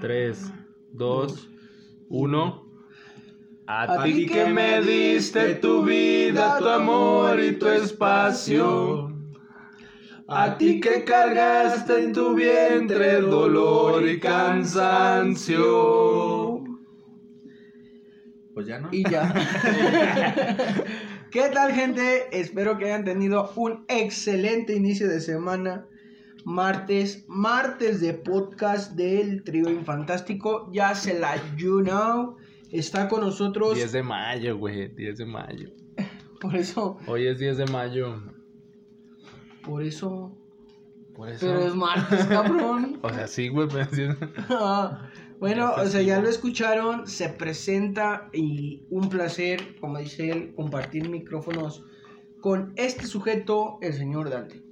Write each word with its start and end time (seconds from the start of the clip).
3, 0.00 0.52
2, 0.92 1.48
1. 2.08 2.66
A 3.68 4.02
ti 4.04 4.26
que 4.26 4.46
me 4.46 4.80
diste 4.80 5.56
tu 5.56 5.84
vida, 5.84 6.58
tu 6.58 6.68
amor 6.68 7.40
y 7.40 7.58
tu 7.58 7.66
espacio. 7.68 9.12
A 10.28 10.56
ti 10.58 10.80
que 10.80 11.04
cargaste 11.04 12.04
en 12.04 12.12
tu 12.12 12.34
vientre 12.34 13.20
dolor 13.20 14.08
y 14.08 14.18
cansancio. 14.20 15.56
Pues 18.54 18.66
ya 18.66 18.80
no. 18.80 18.88
Y 18.90 19.08
ya. 19.08 19.34
¿Qué 21.30 21.48
tal, 21.52 21.72
gente? 21.72 22.26
Espero 22.32 22.78
que 22.78 22.86
hayan 22.86 23.04
tenido 23.04 23.52
un 23.56 23.84
excelente 23.88 24.74
inicio 24.74 25.08
de 25.08 25.20
semana. 25.20 25.86
Martes, 26.48 27.24
martes 27.26 28.00
de 28.00 28.14
podcast 28.14 28.92
del 28.92 29.42
trío 29.42 29.68
infantástico. 29.68 30.70
Ya 30.72 30.94
se 30.94 31.18
la 31.18 31.34
you 31.56 31.82
know. 31.82 32.36
Está 32.70 33.08
con 33.08 33.22
nosotros. 33.22 33.74
10 33.74 33.90
de 33.90 34.04
mayo, 34.04 34.56
güey, 34.56 34.86
10 34.94 35.18
de 35.18 35.26
mayo. 35.26 35.70
Por 36.40 36.54
eso, 36.54 36.98
Hoy 37.08 37.26
es 37.26 37.40
10 37.40 37.56
de 37.56 37.66
mayo. 37.66 38.22
por 39.64 39.82
eso. 39.82 40.38
Por 41.16 41.30
eso. 41.30 41.46
Pero 41.48 41.66
es 41.66 41.74
martes, 41.74 42.24
cabrón. 42.26 43.00
O 43.02 43.08
sea, 43.08 43.26
sí, 43.26 43.48
güey, 43.48 43.66
bueno, 45.40 45.72
o 45.76 45.86
sea, 45.86 46.02
ya 46.02 46.20
lo 46.20 46.28
escucharon, 46.28 47.08
se 47.08 47.28
presenta 47.28 48.30
y 48.32 48.86
un 48.90 49.08
placer, 49.08 49.80
como 49.80 49.98
dice 49.98 50.30
él, 50.30 50.54
compartir 50.54 51.08
micrófonos 51.08 51.84
con 52.40 52.72
este 52.76 53.08
sujeto, 53.08 53.78
el 53.82 53.94
señor 53.94 54.30
Dante. 54.30 54.65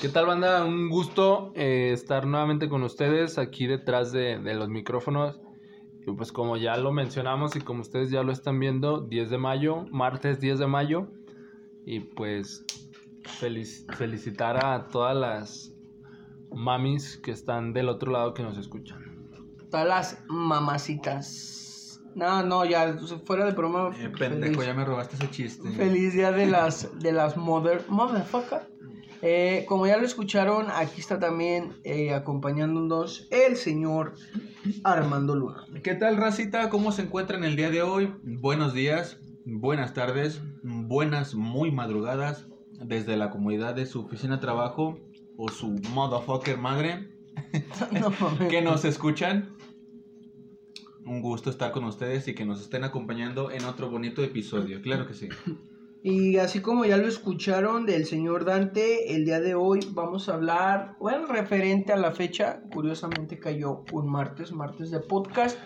¿Qué 0.00 0.08
tal, 0.08 0.26
banda? 0.26 0.64
Un 0.64 0.88
gusto 0.90 1.52
eh, 1.54 1.90
estar 1.92 2.26
nuevamente 2.26 2.68
con 2.68 2.82
ustedes 2.82 3.38
aquí 3.38 3.66
detrás 3.66 4.12
de, 4.12 4.38
de 4.38 4.54
los 4.54 4.68
micrófonos. 4.68 5.40
Y 6.06 6.12
pues 6.12 6.32
como 6.32 6.56
ya 6.56 6.76
lo 6.76 6.92
mencionamos 6.92 7.56
y 7.56 7.60
como 7.60 7.80
ustedes 7.80 8.10
ya 8.10 8.22
lo 8.22 8.30
están 8.30 8.60
viendo, 8.60 9.00
10 9.00 9.30
de 9.30 9.38
mayo, 9.38 9.86
martes 9.90 10.38
10 10.40 10.58
de 10.58 10.66
mayo. 10.66 11.08
Y 11.84 12.00
pues 12.00 12.64
felic- 13.40 13.92
felicitar 13.96 14.64
a 14.64 14.88
todas 14.88 15.16
las 15.16 15.72
mamis 16.52 17.16
que 17.18 17.32
están 17.32 17.72
del 17.72 17.88
otro 17.88 18.12
lado 18.12 18.34
que 18.34 18.42
nos 18.42 18.58
escuchan. 18.58 18.98
Todas 19.70 19.86
las 19.88 20.24
mamacitas. 20.28 22.00
No, 22.14 22.42
no, 22.42 22.64
ya 22.64 22.96
fuera 23.24 23.44
de 23.44 23.52
broma. 23.52 23.90
Eh, 23.98 24.08
pendejo, 24.10 24.54
feliz, 24.54 24.66
ya 24.66 24.74
me 24.74 24.84
robaste 24.84 25.16
ese 25.16 25.30
chiste. 25.30 25.68
feliz 25.70 26.14
día 26.14 26.32
de 26.32 26.46
las 26.46 26.98
de 26.98 27.12
las 27.12 27.36
mother 27.36 27.84
motherfucker. 27.88 28.68
Eh, 29.22 29.64
como 29.68 29.86
ya 29.86 29.96
lo 29.96 30.04
escucharon, 30.04 30.66
aquí 30.70 31.00
está 31.00 31.18
también 31.18 31.74
eh, 31.84 32.12
acompañándonos 32.12 33.28
el 33.30 33.56
señor 33.56 34.14
Armando 34.84 35.34
Luna. 35.34 35.64
¿Qué 35.82 35.94
tal, 35.94 36.16
racita? 36.16 36.68
¿Cómo 36.68 36.92
se 36.92 37.02
encuentran 37.02 37.44
el 37.44 37.56
día 37.56 37.70
de 37.70 37.82
hoy? 37.82 38.12
Buenos 38.22 38.74
días, 38.74 39.18
buenas 39.44 39.94
tardes, 39.94 40.40
buenas 40.62 41.34
muy 41.34 41.70
madrugadas 41.70 42.46
desde 42.80 43.16
la 43.16 43.30
comodidad 43.30 43.74
de 43.74 43.86
su 43.86 44.02
oficina 44.02 44.36
de 44.36 44.42
trabajo 44.42 44.98
o 45.38 45.48
su 45.48 45.80
motherfucker 45.92 46.58
madre 46.58 47.16
No 47.92 48.12
que 48.48 48.62
nos 48.62 48.84
escuchan. 48.84 49.56
Un 51.04 51.22
gusto 51.22 51.50
estar 51.50 51.70
con 51.70 51.84
ustedes 51.84 52.26
y 52.26 52.34
que 52.34 52.44
nos 52.44 52.60
estén 52.60 52.82
acompañando 52.82 53.50
en 53.50 53.64
otro 53.64 53.88
bonito 53.88 54.24
episodio. 54.24 54.82
Claro 54.82 55.06
que 55.06 55.14
sí. 55.14 55.28
Y 56.08 56.36
así 56.36 56.60
como 56.60 56.84
ya 56.84 56.98
lo 56.98 57.08
escucharon 57.08 57.84
del 57.84 58.06
señor 58.06 58.44
Dante, 58.44 59.12
el 59.16 59.24
día 59.24 59.40
de 59.40 59.56
hoy 59.56 59.80
vamos 59.90 60.28
a 60.28 60.34
hablar, 60.34 60.94
bueno, 61.00 61.26
referente 61.26 61.92
a 61.92 61.96
la 61.96 62.12
fecha, 62.12 62.62
curiosamente 62.72 63.40
cayó 63.40 63.82
un 63.90 64.08
martes, 64.08 64.52
martes 64.52 64.92
de 64.92 65.00
podcast, 65.00 65.58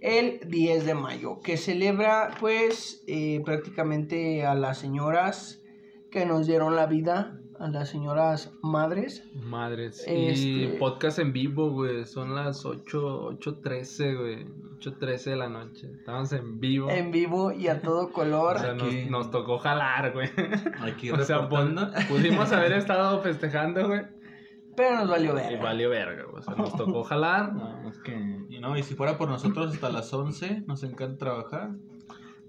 el 0.00 0.38
10 0.48 0.86
de 0.86 0.94
mayo, 0.94 1.40
que 1.40 1.56
celebra 1.56 2.36
pues 2.38 3.02
eh, 3.08 3.42
prácticamente 3.44 4.46
a 4.46 4.54
las 4.54 4.78
señoras 4.78 5.64
que 6.12 6.26
nos 6.26 6.46
dieron 6.46 6.76
la 6.76 6.86
vida, 6.86 7.41
a 7.58 7.68
las 7.68 7.90
señoras 7.90 8.52
madres. 8.62 9.24
Madres. 9.34 10.04
Y 10.08 10.64
Este- 10.64 10.78
podcast 10.78 11.18
en 11.18 11.32
vivo, 11.32 11.70
güey. 11.70 12.04
Son 12.06 12.34
las 12.34 12.64
8, 12.64 13.38
8.13, 13.38 14.18
güey. 14.18 14.46
8.13 14.78 15.30
de 15.30 15.36
la 15.36 15.48
noche. 15.48 15.90
Estamos 15.98 16.32
en 16.32 16.58
vivo. 16.58 16.90
En 16.90 17.10
vivo 17.12 17.52
y 17.52 17.68
a 17.68 17.80
todo 17.80 18.10
color. 18.10 18.56
O 18.56 18.58
sea, 18.58 18.74
nos, 18.74 19.30
tocó 19.30 19.58
jalar, 19.58 20.12
güey. 20.12 20.28
Aquí 20.80 21.10
O 21.12 21.22
sea, 21.22 21.48
pudimos 22.08 22.50
haber 22.52 22.72
estado 22.72 23.20
festejando, 23.20 23.86
güey. 23.86 24.02
pero 24.76 24.96
nos 24.96 25.08
valió 25.10 25.32
Y 25.32 25.34
ver. 25.34 25.58
valió 25.62 25.90
verga, 25.90 26.24
güey. 26.24 26.38
O 26.38 26.42
sea, 26.42 26.54
nos 26.56 26.74
tocó 26.76 27.04
jalar. 27.04 27.52
No, 27.54 27.88
es 27.88 27.98
que, 28.00 28.12
y 28.48 28.58
no, 28.58 28.76
y 28.76 28.82
si 28.82 28.94
fuera 28.96 29.16
por 29.18 29.28
nosotros 29.28 29.72
hasta 29.74 29.90
las 29.90 30.12
11, 30.12 30.64
nos 30.66 30.82
encanta 30.82 31.16
trabajar. 31.18 31.70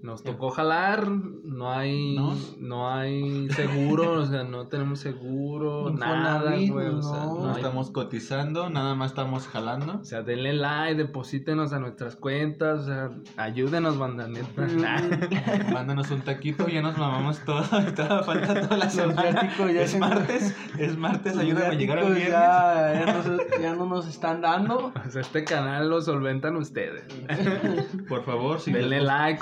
Nos 0.04 0.22
tocó 0.22 0.50
jalar. 0.50 1.08
No 1.08 1.72
hay. 1.72 2.14
¿No? 2.14 2.34
No, 2.60 2.90
hay 2.90 3.48
seguro. 3.50 4.20
O 4.20 4.26
sea, 4.26 4.44
no 4.44 4.66
tenemos 4.68 4.98
seguro. 5.00 5.88
Nada, 5.90 6.42
güey. 6.50 6.68
O 6.70 7.00
sea, 7.02 7.24
no. 7.24 7.34
no 7.36 7.40
No 7.40 7.48
hay- 7.52 7.56
estamos 7.56 7.90
cotizando, 7.90 8.68
nada 8.68 8.94
más 8.94 9.12
estamos 9.12 9.48
jalando. 9.48 10.00
O 10.02 10.04
sea, 10.04 10.20
denle 10.22 10.52
like, 10.52 10.96
deposítenos 10.96 11.72
a 11.72 11.78
nuestras 11.78 12.16
cuentas, 12.16 12.80
o 12.80 12.84
sea, 12.84 13.10
ayúdenos, 13.38 13.96
banda 13.96 14.28
neta. 14.28 14.66
Mm. 14.66 15.72
Mándanos 15.72 16.10
un 16.10 16.20
taquito, 16.20 16.68
ya 16.68 16.82
nos 16.82 16.98
mamamos 16.98 17.38
todo. 17.38 17.62
Estaba 17.86 18.22
falta 18.24 18.60
toda 18.60 18.76
la 18.76 18.90
semana. 18.90 19.50
ya 19.58 19.80
es 19.82 19.98
martes, 19.98 20.54
es 20.78 20.98
martes, 20.98 21.38
ayúdame 21.38 21.66
a 21.66 21.78
llegar 21.78 21.98
al 22.00 22.12
viernes. 22.12 22.28
ya, 22.28 23.04
ya 23.06 23.12
no, 23.14 23.22
se- 23.22 23.62
ya 23.62 23.74
no 23.74 23.86
nos 23.86 24.06
están 24.06 24.42
dando. 24.42 24.92
O 25.06 25.10
sea, 25.10 25.22
este 25.22 25.44
canal 25.44 25.88
lo 25.88 26.02
solventan 26.02 26.56
ustedes. 26.56 27.04
Por 28.08 28.22
favor, 28.24 28.60
si 28.60 28.70
Denle 28.70 29.00
like, 29.00 29.40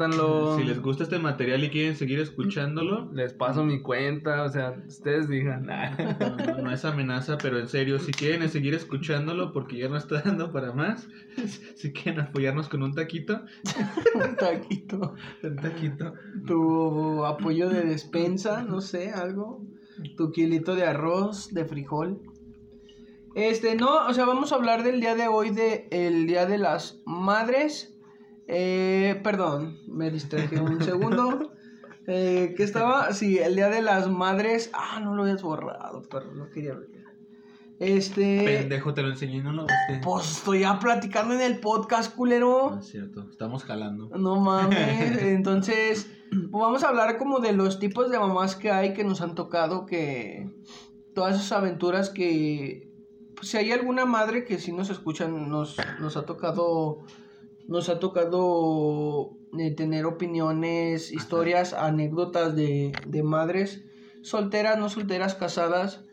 compártanlo. 0.00 0.56
si 0.56 0.64
les 0.64 0.80
gusta 0.80 1.02
este 1.04 1.18
material 1.18 1.62
y 1.64 1.70
quieren 1.70 1.96
seguir 1.96 2.20
escuchándolo, 2.20 3.10
Les 3.12 3.32
paso 3.32 3.64
mi 3.64 3.80
cuenta, 3.82 4.42
o 4.44 4.48
sea, 4.48 4.74
ustedes 4.86 5.28
digan. 5.28 5.66
no, 5.66 6.36
no- 6.36 6.62
no 6.62 6.70
es 6.72 6.84
amenaza, 6.84 7.36
pero 7.38 7.58
en 7.58 7.68
serio, 7.68 7.98
si 7.98 8.12
quieren 8.12 8.48
seguir 8.48 8.74
escuchándolo 8.74 9.52
porque 9.52 9.78
ya 9.78 9.88
no 9.88 9.96
está 9.96 10.22
dando 10.22 10.52
para 10.52 10.72
más, 10.72 11.08
si 11.76 11.92
quieren 11.92 12.20
apoyarnos 12.20 12.68
con 12.68 12.82
un 12.82 12.94
taquito, 12.94 13.40
Un 14.14 14.36
taquito. 14.36 15.14
un 15.42 15.56
taquito. 15.56 16.12
Tu 16.46 17.24
apoyo 17.24 17.68
de 17.68 17.82
despensa, 17.82 18.62
no 18.62 18.80
sé, 18.80 19.10
algo. 19.10 19.62
Tu 20.16 20.30
kilito 20.32 20.74
de 20.74 20.84
arroz, 20.84 21.52
de 21.52 21.64
frijol. 21.66 22.20
Este, 23.34 23.76
no, 23.76 24.06
o 24.08 24.12
sea, 24.14 24.24
vamos 24.24 24.50
a 24.52 24.56
hablar 24.56 24.82
del 24.82 25.00
día 25.00 25.14
de 25.14 25.28
hoy, 25.28 25.50
de 25.50 25.86
el 25.92 26.26
Día 26.26 26.46
de 26.46 26.58
las 26.58 27.00
Madres. 27.06 27.94
Eh, 28.52 29.20
perdón, 29.22 29.78
me 29.86 30.10
distraje 30.10 30.60
un 30.60 30.82
segundo. 30.82 31.52
Eh, 32.06 32.54
¿Qué 32.56 32.64
estaba? 32.64 33.12
Sí, 33.12 33.38
el 33.38 33.54
Día 33.54 33.68
de 33.68 33.82
las 33.82 34.10
Madres. 34.10 34.70
Ah, 34.72 35.00
no 35.00 35.14
lo 35.14 35.22
habías 35.22 35.42
borrado, 35.42 36.02
pero 36.10 36.32
no 36.34 36.50
quería 36.50 36.74
ver. 36.74 36.88
Este. 37.78 38.44
Pendejo, 38.44 38.92
te 38.92 39.02
lo 39.02 39.10
enseñé 39.10 39.36
y 39.36 39.42
no 39.42 39.52
lo 39.52 39.62
viste. 39.62 40.00
Pues 40.02 40.30
estoy 40.30 40.60
ya 40.60 40.78
platicando 40.78 41.34
en 41.34 41.40
el 41.40 41.60
podcast, 41.60 42.14
culero. 42.14 42.72
No 42.72 42.80
es 42.80 42.88
cierto, 42.88 43.26
estamos 43.30 43.64
jalando. 43.64 44.10
No 44.18 44.40
mames. 44.40 45.22
Entonces, 45.22 46.10
pues 46.30 46.50
vamos 46.50 46.84
a 46.84 46.88
hablar 46.88 47.16
como 47.16 47.40
de 47.40 47.52
los 47.52 47.78
tipos 47.78 48.10
de 48.10 48.18
mamás 48.18 48.56
que 48.56 48.70
hay 48.70 48.92
que 48.92 49.04
nos 49.04 49.20
han 49.20 49.34
tocado, 49.34 49.86
que 49.86 50.50
todas 51.14 51.36
esas 51.36 51.52
aventuras 51.52 52.10
que, 52.10 52.92
pues, 53.34 53.48
si 53.48 53.56
hay 53.56 53.72
alguna 53.72 54.04
madre 54.04 54.44
que 54.44 54.58
sí 54.58 54.72
nos 54.72 54.90
escuchan, 54.90 55.48
nos, 55.48 55.76
nos 56.00 56.16
ha 56.16 56.26
tocado, 56.26 57.04
nos 57.70 57.88
ha 57.88 57.98
tocado 57.98 59.38
eh, 59.58 59.74
tener 59.74 60.04
opiniones, 60.04 61.10
historias, 61.10 61.72
anécdotas 61.72 62.54
de, 62.54 62.92
de 63.06 63.22
madres 63.22 63.84
solteras, 64.22 64.78
no 64.78 64.88
solteras, 64.88 65.34
casadas. 65.34 66.04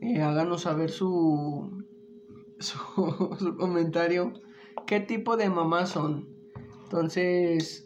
Eh, 0.00 0.22
háganos 0.22 0.62
saber 0.62 0.90
su, 0.90 1.84
su, 2.58 3.36
su 3.38 3.56
comentario. 3.56 4.32
¿Qué 4.86 5.00
tipo 5.00 5.36
de 5.36 5.50
mamás 5.50 5.90
son? 5.90 6.28
Entonces, 6.84 7.82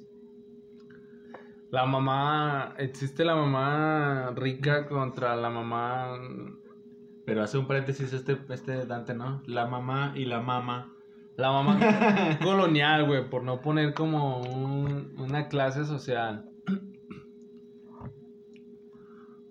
La 1.70 1.86
mamá, 1.86 2.74
existe 2.78 3.24
la 3.24 3.36
mamá 3.36 4.32
rica 4.34 4.88
contra 4.88 5.36
la 5.36 5.50
mamá. 5.50 6.18
Pero 7.24 7.42
hace 7.42 7.58
un 7.58 7.66
paréntesis 7.66 8.12
este, 8.12 8.38
este 8.48 8.86
Dante, 8.86 9.14
¿no? 9.14 9.42
La 9.46 9.66
mamá 9.66 10.12
y 10.16 10.24
la 10.24 10.40
mama. 10.40 10.92
La 11.40 11.50
mamá 11.50 11.78
colonial, 12.42 13.06
güey, 13.06 13.28
por 13.30 13.42
no 13.42 13.60
poner 13.62 13.94
como 13.94 14.40
un- 14.42 15.14
una 15.18 15.48
clase 15.48 15.84
social. 15.86 16.44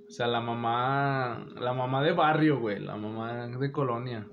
O 0.08 0.12
sea, 0.12 0.28
la 0.28 0.42
mamá, 0.42 1.48
la 1.60 1.74
mamá 1.74 2.04
de 2.04 2.12
barrio, 2.12 2.60
güey, 2.60 2.80
la 2.80 2.96
mamá 2.96 3.48
de 3.48 3.72
colonia. 3.72 4.28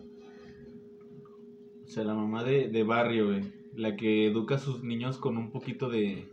O 1.85 1.89
sea, 1.89 2.05
la 2.05 2.15
mamá 2.15 2.45
de, 2.45 2.69
de 2.69 2.83
barrio, 2.83 3.27
güey. 3.29 3.45
La 3.75 3.95
que 3.97 4.27
educa 4.27 4.57
a 4.57 4.59
sus 4.59 4.83
niños 4.83 5.19
con 5.19 5.37
un 5.37 5.51
poquito 5.51 5.89
de, 5.91 6.29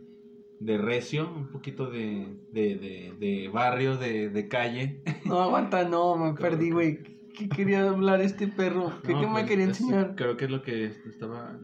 de 0.60 0.78
recio, 0.78 1.30
un 1.30 1.50
poquito 1.50 1.90
de, 1.90 2.26
de, 2.52 2.76
de, 2.76 3.14
de 3.18 3.48
barrio, 3.48 3.96
de, 3.96 4.30
de 4.30 4.48
calle. 4.48 5.02
no 5.24 5.40
aguanta, 5.40 5.84
no, 5.88 6.16
me 6.16 6.32
perdí, 6.34 6.70
güey. 6.70 7.13
Qué 7.36 7.48
quería 7.48 7.88
hablar 7.88 8.20
este 8.22 8.48
perro? 8.48 8.92
¿Qué, 9.02 9.12
No, 9.12 9.20
qué 9.20 9.26
me 9.26 9.32
pues, 9.32 9.44
quería 9.46 9.64
es- 9.64 9.80
enseñar? 9.80 10.14
Creo 10.16 10.36
que 10.36 10.44
es 10.46 10.50
lo 10.50 10.62
que 10.62 10.92
estaba. 11.06 11.58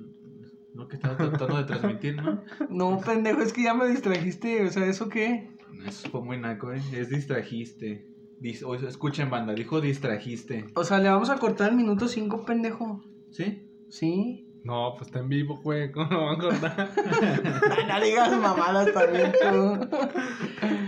Lo 0.72 0.86
que 0.86 0.96
estaba 0.96 1.16
tratando 1.16 1.56
de 1.56 1.64
transmitir, 1.64 2.14
¿no? 2.22 2.42
No, 2.68 3.00
pendejo, 3.00 3.40
es 3.42 3.52
que 3.52 3.64
ya 3.64 3.74
me 3.74 3.86
distrajiste. 3.88 4.66
O 4.66 4.70
sea, 4.70 4.86
¿eso 4.86 5.08
qué? 5.08 5.48
Eso 5.86 6.08
fue 6.10 6.22
muy 6.22 6.38
naco, 6.38 6.72
¿eh? 6.72 6.80
Es 6.92 7.08
distrajiste. 7.08 8.04
Dis- 8.40 8.62
o- 8.64 8.74
escuchen, 8.76 9.30
banda, 9.30 9.52
dijo 9.54 9.80
distrajiste. 9.80 10.66
O 10.74 10.84
sea, 10.84 10.98
le 10.98 11.08
vamos 11.08 11.28
a 11.30 11.38
cortar 11.38 11.70
el 11.70 11.76
minuto 11.76 12.06
5, 12.08 12.44
pendejo. 12.44 13.00
¿Sí? 13.30 13.64
¿Sí? 13.88 14.46
No, 14.62 14.94
pues 14.96 15.08
está 15.08 15.18
en 15.20 15.28
vivo, 15.28 15.58
güey. 15.62 15.90
¿Cómo 15.90 16.06
lo 16.10 16.26
van 16.26 16.36
a 16.36 16.38
cortar? 16.38 16.90
No 17.88 18.00
digas 18.00 18.30
mamadas 18.40 18.92
también 18.92 19.32
tú. 19.40 19.88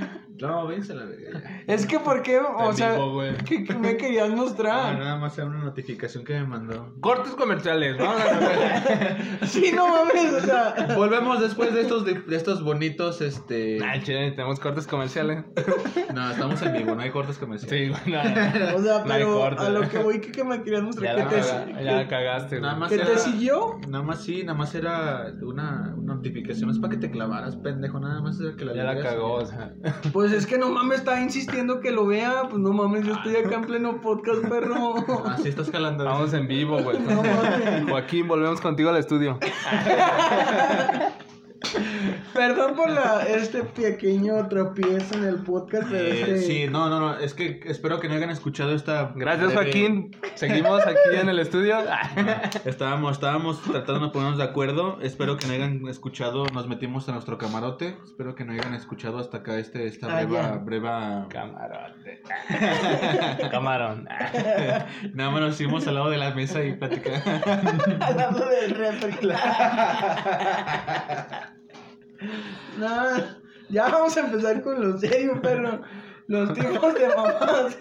No, 0.42 0.68
a 0.68 0.72
la 0.72 1.04
verga. 1.04 1.62
Es 1.66 1.86
que, 1.86 1.98
¿por 1.98 2.22
qué? 2.22 2.38
O 2.38 2.72
sea. 2.72 2.96
¿qué, 3.46 3.64
qué 3.64 3.74
me 3.74 3.96
querías 3.96 4.28
Ah, 4.30 4.34
mostrar? 4.34 4.98
nada 4.98 5.16
más 5.16 5.36
era 5.38 5.46
una 5.46 5.58
notificación 5.62 6.24
que 6.24 6.34
me 6.34 6.44
mandó. 6.46 6.94
Cortes 7.00 7.32
comerciales, 7.34 7.96
vamos 7.96 8.20
a 9.40 9.46
Sí, 9.46 9.72
no 9.74 9.88
mames, 9.88 10.32
o 10.34 10.40
sea. 10.40 10.94
Volvemos 10.96 11.40
después 11.40 11.72
de 11.74 11.82
estos, 11.82 12.04
de, 12.04 12.14
de 12.14 12.36
estos 12.36 12.62
bonitos, 12.62 13.20
este... 13.20 13.78
Ah, 13.84 14.00
chile, 14.02 14.32
tenemos 14.32 14.58
cortes 14.60 14.86
comerciales. 14.86 15.44
No, 16.12 16.30
estamos 16.30 16.60
en 16.60 16.72
vivo, 16.74 16.94
no 16.94 17.00
hay 17.00 17.10
cortes 17.10 17.38
comerciales. 17.38 17.96
Sí, 18.04 18.10
nada. 18.10 18.74
O 18.76 18.82
sea, 18.82 19.02
No 19.04 19.12
hay 19.14 19.22
pero 19.22 19.44
a 19.44 19.68
lo 19.70 19.88
que 19.88 19.98
voy, 19.98 20.20
¿qué, 20.20 20.30
qué 20.30 20.44
me 20.44 20.62
querías 20.62 20.80
Ya 20.82 20.86
mostrar? 20.86 21.28
¿Que 21.28 21.36
te, 21.36 21.84
ya 21.84 22.02
que- 22.02 22.08
cagaste, 22.08 22.48
güey. 22.58 22.60
Nada 22.62 22.76
más 22.78 22.90
que 22.90 22.98
te 22.98 23.18
siguió? 23.18 23.78
Nada 23.88 24.04
más 24.04 24.22
sí, 24.22 24.42
nada 24.44 24.58
más 24.58 24.74
era 24.74 25.32
una, 25.40 25.94
una 26.12 26.16
notificación. 26.16 26.70
Es 26.70 26.78
para 26.78 26.92
que 26.92 26.98
te 26.98 27.10
clavaras, 27.10 27.56
pendejo. 27.56 27.98
Nada 28.00 28.20
más 28.20 28.40
era 28.40 28.54
que 28.56 28.64
la 28.64 28.74
Ya 28.74 28.84
la 28.84 29.00
cagó, 29.00 29.34
o 29.34 29.46
sea. 29.46 29.74
Pues 30.12 30.32
es 30.32 30.46
que 30.46 30.58
no 30.58 30.70
mames, 30.70 30.98
está 30.98 31.20
insistiendo 31.20 31.80
que 31.80 31.90
lo 31.90 32.06
vea. 32.06 32.48
Pues 32.48 32.60
no 32.60 32.72
mames, 32.72 33.06
yo 33.06 33.14
estoy 33.14 33.36
acá 33.36 33.56
en 33.56 33.62
pleno 33.62 34.00
podcast, 34.00 34.46
perro. 34.48 34.94
Así 35.26 35.48
estás 35.48 35.70
calando. 35.70 36.04
Vamos 36.04 36.32
en 36.34 36.46
vivo, 36.46 36.82
güey. 36.82 36.98
No 37.00 37.22
mames. 37.22 37.88
Joaquín, 37.88 38.28
volvemos 38.28 38.60
contigo 38.60 38.90
al 38.90 38.96
estudio. 38.96 39.38
Perdón 42.34 42.74
por 42.76 42.90
la, 42.90 43.22
este 43.28 43.62
pequeño 43.62 44.48
tropiezo 44.48 45.14
en 45.16 45.24
el 45.24 45.36
podcast, 45.42 45.88
pero 45.90 46.04
Eh, 46.04 46.20
este... 46.20 46.38
Sí, 46.40 46.66
no, 46.70 46.88
no, 46.88 47.00
no. 47.00 47.18
Es 47.18 47.34
que 47.34 47.60
espero 47.66 48.00
que 48.00 48.08
no 48.08 48.14
hayan 48.14 48.30
escuchado 48.30 48.74
esta. 48.74 49.12
Gracias, 49.14 49.48
breve- 49.52 49.54
Joaquín. 49.54 50.16
Seguimos 50.34 50.80
aquí 50.86 51.16
en 51.20 51.28
el 51.28 51.38
estudio. 51.38 51.76
Estábamos, 52.64 53.12
estábamos 53.12 53.60
tratando 53.62 54.06
de 54.06 54.12
ponernos 54.12 54.38
de 54.38 54.44
acuerdo. 54.44 54.98
Espero 55.02 55.36
que 55.36 55.46
no 55.46 55.52
hayan 55.52 55.86
escuchado. 55.88 56.46
Nos 56.52 56.66
metimos 56.68 57.08
a 57.08 57.12
nuestro 57.12 57.38
camarote. 57.38 57.96
Espero 58.04 58.34
que 58.34 58.44
no 58.44 58.52
hayan 58.52 58.74
escuchado 58.74 59.18
hasta 59.18 59.38
acá 59.38 59.58
este, 59.58 59.86
esta 59.86 60.06
Ah, 60.18 60.24
breva, 60.24 60.58
breva. 60.58 61.26
Camarote. 61.28 62.22
Camarón. 63.50 64.08
Nada 65.14 65.30
más 65.30 65.40
nos 65.40 65.54
hicimos 65.60 65.86
al 65.86 65.94
lado 65.94 66.10
de 66.10 66.18
la 66.18 66.30
mesa 66.34 66.62
y 66.64 66.72
platicamos. 66.74 67.22
Hablando 68.00 68.46
del 68.46 68.70
refri. 68.74 69.12
No, 72.78 73.04
ya 73.68 73.88
vamos 73.88 74.16
a 74.16 74.20
empezar 74.20 74.62
con 74.62 74.80
lo 74.92 74.98
serio, 74.98 75.40
perro. 75.40 75.80
Los 76.28 76.54
tipos 76.54 76.94
de 76.94 77.08
mamás. 77.08 77.76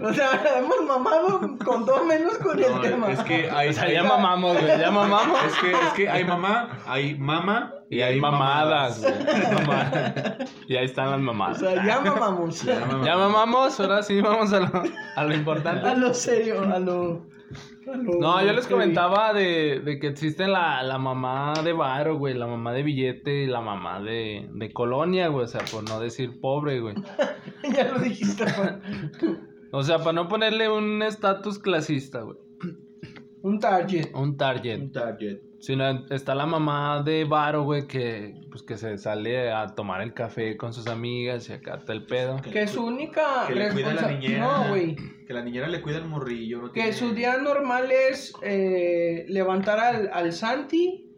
O 0.00 0.12
sea, 0.12 0.40
hemos 0.58 0.82
mamado 0.86 1.40
con 1.64 1.84
todo 1.86 2.04
menos 2.04 2.36
con 2.38 2.56
el 2.62 2.80
tema. 2.80 3.10
es 3.10 3.20
que 3.20 3.50
hay. 3.50 3.70
O 3.70 3.72
sea, 3.72 3.90
ya 3.90 4.04
mamamos, 4.04 4.60
güey. 4.60 4.78
Ya 4.78 4.90
mamamos. 4.90 5.38
Es 5.44 5.54
que, 5.58 5.72
es 5.72 5.92
que 5.96 6.08
hay 6.08 6.22
mamá, 6.24 6.78
hay 6.86 7.16
mama 7.18 7.72
Y 7.90 8.02
hay 8.02 8.20
mamadas, 8.20 9.00
güey. 9.00 9.14
Y 10.68 10.76
ahí 10.76 10.84
están 10.84 11.10
las 11.10 11.18
O 11.18 11.22
mamadas. 11.22 11.58
sea, 11.58 11.84
ya 11.84 12.00
mamamos. 12.00 12.62
Ya 12.62 12.80
mamamos. 12.80 13.06
Ya 13.06 13.16
mamamos, 13.16 13.80
ahora 13.80 14.02
sí 14.02 14.20
vamos 14.20 14.52
a 14.52 14.60
lo, 14.60 14.66
a 15.16 15.24
lo 15.24 15.30
A 15.30 15.34
importante. 15.34 15.96
lo 15.96 16.14
serio, 16.14 16.62
a 16.62 16.78
lo. 16.78 17.26
No, 17.86 18.44
yo 18.44 18.52
les 18.52 18.66
comentaba 18.66 19.32
de, 19.32 19.80
de 19.84 19.98
que 20.00 20.08
existe 20.08 20.48
la, 20.48 20.82
la 20.82 20.98
mamá 20.98 21.54
de 21.62 21.72
varo, 21.72 22.18
güey, 22.18 22.34
la 22.34 22.46
mamá 22.46 22.72
de 22.72 22.82
billete 22.82 23.44
y 23.44 23.46
la 23.46 23.60
mamá 23.60 24.00
de, 24.00 24.48
de 24.52 24.72
colonia, 24.72 25.28
güey, 25.28 25.44
o 25.44 25.48
sea, 25.48 25.60
por 25.70 25.88
no 25.88 26.00
decir 26.00 26.40
pobre, 26.40 26.80
güey. 26.80 26.94
ya 27.76 27.92
lo 27.92 28.00
dijiste. 28.00 28.44
O 29.70 29.82
sea, 29.82 29.98
para 29.98 30.12
no 30.14 30.28
ponerle 30.28 30.68
un 30.68 31.02
estatus 31.02 31.58
clasista, 31.58 32.22
güey, 32.22 32.38
Un 33.42 33.60
target. 33.60 34.12
un 34.14 34.36
target. 34.36 34.80
Un 34.80 34.92
target. 34.92 35.38
Sino 35.58 36.06
está 36.10 36.34
la 36.34 36.46
mamá 36.46 37.02
de 37.02 37.24
varo, 37.24 37.64
güey, 37.64 37.86
que, 37.86 38.34
pues, 38.50 38.62
que 38.62 38.76
se 38.76 38.98
sale 38.98 39.50
a 39.50 39.74
tomar 39.74 40.00
el 40.02 40.12
café 40.14 40.56
con 40.56 40.72
sus 40.72 40.86
amigas 40.86 41.48
y 41.48 41.54
acá 41.54 41.76
está 41.76 41.92
el 41.92 42.04
pedo. 42.06 42.40
Que 42.42 42.66
su 42.68 42.84
única 42.84 43.44
Que 43.48 43.54
le 43.54 43.70
cuida 43.72 43.90
a 43.90 43.94
la 43.94 44.08
niñera. 44.12 44.38
No, 44.44 44.68
güey. 44.68 44.96
Que 45.26 45.32
la 45.32 45.42
niñera 45.42 45.66
le 45.66 45.80
cuida 45.82 45.96
al 45.96 46.06
morrillo. 46.08 46.60
no 46.62 46.66
Que 46.72 46.82
tiene- 46.82 46.92
su 46.92 47.14
día 47.14 47.38
normal 47.38 47.90
es 47.90 48.32
eh, 48.42 49.24
levantar 49.28 49.80
al, 49.80 50.10
al 50.12 50.32
Santi, 50.32 51.10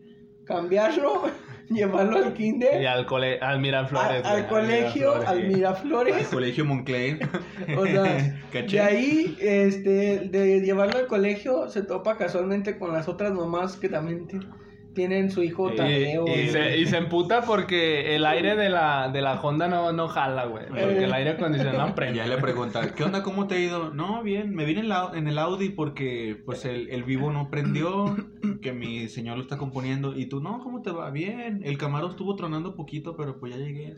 cambiarlo, 0.44 1.24
llevarlo 1.74 2.16
al 2.18 2.30
Y 2.30 2.34
kinder, 2.34 2.86
al, 2.86 3.06
cole, 3.06 3.38
al 3.40 3.60
Miraflores, 3.60 4.24
a- 4.24 4.30
al, 4.30 4.42
güey, 4.46 4.48
colegio, 4.48 5.08
Miraflores. 5.14 5.28
al 5.28 5.46
Miraflores. 5.48 6.28
Colegio 6.28 6.64
Moncler. 6.64 7.18
O 7.76 7.86
sea, 7.86 8.40
¿Caché? 8.52 8.76
de 8.76 8.80
ahí, 8.82 9.36
este, 9.40 10.18
de 10.28 10.60
llevarlo 10.60 10.98
al 10.98 11.06
colegio, 11.06 11.68
se 11.68 11.82
topa 11.82 12.16
casualmente 12.16 12.78
con 12.78 12.92
las 12.92 13.08
otras 13.08 13.32
mamás 13.32 13.76
que 13.76 13.88
también 13.88 14.26
ti- 14.26 14.38
tienen 14.98 15.30
su 15.30 15.42
hijo 15.44 15.70
Y- 15.72 15.76
Tadeo. 15.76 16.24
Y, 16.26 16.30
y- 16.32 16.48
se, 16.48 16.76
y 16.78 16.86
se 16.86 16.96
emputa 16.96 17.42
porque 17.42 18.16
el 18.16 18.26
aire 18.26 18.56
de 18.56 18.68
la, 18.68 19.08
de 19.10 19.22
la 19.22 19.40
Honda 19.40 19.68
no, 19.68 19.92
no 19.92 20.08
jala, 20.08 20.46
güey. 20.46 20.66
Porque 20.66 21.04
el 21.04 21.12
aire 21.12 21.30
acondicionado 21.30 21.94
prende. 21.94 22.18
ya 22.18 22.26
le 22.26 22.36
pregunta, 22.38 22.92
¿qué 22.94 23.04
onda? 23.04 23.22
¿Cómo 23.22 23.46
te 23.46 23.54
ha 23.54 23.58
ido? 23.60 23.94
No, 23.94 24.22
bien, 24.24 24.54
me 24.54 24.64
vine 24.64 24.80
en, 24.80 24.88
la- 24.88 25.12
en 25.14 25.28
el 25.28 25.38
Audi 25.38 25.68
porque 25.68 26.36
pues 26.44 26.64
el, 26.64 26.88
el 26.90 27.04
vivo 27.04 27.30
no 27.32 27.48
prendió, 27.48 28.16
que 28.60 28.72
mi 28.72 29.08
señor 29.08 29.36
lo 29.36 29.42
está 29.44 29.56
componiendo. 29.56 30.16
Y 30.18 30.26
tú, 30.26 30.40
no, 30.40 30.58
¿cómo 30.60 30.82
te 30.82 30.90
va? 30.90 31.10
Bien, 31.10 31.60
el 31.64 31.78
Camaro 31.78 32.08
estuvo 32.10 32.34
tronando 32.34 32.74
poquito, 32.74 33.16
pero 33.16 33.38
pues 33.38 33.52
ya 33.54 33.58
llegué. 33.58 33.96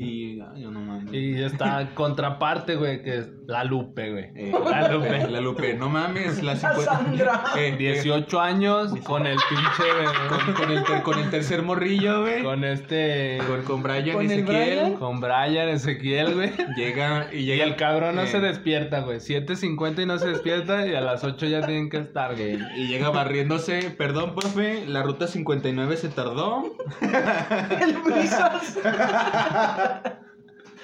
Y, 0.00 0.40
ay, 0.40 0.62
yo 0.62 0.70
no 0.70 0.80
mames. 0.80 1.12
Y 1.12 1.42
esta 1.42 1.88
contraparte, 1.94 2.76
güey, 2.76 3.02
que 3.02 3.18
es 3.18 3.28
la 3.46 3.64
Lupe, 3.64 4.10
güey. 4.12 4.24
Eh, 4.36 4.52
La 4.70 4.88
Lupe. 4.92 5.26
La 5.28 5.40
Lupe, 5.40 5.74
no 5.74 5.88
mames, 5.88 6.42
la 6.42 6.54
Sandra. 6.56 7.42
Eh, 7.56 7.74
18 7.76 8.40
años 8.40 8.94
con 9.04 9.26
el 9.26 9.36
pinche, 9.48 9.90
con, 10.28 10.54
con 10.54 10.70
el, 10.70 10.84
ter- 10.84 11.02
con 11.02 11.18
el 11.18 11.30
tercer 11.30 11.62
morrillo, 11.62 12.20
güey. 12.22 12.42
Con, 12.44 12.60
con 12.60 12.64
este, 12.64 13.38
con, 13.66 13.82
Brian 13.82 14.12
¿Con 14.16 14.24
el 14.26 14.30
Ezequiel. 14.30 14.46
Brian? 14.46 14.94
con 14.94 15.20
Brian 15.20 15.68
Ezequiel, 15.68 16.34
güey. 16.34 16.52
Llega 16.76 17.28
y 17.32 17.38
Y 17.38 17.44
llega 17.46 17.64
el 17.64 17.74
cabrón 17.76 18.14
no 18.16 18.22
eh, 18.22 18.26
se 18.28 18.38
despierta, 18.40 19.00
güey. 19.00 19.18
7.50 19.18 20.02
y 20.02 20.06
no 20.06 20.18
se 20.18 20.28
despierta 20.28 20.86
y 20.86 20.94
a 20.94 21.00
las 21.00 21.24
8 21.24 21.46
ya 21.46 21.66
tienen 21.66 21.90
que 21.90 21.98
estar, 21.98 22.36
güey. 22.36 22.58
Y 22.76 22.86
llega 22.86 23.10
barriéndose, 23.10 23.90
perdón, 23.90 24.34
profe, 24.36 24.86
la 24.86 25.02
ruta 25.02 25.26
59 25.26 25.96
se 25.96 26.08
tardó. 26.10 26.62
El 27.00 27.96
brisas. 28.04 28.78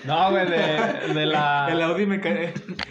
No, 0.04 0.30
güey, 0.30 0.46
de, 0.46 1.14
de 1.14 1.26
la... 1.26 1.68
El 1.70 1.82
Audi 1.82 2.06
me 2.06 2.20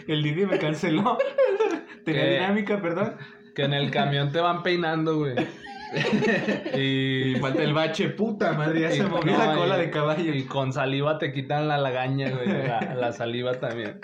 el 0.08 0.24
Didi 0.24 0.46
me 0.46 0.58
canceló. 0.58 1.18
Tenía 2.06 2.26
dinámica, 2.26 2.82
perdón. 2.82 3.16
Que 3.56 3.64
en 3.64 3.74
el 3.74 3.92
camión 3.92 4.32
te 4.32 4.40
van 4.40 4.64
peinando, 4.64 5.18
güey. 5.18 5.36
Y 6.78 7.36
falta 7.40 7.64
el 7.64 7.74
bache, 7.74 8.10
puta 8.10 8.54
madre, 8.54 8.82
ya 8.82 8.92
se 8.92 8.98
y- 8.98 9.02
movió 9.04 9.32
no, 9.34 9.38
la 9.46 9.56
cola 9.56 9.78
y- 9.78 9.82
de 9.82 9.90
caballo. 9.92 10.34
Y 10.34 10.44
con 10.44 10.74
saliva 10.74 11.18
te 11.20 11.32
quitan 11.32 11.68
la 11.68 11.78
lagaña, 11.78 12.30
güey. 12.32 12.48
La, 12.48 12.96
la 12.96 13.12
saliva 13.12 13.54
también. 13.60 14.00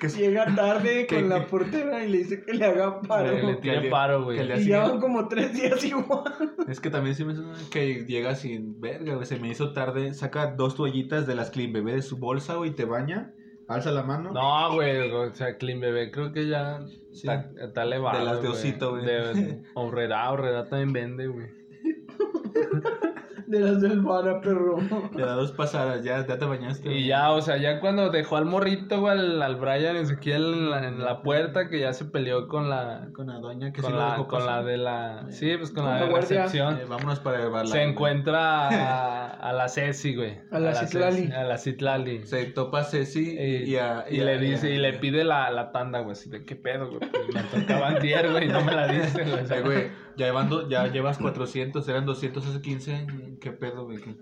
Que 0.00 0.08
Llega 0.08 0.46
tarde 0.54 1.06
¿Qué- 1.08 1.16
con 1.16 1.28
la 1.28 1.46
portera 1.46 2.04
y 2.04 2.08
le 2.08 2.18
dice 2.18 2.44
que 2.44 2.54
le 2.54 2.64
haga 2.64 3.00
paro. 3.00 3.32
Le, 3.32 3.58
le 3.60 3.80
le- 3.80 3.90
paro, 3.90 4.18
que 4.20 4.24
güey. 4.24 4.46
le- 4.46 4.60
Y 4.60 4.66
ya 4.66 4.86
van 4.86 5.00
como 5.00 5.26
tres 5.28 5.52
días 5.54 5.84
igual. 5.84 6.54
Es 6.68 6.78
que 6.80 6.90
también 6.90 7.14
sí 7.16 7.24
me 7.24 7.34
suena 7.34 7.52
que 7.70 8.04
llega 8.06 8.34
sin 8.36 8.80
verga, 8.80 9.14
güey. 9.14 9.26
Se 9.26 9.38
me 9.38 9.48
hizo 9.48 9.72
tarde. 9.72 10.14
Saca 10.14 10.52
dos 10.54 10.76
toallitas 10.76 11.26
de 11.26 11.34
las 11.34 11.50
Clean 11.50 11.72
Bebé 11.72 11.94
de 11.94 12.02
su 12.02 12.18
bolsa, 12.18 12.54
güey, 12.54 12.70
y 12.70 12.74
te 12.74 12.84
baña. 12.84 13.32
Alza 13.68 13.90
la 13.90 14.02
mano. 14.02 14.32
No, 14.32 14.74
güey, 14.74 15.10
o 15.10 15.32
sea, 15.34 15.56
Clean 15.58 15.78
Bebé 15.78 16.10
creo 16.10 16.32
que 16.32 16.48
ya 16.48 16.80
Sí. 17.12 17.28
está, 17.28 17.50
está 17.62 17.82
elevado. 17.82 18.18
De 18.18 18.24
las 18.24 18.42
de 18.42 18.48
güey. 18.48 18.58
osito, 18.60 18.90
güey. 18.92 19.04
De 19.04 19.62
Horrera, 19.74 20.30
Horrera 20.30 20.68
también 20.68 20.92
vende, 20.92 21.26
güey. 21.26 21.48
De 23.48 23.60
las 23.60 23.80
del 23.80 24.00
vara, 24.02 24.40
perro. 24.42 24.76
Le 25.16 25.22
da 25.24 25.32
dos 25.32 25.52
pasadas, 25.52 26.04
ya, 26.04 26.26
ya 26.26 26.38
te 26.38 26.44
bañaste. 26.44 26.92
Y 26.92 27.06
ya, 27.06 27.30
o 27.32 27.40
sea, 27.40 27.56
ya 27.56 27.80
cuando 27.80 28.10
dejó 28.10 28.36
al 28.36 28.44
morrito, 28.44 29.00
güey, 29.00 29.18
al, 29.18 29.40
al 29.40 29.56
Brian 29.56 29.96
Ezequiel 29.96 30.42
en 30.52 30.70
la, 30.70 30.86
en 30.86 31.02
la 31.02 31.22
puerta, 31.22 31.68
que 31.70 31.80
ya 31.80 31.92
se 31.94 32.04
peleó 32.04 32.46
con 32.46 32.68
la... 32.68 33.08
Con 33.14 33.28
la 33.28 33.38
doña 33.38 33.72
que 33.72 33.80
Con 33.80 33.92
lo 33.92 33.98
la, 34.00 34.10
dejó 34.10 34.28
con 34.28 34.44
la 34.44 34.62
de 34.62 34.76
la... 34.76 35.26
Sí, 35.30 35.56
pues 35.56 35.70
con, 35.70 35.84
Con 35.84 35.92
la 35.94 35.98
la 36.00 36.04
de 36.04 36.10
guardia. 36.10 36.42
recepción. 36.42 36.76
Eh, 36.76 36.84
vámonos 36.88 37.20
para 37.20 37.38
llevarla. 37.38 37.70
Se 37.72 37.82
encuentra 37.82 38.68
a, 38.68 39.30
a 39.30 39.52
la 39.54 39.68
Ceci, 39.68 40.14
güey. 40.14 40.38
A 40.50 40.58
la 40.58 40.74
Citlali. 40.74 41.16
Ceci, 41.22 41.32
A 41.32 41.44
la 41.44 41.56
Citlali. 41.58 42.26
Se 42.26 42.44
topa 42.46 42.80
a 42.80 42.84
Ceci 42.84 43.30
Y, 43.38 43.70
y, 43.70 43.76
a, 43.76 44.04
y 44.10 44.20
a- 44.20 44.24
le 44.24 44.38
dice, 44.38 44.66
a- 44.66 44.70
y 44.70 44.76
le 44.78 44.92
pide 44.94 45.24
la, 45.24 45.50
la 45.50 45.72
tanda, 45.72 46.00
güey, 46.00 46.12
así 46.12 46.28
de 46.28 46.44
qué 46.44 46.54
pedo, 46.54 46.88
güey. 46.90 47.00
Pues 47.00 47.34
me 47.34 47.60
tocaba 47.62 47.88
antier, 47.88 48.30
güey, 48.30 48.44
y 48.44 48.48
no 48.48 48.62
me 48.62 48.72
la 48.74 48.88
diste, 48.88 49.24
güey. 49.62 50.07
O 50.18 50.28
sea, 50.28 50.28
Eh, 50.28 50.30
güey, 50.30 50.68
ya, 50.68 50.68
llevando, 50.68 50.68
ya 50.68 50.86
llevas 50.88 51.18
400, 51.18 51.88
eran 51.88 52.06
200 52.06 52.46
hace 52.46 52.60
15. 52.60 53.06
¿Qué 53.40 53.52
pedo, 53.52 53.84
güey? 53.84 53.98
¿Qué- 53.98 54.16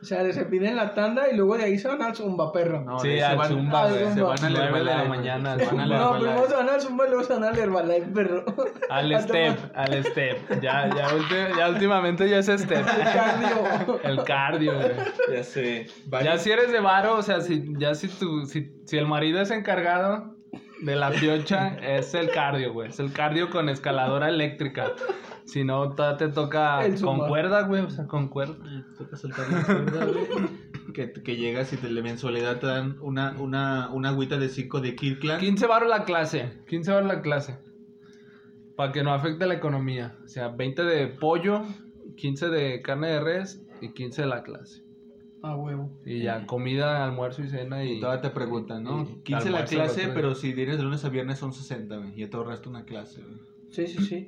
O 0.00 0.04
sea, 0.04 0.32
se 0.32 0.44
piden 0.44 0.76
la 0.76 0.94
tanda 0.94 1.28
y 1.28 1.34
luego 1.36 1.56
de 1.58 1.64
ahí 1.64 1.76
se 1.76 1.88
van 1.88 2.00
al 2.02 2.14
zumba, 2.14 2.52
perro. 2.52 2.84
No, 2.84 3.00
Sí, 3.00 3.08
se 3.16 3.24
al 3.24 3.36
van, 3.36 3.48
Zumba, 3.48 3.82
al 3.82 3.94
se 3.94 4.04
Zumba. 4.14 4.28
van 4.28 4.44
al 4.44 4.52
Nueve 4.52 4.78
de 4.78 4.84
la 4.84 4.92
Herbalife, 4.92 5.08
mañana, 5.08 5.58
Se 5.58 5.64
van 5.66 5.80
al 5.80 5.88
no, 5.88 5.94
Herbalife. 5.96 6.18
primero 6.28 6.48
se 6.48 6.54
van 6.54 6.68
al 6.68 6.80
zumba 6.80 7.04
y 7.04 7.08
luego 7.08 7.24
se 7.24 7.32
van 7.32 7.44
al 7.44 7.58
Herbalife, 7.58 8.06
perro. 8.14 8.44
Al 8.90 9.12
step, 9.22 9.58
al 9.74 10.04
step. 10.04 10.60
Ya, 10.62 10.88
ya, 10.94 11.08
ulti- 11.08 11.56
ya 11.58 11.68
últimamente 11.68 12.28
ya 12.28 12.38
es 12.38 12.46
step. 12.46 12.86
cardio. 13.12 14.00
El 14.04 14.22
cardio, 14.22 14.74
güey. 14.76 14.92
Ya 15.32 15.42
sé. 15.42 15.86
Ya 16.22 16.38
si 16.38 16.50
eres 16.52 16.70
de 16.70 16.78
varo, 16.78 17.16
o 17.16 17.22
sea, 17.22 17.40
si, 17.40 17.64
ya 17.76 17.96
si, 17.96 18.06
tu, 18.06 18.46
si, 18.46 18.70
si 18.86 18.96
el 18.98 19.06
marido 19.08 19.40
es 19.40 19.50
encargado 19.50 20.36
de 20.80 20.96
la 20.96 21.10
piocha, 21.10 21.76
es 21.76 22.14
el 22.14 22.30
cardio, 22.30 22.72
güey. 22.72 22.88
Es 22.88 23.00
el 23.00 23.12
cardio 23.12 23.50
con 23.50 23.68
escaladora 23.68 24.28
eléctrica. 24.28 24.92
Si 25.44 25.64
no, 25.64 25.94
te 25.94 26.28
toca 26.28 26.80
con 27.02 27.26
cuerda, 27.26 27.62
güey. 27.62 27.82
O 27.82 27.90
sea, 27.90 28.06
con 28.06 28.28
cuerda. 28.28 28.56
Toca 28.96 29.16
saltar 29.16 29.50
la 29.50 29.64
cuerda, 29.64 30.04
güey. 30.04 30.26
que, 30.92 31.12
que 31.12 31.36
llegas 31.36 31.72
y 31.72 31.76
te, 31.76 31.88
de 31.88 32.02
mensualidad 32.02 32.58
te 32.58 32.66
dan 32.66 32.98
una, 33.00 33.34
una, 33.38 33.90
una 33.90 34.10
agüita 34.10 34.38
de 34.38 34.48
5 34.48 34.80
de 34.80 34.94
Kirkland. 34.94 35.40
15 35.40 35.66
baros 35.66 35.88
la 35.88 36.04
clase. 36.04 36.62
15 36.68 36.92
baros 36.92 37.08
la 37.08 37.22
clase. 37.22 37.58
Para 38.76 38.92
que 38.92 39.02
no 39.02 39.12
afecte 39.12 39.46
la 39.46 39.54
economía. 39.54 40.16
O 40.24 40.28
sea, 40.28 40.48
20 40.48 40.82
de 40.84 41.08
pollo, 41.08 41.62
15 42.16 42.48
de 42.48 42.82
carne 42.82 43.08
de 43.08 43.20
res 43.20 43.62
y 43.80 43.92
15 43.92 44.22
de 44.22 44.28
la 44.28 44.42
clase. 44.42 44.87
A 45.42 45.54
huevo. 45.56 45.90
Y 46.04 46.22
ya, 46.22 46.46
comida, 46.46 47.04
almuerzo 47.04 47.42
y 47.42 47.48
cena 47.48 47.84
y... 47.84 47.98
Y 47.98 48.00
todavía 48.00 48.22
te 48.22 48.30
preguntan, 48.30 48.82
¿no? 48.82 49.02
y 49.02 49.22
15 49.22 49.50
la 49.50 49.64
clase, 49.64 50.08
pero 50.12 50.34
si 50.34 50.52
vienes 50.52 50.78
de 50.78 50.82
lunes 50.84 51.04
a 51.04 51.08
viernes 51.10 51.38
son 51.38 51.52
60, 51.52 51.96
güey. 51.96 52.12
Y 52.16 52.20
ya 52.22 52.30
te 52.30 52.36
ahorraste 52.36 52.68
una 52.68 52.84
clase, 52.84 53.22
güey. 53.22 53.36
Sí, 53.70 53.86
sí, 53.86 54.02
sí. 54.02 54.26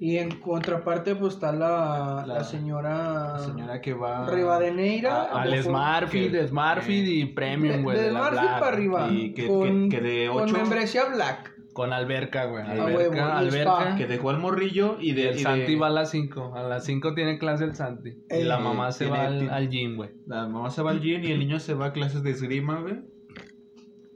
Y 0.00 0.18
en 0.18 0.38
contraparte, 0.38 1.16
pues 1.16 1.34
está 1.34 1.50
la, 1.50 2.24
la, 2.26 2.34
La- 2.34 2.44
señora, 2.44 3.32
La 3.32 3.38
señora 3.38 3.80
que 3.80 3.94
va... 3.94 4.28
Rivadeneira. 4.28 5.28
Ah, 5.32 5.40
Al 5.42 5.50
de- 5.50 5.62
Smartfit, 5.62 6.30
que- 6.30 6.46
Smartfit 6.46 7.08
y 7.08 7.24
Premium, 7.24 7.76
de, 7.78 7.82
güey. 7.82 7.96
de 7.96 8.02
de 8.04 8.12
la 8.12 8.18
Smartfit 8.20 8.42
Black. 8.42 8.60
para 8.60 8.72
arriba. 8.76 9.08
Y 9.10 9.32
que- 9.32 9.46
con, 9.48 9.88
que- 9.88 9.96
que 9.96 10.00
de 10.02 10.28
con 10.28 10.42
ocho- 10.42 10.52
membresía 10.58 11.04
Black. 11.06 11.51
Con 11.72 11.92
alberca, 11.92 12.44
güey. 12.44 12.64
A 12.64 12.72
Alberca, 12.84 13.38
alberca. 13.38 13.80
spa. 13.82 13.96
Que 13.96 14.06
dejó 14.06 14.30
al 14.30 14.38
morrillo 14.38 14.98
y 15.00 15.10
Y 15.10 15.14
de... 15.14 15.28
el 15.28 15.34
y 15.34 15.36
de- 15.38 15.42
Santi 15.42 15.74
va 15.76 15.86
a 15.86 15.90
las 15.90 16.10
5. 16.10 16.52
A 16.54 16.62
las 16.62 16.84
5 16.84 17.14
tiene 17.14 17.38
clase 17.38 17.64
el 17.64 17.74
Santi. 17.74 18.18
y 18.30 18.42
la 18.42 18.58
mamá 18.58 18.92
se 18.92 19.04
tiene- 19.06 19.18
va 19.18 19.26
al, 19.26 19.50
al 19.50 19.68
gym, 19.70 19.96
güey. 19.96 20.10
La 20.26 20.46
mamá 20.46 20.70
se 20.70 20.82
va 20.82 20.90
al 20.90 21.00
gym 21.00 21.24
y 21.24 21.32
el 21.32 21.38
niño 21.38 21.58
se 21.60 21.74
va 21.74 21.86
a 21.86 21.92
clases 21.92 22.22
de 22.22 22.30
esgrima, 22.30 22.80
güey. 22.80 23.00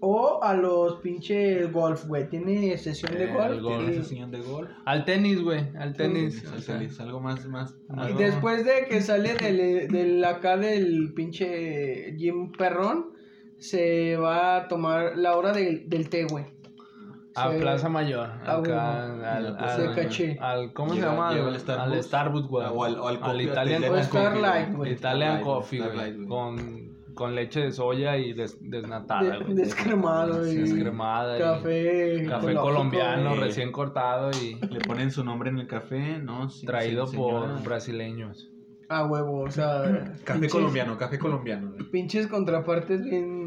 O 0.00 0.40
a 0.42 0.52
los 0.54 0.96
pinches 1.00 1.72
golf, 1.72 2.04
güey. 2.06 2.28
Tiene 2.28 2.76
sesión 2.76 3.14
de 3.14 3.28
golf. 3.28 3.60
golf. 3.62 3.78
Tiene 3.78 3.92
y- 3.92 4.02
sesión 4.02 4.30
de 4.30 4.40
gol. 4.40 4.68
Al 4.84 5.04
tenis, 5.06 5.40
güey. 5.42 5.64
Al 5.78 5.94
tenis. 5.94 6.40
Sí, 6.40 6.62
sea, 6.62 6.78
sí, 6.78 6.88
algo 7.02 7.20
más, 7.20 7.46
más, 7.46 7.74
más 7.88 8.08
Y 8.08 8.12
Algo- 8.12 8.18
después 8.18 8.64
de 8.66 8.86
que 8.88 9.00
sale 9.00 9.34
del, 9.34 9.88
del 9.88 10.22
acá 10.24 10.58
del 10.58 11.14
pinche 11.14 12.14
Jim 12.18 12.52
Perrón, 12.52 13.14
se 13.58 14.16
va 14.18 14.56
a 14.56 14.68
tomar 14.68 15.16
la 15.16 15.34
hora 15.34 15.52
del, 15.52 15.88
del 15.88 16.10
té, 16.10 16.24
güey. 16.24 16.44
A 17.36 17.50
Se- 17.52 17.58
Plaza 17.58 17.88
Mayor. 17.88 18.28
Ah, 18.46 18.52
Acá. 18.56 18.58
bueno. 18.60 18.80
al, 18.80 19.24
al, 19.24 19.56
al- 20.40 20.72
¿Cómo 20.72 20.90
se 20.90 20.96
Llega- 20.96 21.10
llama? 21.12 21.32
llega 21.32 21.46
Al, 21.48 21.60
Starbucks. 21.60 21.92
al 21.96 22.02
Starbucks, 22.02 22.48
güey. 22.48 22.66
O 22.72 22.84
al- 22.84 22.98
o 22.98 23.06
al 23.08 23.40
Italian, 23.42 23.84
al 23.84 23.90
Coffee, 23.90 24.02
Starlight, 24.04 24.66
güey. 24.68 24.76
güey. 24.76 24.92
Italian 24.92 25.40
Coffee, 25.42 25.80
güey. 25.80 26.14
güey. 26.14 26.26
Con, 26.28 26.96
con 27.14 27.34
leche 27.34 27.60
de 27.60 27.72
soya 27.72 28.16
y 28.16 28.32
des- 28.32 28.58
desnatada, 28.60 29.22
De- 29.38 29.44
güey. 29.44 29.54
descremado 29.54 30.44
Sí, 30.44 30.50
y 30.50 30.56
descremada 30.60 31.36
y 31.36 31.40
Café. 31.40 32.24
Café 32.28 32.36
ecológico, 32.52 32.62
colombiano 32.62 33.28
güey. 33.30 33.40
recién 33.40 33.72
cortado 33.72 34.30
y 34.42 34.54
Le 34.70 34.80
ponen 34.80 35.10
su 35.10 35.24
nombre 35.24 35.50
en 35.50 35.58
el 35.58 35.66
café, 35.66 36.18
¿no? 36.18 36.48
Sí, 36.50 36.64
traído 36.66 37.06
sí, 37.06 37.16
por 37.16 37.62
brasileños. 37.62 38.50
A 38.88 39.04
huevo, 39.04 39.40
o 39.40 39.50
sea. 39.50 40.14
Café 40.24 40.40
pinches- 40.40 40.52
colombiano, 40.52 40.96
café 40.96 41.18
colombiano. 41.18 41.72
güey. 41.72 41.90
Pinches 41.90 42.28
contrapartes 42.28 43.02
bien. 43.04 43.45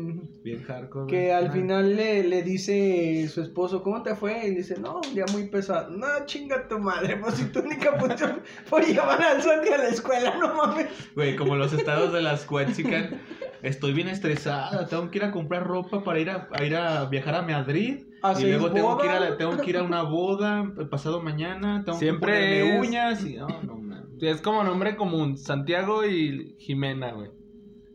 Bien 0.51 0.63
hardcore. 0.63 1.07
Que 1.07 1.31
al 1.33 1.47
Ah. 1.47 1.51
final 1.51 1.95
le, 1.95 2.23
le 2.23 2.43
dice 2.43 3.27
su 3.27 3.41
esposo, 3.41 3.81
¿cómo 3.83 4.01
te 4.03 4.15
fue? 4.15 4.47
Y 4.47 4.55
dice, 4.55 4.79
no, 4.79 5.01
un 5.05 5.13
día 5.13 5.25
muy 5.31 5.47
pesado. 5.49 5.89
No, 5.91 6.07
chinga 6.25 6.67
tu 6.67 6.79
madre, 6.79 7.17
pues 7.17 7.35
si 7.35 7.45
tu 7.51 7.59
única 7.59 7.93
función 7.99 8.41
fue 8.65 8.81
llevar 8.85 9.21
al 9.21 9.41
Santi 9.41 9.69
a 9.69 9.77
la 9.77 9.87
escuela, 9.89 10.35
no 10.39 10.53
mames. 10.55 10.87
Güey, 11.15 11.35
como 11.35 11.55
los 11.55 11.73
estados 11.73 12.13
de 12.13 12.21
las 12.21 12.47
Huachican. 12.51 13.21
Estoy 13.61 13.91
bien 13.91 14.07
estresada, 14.07 14.87
tengo 14.87 15.11
que 15.11 15.17
ir 15.17 15.23
a 15.25 15.31
comprar 15.31 15.67
ropa 15.67 16.01
para 16.03 16.19
ir 16.19 16.29
a, 16.29 16.47
a 16.53 16.63
ir 16.63 16.75
a 16.77 17.05
viajar 17.05 17.35
a 17.35 17.41
Madrid. 17.41 18.05
A 18.21 18.33
y 18.39 18.43
luego 18.45 18.71
tengo 18.71 18.97
que, 18.97 19.05
ir 19.07 19.11
a 19.11 19.19
la- 19.19 19.37
tengo 19.37 19.57
que 19.57 19.69
ir 19.69 19.77
a 19.77 19.83
una 19.83 20.03
boda 20.03 20.71
el 20.77 20.87
pasado 20.87 21.21
mañana. 21.21 21.83
Tengo 21.85 21.97
Siempre 21.99 22.31
que 22.31 22.59
ponerme 22.61 22.79
es- 22.79 22.87
uñas. 22.87 23.25
Y, 23.25 23.35
no, 23.35 23.47
no, 23.63 23.75
mames. 23.77 24.05
Es 24.21 24.41
como 24.41 24.63
nombre 24.63 24.95
común, 24.95 25.37
Santiago 25.37 26.05
y 26.05 26.55
Jimena, 26.59 27.11
güey. 27.13 27.31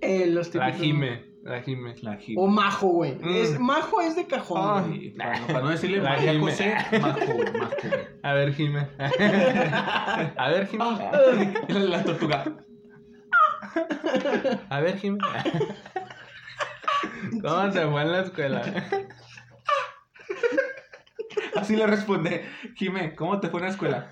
Eh, 0.02 0.26
los 0.26 0.54
La 0.54 0.66
típicos- 0.70 0.80
Jime, 0.82 1.33
la 1.44 1.60
Jime. 1.62 1.94
La 2.02 2.16
Jim. 2.16 2.38
O 2.38 2.46
Majo, 2.46 2.88
güey. 2.88 3.14
Mm. 3.14 3.28
Es, 3.36 3.58
Majo 3.60 4.00
es 4.00 4.16
de 4.16 4.26
cajón, 4.26 4.60
Ah. 4.62 4.82
güey. 4.86 5.10
Para, 5.14 5.38
no- 5.40 5.46
para 5.46 5.60
no 5.60 5.68
decirle 5.68 5.98
La 5.98 6.10
María 6.10 6.32
Jime. 6.32 6.50
José, 6.50 6.74
Majo, 7.00 7.20
Majo. 7.58 7.74
A 8.22 8.32
ver, 8.32 8.54
Jime. 8.54 8.88
A 10.36 10.48
ver, 10.48 10.66
Jime. 10.68 10.84
La, 11.68 12.02
tortuga. 12.02 12.44
A 14.70 14.80
ver, 14.80 14.98
Jime. 14.98 15.18
¿Cómo 17.42 17.70
te 17.70 17.86
fue 17.86 18.02
en 18.02 18.12
la 18.12 18.20
escuela? 18.20 18.62
Así 21.56 21.76
le 21.76 21.86
responde. 21.86 22.44
Jime, 22.76 23.14
¿cómo 23.14 23.38
te 23.40 23.48
fue 23.48 23.60
en 23.60 23.66
la 23.66 23.70
escuela? 23.72 24.10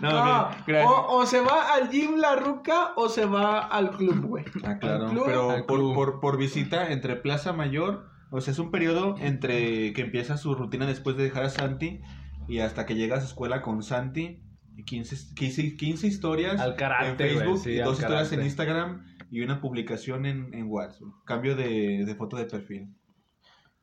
no, 0.12 0.12
No, 0.12 0.50
o, 0.86 1.18
o 1.18 1.26
se 1.26 1.40
va 1.40 1.74
al 1.74 1.90
gym 1.90 2.16
la 2.16 2.36
ruca 2.36 2.92
o 2.96 3.08
se 3.08 3.26
va 3.26 3.60
al 3.60 3.90
club, 3.90 4.26
güey. 4.26 4.44
Ah, 4.64 4.78
claro, 4.78 5.10
club. 5.10 5.22
pero 5.26 5.66
por, 5.66 5.94
por, 5.94 6.20
por 6.20 6.38
visita 6.38 6.92
entre 6.92 7.16
Plaza 7.16 7.52
Mayor, 7.52 8.08
o 8.30 8.40
sea, 8.40 8.52
es 8.52 8.58
un 8.58 8.70
periodo 8.70 9.16
entre 9.18 9.92
que 9.92 10.02
empieza 10.02 10.36
su 10.36 10.54
rutina 10.54 10.86
después 10.86 11.16
de 11.16 11.24
dejar 11.24 11.44
a 11.44 11.50
Santi 11.50 12.00
y 12.48 12.60
hasta 12.60 12.86
que 12.86 12.94
llega 12.94 13.16
a 13.16 13.20
su 13.20 13.26
escuela 13.26 13.62
con 13.62 13.82
Santi. 13.82 14.42
y 14.76 14.84
15, 14.84 15.34
15, 15.34 15.76
15 15.76 16.06
historias 16.06 16.60
Al 16.60 16.76
karate, 16.76 17.10
en 17.10 17.16
Facebook 17.16 17.58
güey, 17.58 17.62
sí, 17.62 17.70
y 17.72 17.78
al 17.80 17.86
dos 17.86 18.00
historias 18.00 18.32
en. 18.32 18.42
Instagram 18.42 19.04
y 19.30 19.42
una 19.42 19.60
publicación 19.60 20.26
en, 20.26 20.52
en 20.54 20.68
WhatsApp. 20.68 21.08
Cambio 21.24 21.54
de, 21.54 22.04
de 22.04 22.14
foto 22.14 22.36
de 22.36 22.46
perfil. 22.46 22.88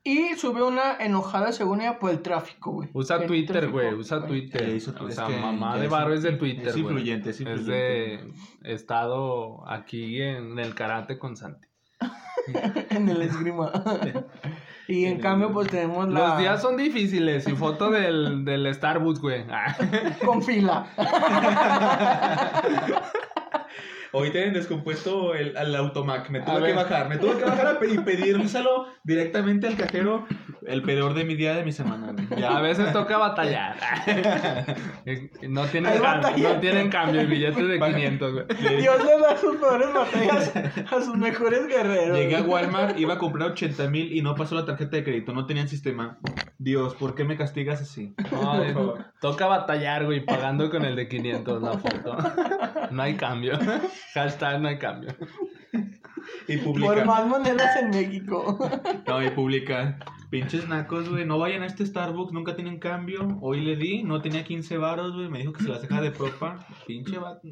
Y 0.07 0.35
sube 0.37 0.63
una 0.63 0.95
enojada 1.01 1.51
según 1.51 1.81
ella 1.81 1.99
por 1.99 2.11
el 2.11 2.21
tráfico, 2.21 2.71
güey. 2.71 2.89
Usa 2.93 3.17
El 3.17 3.27
Twitter, 3.27 3.67
güey. 3.69 3.93
Usa 3.93 4.25
Twitter. 4.25 4.79
O 5.01 5.11
sea, 5.11 5.27
que 5.27 5.35
mamá 5.35 5.77
de 5.77 5.89
barro 5.89 6.13
es 6.13 6.23
de 6.23 6.31
Twitter, 6.31 6.69
es 6.69 6.77
influyente, 6.77 7.31
es 7.31 7.41
Es 7.41 7.65
de 7.65 8.31
estado 8.63 9.69
aquí 9.69 10.21
en 10.21 10.59
el 10.59 10.73
karate 10.75 11.19
con 11.19 11.35
Santi. 11.35 11.67
en 12.89 13.09
el 13.09 13.21
esgrima. 13.21 13.69
y 14.87 15.03
en 15.03 15.15
En 15.15 15.19
cambio, 15.19 15.47
el- 15.47 15.53
pues 15.53 15.67
tenemos 15.67 16.07
la. 16.07 16.19
Los 16.29 16.37
días 16.37 16.61
son 16.61 16.77
difíciles 16.77 17.45
y 17.45 17.51
foto 17.51 17.91
del, 17.97 18.45
del 18.45 18.73
Starbucks, 18.73 19.19
güey. 19.19 19.43
Ah. 19.51 19.75
con 20.23 20.41
fila. 20.41 20.87
Hoy 24.13 24.31
tienen 24.31 24.53
descompuesto 24.53 25.33
el, 25.35 25.55
al 25.57 25.75
automac. 25.75 26.29
Me 26.29 26.39
A 26.39 26.45
tuve 26.45 26.55
que 26.57 26.61
ver. 26.63 26.75
bajar. 26.75 27.09
Me 27.09 27.17
tuve 27.17 27.37
que 27.37 27.43
bajar 27.45 27.77
y 27.89 27.97
pedírselo 27.99 28.87
directamente 29.03 29.67
al 29.67 29.75
cajero. 29.75 30.25
El 30.65 30.81
peor 30.81 31.13
de 31.13 31.23
mi 31.23 31.35
día 31.35 31.53
de 31.55 31.63
mi 31.63 31.71
semana. 31.71 32.11
güey. 32.13 32.43
A 32.43 32.53
Ya 32.55 32.61
veces 32.61 32.91
toca 32.93 33.17
batallar. 33.17 33.75
No 35.47 35.63
tienen, 35.65 35.93
cambio, 36.01 36.49
no 36.53 36.59
tienen 36.59 36.89
cambio 36.89 37.21
el 37.21 37.27
billete 37.27 37.63
de 37.63 37.79
500, 37.79 38.33
güey. 38.33 38.77
Dios 38.81 39.03
le 39.05 39.19
da 39.19 39.37
sus 39.37 39.55
peores 39.55 39.87
batallas 39.93 40.53
a 40.91 41.01
sus 41.01 41.15
mejores 41.15 41.65
guerreros. 41.67 42.17
Llegué 42.17 42.35
a 42.35 42.41
Walmart, 42.41 42.99
iba 42.99 43.13
a 43.13 43.17
comprar 43.17 43.51
80 43.51 43.89
mil 43.89 44.11
y 44.13 44.21
no 44.21 44.35
pasó 44.35 44.55
la 44.55 44.65
tarjeta 44.65 44.97
de 44.97 45.03
crédito. 45.03 45.33
No 45.33 45.45
tenían 45.45 45.67
sistema. 45.69 46.17
Dios, 46.57 46.95
¿por 46.95 47.15
qué 47.15 47.23
me 47.23 47.37
castigas 47.37 47.81
así? 47.81 48.13
No, 48.31 48.61
eh, 48.63 48.75
toca 49.21 49.45
batallar, 49.47 50.05
güey, 50.05 50.25
pagando 50.25 50.69
con 50.69 50.83
el 50.83 50.95
de 50.95 51.07
500 51.07 51.61
la 51.61 51.73
foto. 51.77 52.17
No 52.91 53.03
hay 53.03 53.15
cambio. 53.15 53.59
Hashtag 54.13 54.61
no 54.61 54.67
hay 54.67 54.77
cambio. 54.77 55.13
Y 56.47 56.57
Por 56.57 56.73
publica. 56.73 57.05
más 57.05 57.25
monedas 57.27 57.77
en 57.77 57.89
México. 57.89 58.57
No, 59.07 59.23
y 59.23 59.29
publica. 59.29 59.97
Pinches 60.29 60.67
nacos, 60.67 61.09
güey. 61.09 61.25
No 61.25 61.39
vayan 61.39 61.61
a 61.63 61.67
este 61.67 61.85
Starbucks, 61.85 62.33
nunca 62.33 62.55
tienen 62.55 62.79
cambio. 62.79 63.37
Hoy 63.41 63.61
le 63.61 63.75
di, 63.75 64.03
no 64.03 64.21
tenía 64.21 64.43
15 64.43 64.77
varos, 64.77 65.13
güey. 65.15 65.29
Me 65.29 65.39
dijo 65.39 65.53
que 65.53 65.63
se 65.63 65.69
las 65.69 65.81
deja 65.81 66.01
de 66.01 66.11
propa. 66.11 66.65
Pinche 66.85 67.17
vato. 67.17 67.47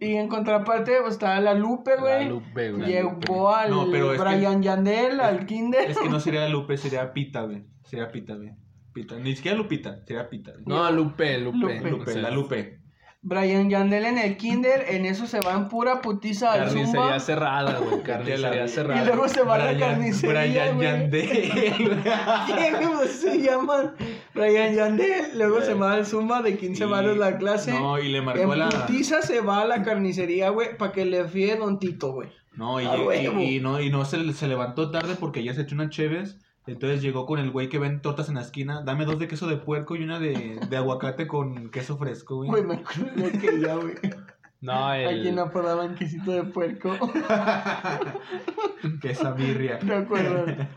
Y 0.00 0.14
en 0.14 0.28
contraparte 0.28 0.98
pues, 1.00 1.14
está 1.14 1.40
la 1.40 1.54
Lupe, 1.54 1.92
güey. 1.98 2.24
La 2.24 2.30
Lupe, 2.30 2.72
güey. 2.72 2.86
Llegó 2.86 3.54
al 3.54 3.70
No, 3.70 3.90
pero 3.90 4.12
es 4.12 4.20
que- 4.20 4.28
Brian 4.28 4.62
Yandel, 4.62 5.20
al 5.20 5.46
Kinder. 5.46 5.90
Es 5.90 5.98
que 5.98 6.08
no 6.08 6.20
sería 6.20 6.48
Lupe, 6.48 6.76
sería 6.76 7.12
Pita, 7.14 7.42
güey. 7.42 7.64
Sería 7.84 8.10
Pita, 8.10 8.34
güey. 8.34 8.50
Pita. 8.92 9.16
Ni 9.18 9.36
siquiera 9.36 9.56
Lupita, 9.56 10.02
sería 10.06 10.28
Pita. 10.30 10.52
güey. 10.52 10.64
No, 10.66 10.90
Lupe, 10.90 11.38
Lupe. 11.38 11.58
Lupe. 11.58 11.90
Lupe, 11.90 12.10
O 12.10 12.12
sea, 12.14 12.22
la 12.22 12.30
Lupe. 12.30 12.80
Brian 13.28 13.68
Yandel 13.68 14.04
en 14.04 14.18
el 14.18 14.36
Kinder, 14.36 14.84
en 14.88 15.04
eso 15.04 15.26
se 15.26 15.40
va 15.40 15.54
en 15.54 15.66
pura 15.66 16.00
putiza 16.00 16.52
al 16.52 16.66
Carnicería 16.66 17.18
cerrada, 17.18 17.78
güey. 17.80 18.00
Carnicería 18.04 18.64
Y 18.64 18.68
cerrada. 18.68 19.02
Y 19.02 19.04
luego 19.06 19.28
se 19.28 19.42
va 19.42 19.56
a 19.56 19.58
la 19.58 19.72
Brian- 19.72 19.80
carnicería, 19.90 20.72
Brian 20.72 20.76
güey. 20.76 20.88
Yandel. 20.88 21.52
¿Quién 22.46 22.88
pues, 22.94 23.10
se 23.10 23.42
llaman 23.42 23.94
Ryan 24.32 24.74
Yandel, 24.76 25.36
luego 25.38 25.60
se 25.60 25.74
va 25.74 25.94
al 25.94 26.06
Zumba 26.06 26.40
de 26.42 26.56
15 26.56 26.84
Y- 26.84 26.86
varos 26.86 27.16
la 27.18 27.36
clase. 27.36 27.72
No, 27.72 27.98
y 27.98 28.08
le 28.08 28.22
marcó 28.22 28.52
en 28.52 28.58
la. 28.60 28.68
putiza 28.68 29.22
se 29.22 29.40
va 29.40 29.62
a 29.62 29.64
la 29.66 29.82
carnicería, 29.82 30.50
güey, 30.50 30.76
para 30.78 30.92
que 30.92 31.04
le 31.04 31.24
fíe 31.26 31.56
Don 31.56 31.80
Tito, 31.80 32.12
güey. 32.12 32.28
No, 32.54 32.76
huevo. 32.76 33.12
y 33.40 33.58
no, 33.60 33.80
y 33.80 33.90
no 33.90 34.04
se, 34.04 34.32
se 34.32 34.46
levantó 34.46 34.90
tarde 34.92 35.16
porque 35.18 35.42
ya 35.42 35.52
se 35.52 35.62
echó 35.62 35.74
unas 35.74 35.90
cheves. 35.90 36.38
Entonces 36.66 37.00
llegó 37.00 37.26
con 37.26 37.38
el 37.38 37.50
güey 37.50 37.68
que 37.68 37.78
ven 37.78 38.02
tortas 38.02 38.28
en 38.28 38.34
la 38.34 38.40
esquina. 38.40 38.82
Dame 38.82 39.04
dos 39.04 39.18
de 39.18 39.28
queso 39.28 39.46
de 39.46 39.56
puerco 39.56 39.94
y 39.94 40.02
una 40.02 40.18
de, 40.18 40.58
de 40.68 40.76
aguacate 40.76 41.26
con 41.26 41.70
queso 41.70 41.96
fresco, 41.96 42.36
güey. 42.36 42.50
Güey, 42.50 42.64
me 42.64 42.74
acuerdo 42.74 43.40
que 43.40 43.60
ya, 43.60 43.76
güey. 43.76 43.94
No, 44.60 44.88
Aquí 44.88 45.28
el... 45.28 45.34
no 45.34 45.42
apodaban 45.42 45.94
quesito 45.94 46.32
de 46.32 46.44
puerco. 46.44 46.90
que 49.00 49.10
esa 49.10 49.32
birria. 49.32 49.78
¿Te 49.78 49.94
acuerdas? 49.94 50.68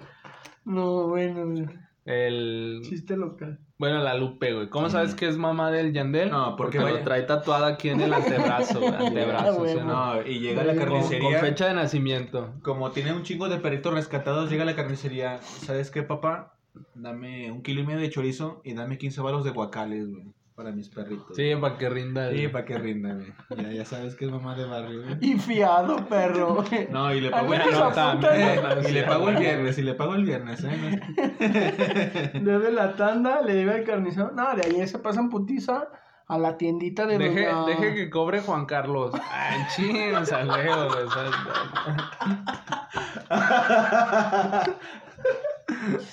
No, 0.65 1.07
bueno, 1.07 1.47
güey. 1.47 1.65
el... 2.05 2.81
chiste 2.83 3.17
local. 3.17 3.59
Bueno, 3.79 4.03
la 4.03 4.13
Lupe, 4.13 4.53
güey. 4.53 4.67
¿Cómo 4.69 4.89
sabes 4.89 5.15
que 5.15 5.25
es 5.27 5.37
mamá 5.37 5.71
del 5.71 5.93
Yandel? 5.93 6.29
No, 6.29 6.55
porque 6.57 6.79
porque 6.79 6.93
lo 6.97 7.03
trae 7.03 7.21
tatuado 7.23 7.65
aquí 7.65 7.87
en 7.89 8.01
el 8.01 8.13
antebrazo, 8.13 8.79
güey. 8.81 8.93
Antebrazo, 9.07 9.63
Ah, 9.63 9.67
¿sí 9.69 9.77
o 9.77 9.83
no? 9.85 10.15
No, 10.15 10.21
y 10.27 10.39
llega 10.41 10.61
a 10.63 10.65
la 10.65 10.73
Con- 10.75 10.81
Con, 10.81 10.89
con 10.89 10.99
carnicería. 11.01 11.39
fecha 11.39 11.67
de 11.69 11.73
nacimiento. 11.75 12.53
Como 12.61 12.91
tiene 12.91 13.13
un 13.13 13.23
chingo 13.23 13.47
de 13.47 13.57
perritos 13.57 13.93
rescatados, 13.93 14.49
llega 14.51 14.63
a 14.63 14.65
la 14.65 14.75
carnicería. 14.75 15.37
¿Sabes 15.41 15.91
qué, 15.91 16.03
papá? 16.03 16.55
Dame 16.93 17.51
un 17.53 17.63
kilo 17.63 17.79
y 17.81 17.85
medio 17.85 17.99
de 18.01 18.09
chorizo 18.09 18.61
y 18.65 18.73
dame 18.73 18.97
15 18.97 19.21
balos 19.21 19.45
de 19.45 19.51
guacales, 19.51 20.09
güey. 20.11 20.25
Para 20.59 20.73
mis 20.73 20.89
perritos. 20.89 21.37
Sí, 21.37 21.55
para 21.55 21.77
que 21.77 21.87
rinda. 21.89 22.27
el- 22.29 22.35
Sí, 22.37 22.47
para 22.49 22.65
que 22.65 22.77
rinda, 22.77 23.13
güey. 23.13 23.31
Ya, 23.63 23.71
ya 23.71 23.85
sabes 23.85 24.15
que 24.15 24.25
es 24.25 24.31
mamá 24.31 24.55
de 24.57 24.65
barrio, 24.65 25.03
güey. 25.03 25.15
Y 25.21 25.39
fiado, 25.39 26.05
perro. 26.05 26.65
No, 26.91 27.13
y 27.13 27.21
le 27.21 27.29
pago 27.29 27.53
el 27.53 27.61
viernes. 27.61 28.89
Y 28.89 28.91
le 28.91 29.03
pago 29.03 29.29
el 29.29 29.37
viernes, 29.37 29.77
y 29.77 29.81
le 29.83 29.93
pago 29.93 30.15
el 30.15 30.25
viernes, 30.25 30.61
¿eh? 30.65 30.99
Debe 32.43 32.71
la 32.73 32.93
tanda, 32.97 33.41
le 33.41 33.53
debe 33.53 33.71
al 33.75 33.83
carnicero. 33.85 34.31
No, 34.35 34.53
de 34.53 34.63
ahí 34.65 34.85
se 34.85 34.99
pasan 34.99 35.29
putiza 35.29 35.87
a 36.27 36.37
la 36.37 36.57
tiendita 36.57 37.05
de 37.07 37.17
Deje, 37.17 37.47
doña- 37.47 37.65
deje 37.65 37.95
que 37.95 38.09
cobre 38.09 38.41
Juan 38.41 38.65
Carlos. 38.65 39.13
Ay, 39.31 39.61
ching, 39.77 40.13
o 40.13 40.25
sea, 40.25 40.43
leo, 40.43 40.89
güey, 40.89 41.03
o 41.05 41.09
sea, 41.09 41.23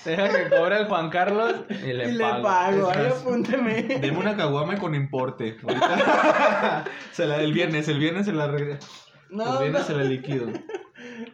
Deja 0.04 0.28
que 0.28 0.48
cobre 0.56 0.78
el 0.80 0.86
Juan 0.86 1.10
Carlos 1.10 1.54
y 1.70 1.92
le 1.92 2.08
Y 2.10 2.12
le 2.12 2.24
pago. 2.24 2.90
ahí 2.90 3.06
apúnteme. 3.06 3.82
Deme 3.82 4.18
una 4.18 4.36
caguama 4.36 4.76
con 4.78 4.94
importe. 4.94 5.56
Ahorita- 5.62 6.84
se 7.12 7.26
la, 7.26 7.36
el 7.40 7.52
viernes, 7.52 7.88
el 7.88 7.98
viernes 7.98 8.26
se 8.26 8.32
la 8.32 8.46
No, 8.48 8.54
el 8.54 9.58
viernes 9.70 9.72
no, 9.72 9.86
se 9.86 9.94
la 9.94 10.04
liquido. 10.04 10.46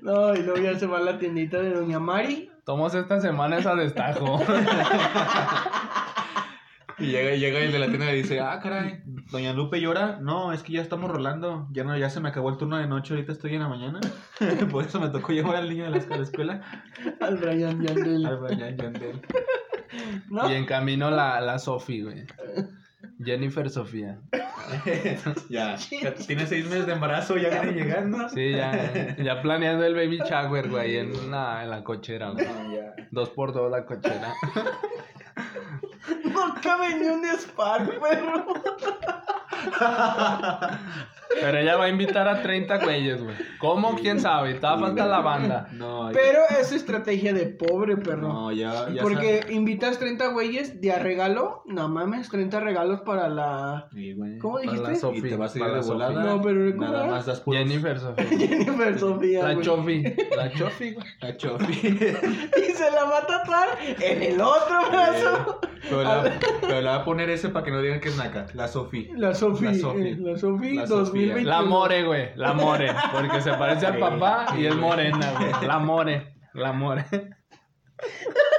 no, 0.01 0.35
y 0.35 0.43
luego 0.43 0.59
ya 0.59 0.79
se 0.79 0.87
va 0.87 0.99
a 0.99 1.03
la 1.03 1.19
tiendita 1.19 1.59
de 1.61 1.71
doña 1.75 1.99
Mari. 1.99 2.51
Tomos 2.65 2.95
esta 2.95 3.21
semana 3.21 3.59
esa 3.59 3.75
destajo. 3.75 4.41
Y 7.03 7.07
llega, 7.07 7.35
y 7.35 7.41
llega 7.41 7.59
el 7.59 7.73
de 7.73 7.79
la 7.79 7.87
tienda 7.87 8.07
y 8.07 8.11
le 8.11 8.23
dice, 8.23 8.41
ah, 8.41 8.61
caray, 8.63 9.03
doña 9.31 9.53
Lupe 9.53 9.81
llora. 9.81 10.19
No, 10.21 10.53
es 10.53 10.63
que 10.63 10.73
ya 10.73 10.83
estamos 10.83 11.11
rolando. 11.11 11.69
Ya 11.73 11.85
no, 11.85 11.97
ya 11.97 12.11
se 12.11 12.21
me 12.21 12.29
acabó 12.29 12.51
el 12.51 12.57
turno 12.57 12.79
de 12.79 12.87
noche, 12.87 13.15
ahorita 13.15 13.33
estoy 13.33 13.55
en 13.55 13.61
la 13.61 13.69
mañana. 13.69 14.01
Por 14.71 14.85
eso 14.85 15.01
me 15.01 15.09
tocó 15.09 15.33
llevar 15.33 15.57
al 15.57 15.69
niño 15.69 15.85
de 15.85 15.91
la 15.91 15.99
escuela. 15.99 16.15
a 16.15 16.19
la 16.19 16.25
escuela. 16.25 16.63
Al 17.21 17.39
Ryan 17.41 17.83
Yandel. 17.83 18.27
Al 18.27 18.39
Brian 18.39 18.77
Yandel. 18.77 19.21
¿No? 20.31 20.51
Y 20.51 20.55
en 20.55 20.65
camino 20.65 21.11
la, 21.11 21.41
la 21.41 21.59
Sofi, 21.59 22.03
güey. 22.03 22.25
Jennifer 23.25 23.69
Sofía. 23.71 24.19
ya, 25.49 25.77
ya 25.77 26.15
tiene 26.15 26.47
seis 26.47 26.65
meses 26.67 26.87
de 26.87 26.93
embarazo, 26.93 27.37
ya 27.37 27.49
viene 27.49 27.73
llegando. 27.73 28.29
Sí, 28.29 28.53
ya, 28.53 29.17
ya 29.17 29.43
planeando 29.43 29.85
el 29.85 29.95
baby 29.95 30.19
shower, 30.19 30.69
güey, 30.69 30.97
en 30.97 31.31
la, 31.31 31.63
en 31.65 31.71
la 31.71 31.85
cochera, 31.85 32.31
güey. 32.31 32.47
No, 32.47 32.75
ya. 32.75 32.95
Dos 33.11 33.31
por 33.31 33.53
dos 33.53 33.71
la 33.71 33.85
cochera. 33.85 34.35
No 36.63 36.71
cabe 36.71 36.95
ni 36.95 37.07
un 37.09 37.25
Spark, 37.39 37.99
perro. 37.99 38.55
Pero 41.41 41.59
ella 41.59 41.77
va 41.77 41.85
a 41.85 41.89
invitar 41.89 42.29
a 42.29 42.43
30 42.43 42.79
güeyes, 42.79 43.23
güey. 43.23 43.35
¿Cómo? 43.59 43.97
¿Quién 43.97 44.21
sabe? 44.21 44.55
Todavía 44.55 44.87
falta 44.87 45.07
la 45.07 45.21
banda. 45.21 45.69
No, 45.73 46.11
ya- 46.11 46.19
Pero 46.19 46.41
es 46.61 46.73
estrategia 46.73 47.33
de 47.33 47.47
pobre, 47.47 47.97
perro. 47.97 48.29
no, 48.29 48.53
ya, 48.53 48.89
ya 48.91 49.03
Porque 49.03 49.45
invitas 49.51 49.99
30 49.99 50.29
güeyes 50.29 50.81
de 50.81 50.93
a 50.93 50.99
regalo. 50.99 51.63
No 51.67 51.89
mames, 51.89 52.29
30 52.29 52.61
regalos 52.61 53.01
para 53.03 53.29
la. 53.29 53.89
Sí, 53.93 54.13
güey. 54.15 54.39
¿Cómo 54.39 54.55
Para 54.57 54.67
la 54.67 54.73
dijiste? 54.73 54.97
Sofi. 55.01 55.19
Y 55.19 55.23
te 55.23 55.37
vas 55.37 55.55
a 55.55 55.59
ir 55.59 55.61
para 55.65 55.71
de 55.73 55.77
la 55.79 55.83
Sofi. 55.83 55.93
volada. 55.95 56.23
No, 56.25 56.43
pero 56.43 56.71
¿cómo 56.77 56.83
Nada 56.87 57.05
era? 57.05 57.13
más 57.13 57.27
das 57.27 57.41
puros- 57.41 57.59
Jennifer 57.59 57.99
Sofía. 58.01 58.27
Jennifer 58.39 58.99
Sofía. 58.99 59.43
La 59.45 59.55
güey. 59.55 59.65
Chofi. 59.67 60.03
La 60.37 60.53
Chofi, 60.53 60.93
güey. 60.93 61.07
La 61.21 61.37
chofi. 61.37 61.73
Y 62.63 62.73
se 62.75 62.91
la 62.91 63.05
va 63.05 63.19
a 63.19 63.27
tatuar 63.27 63.69
en 64.01 64.23
el 64.23 64.41
otro 64.41 64.81
brazo. 64.91 65.61
pero, 65.83 66.03
la, 66.03 66.39
pero 66.61 66.81
le 66.81 66.87
va 66.89 66.97
a 66.97 67.05
poner 67.05 67.31
ese 67.31 67.49
para 67.49 67.65
que 67.65 67.71
no 67.71 67.81
digan 67.81 68.01
que 68.01 68.09
es 68.09 68.17
naca. 68.17 68.47
La 68.55 68.69
Sofi. 68.69 69.09
La 69.17 69.35
Sofi. 69.35 69.65
La 69.65 69.75
Sofi. 69.75 70.01
eh, 70.09 70.17
La 70.21 70.37
Sofi 70.39 70.75
La 70.77 70.87
2021. 71.27 71.51
La 71.51 71.63
More, 71.63 72.03
güey. 72.05 72.29
La 72.37 72.53
More. 72.53 72.95
Porque 73.13 73.41
se 73.41 73.53
parece 73.55 73.87
al 73.87 73.99
papá 73.99 74.47
y 74.57 74.67
es 74.67 74.75
morena, 74.75 75.33
güey. 75.39 75.67
La 75.67 75.79
More. 75.79 76.35
La 76.55 76.73
More. 76.73 77.05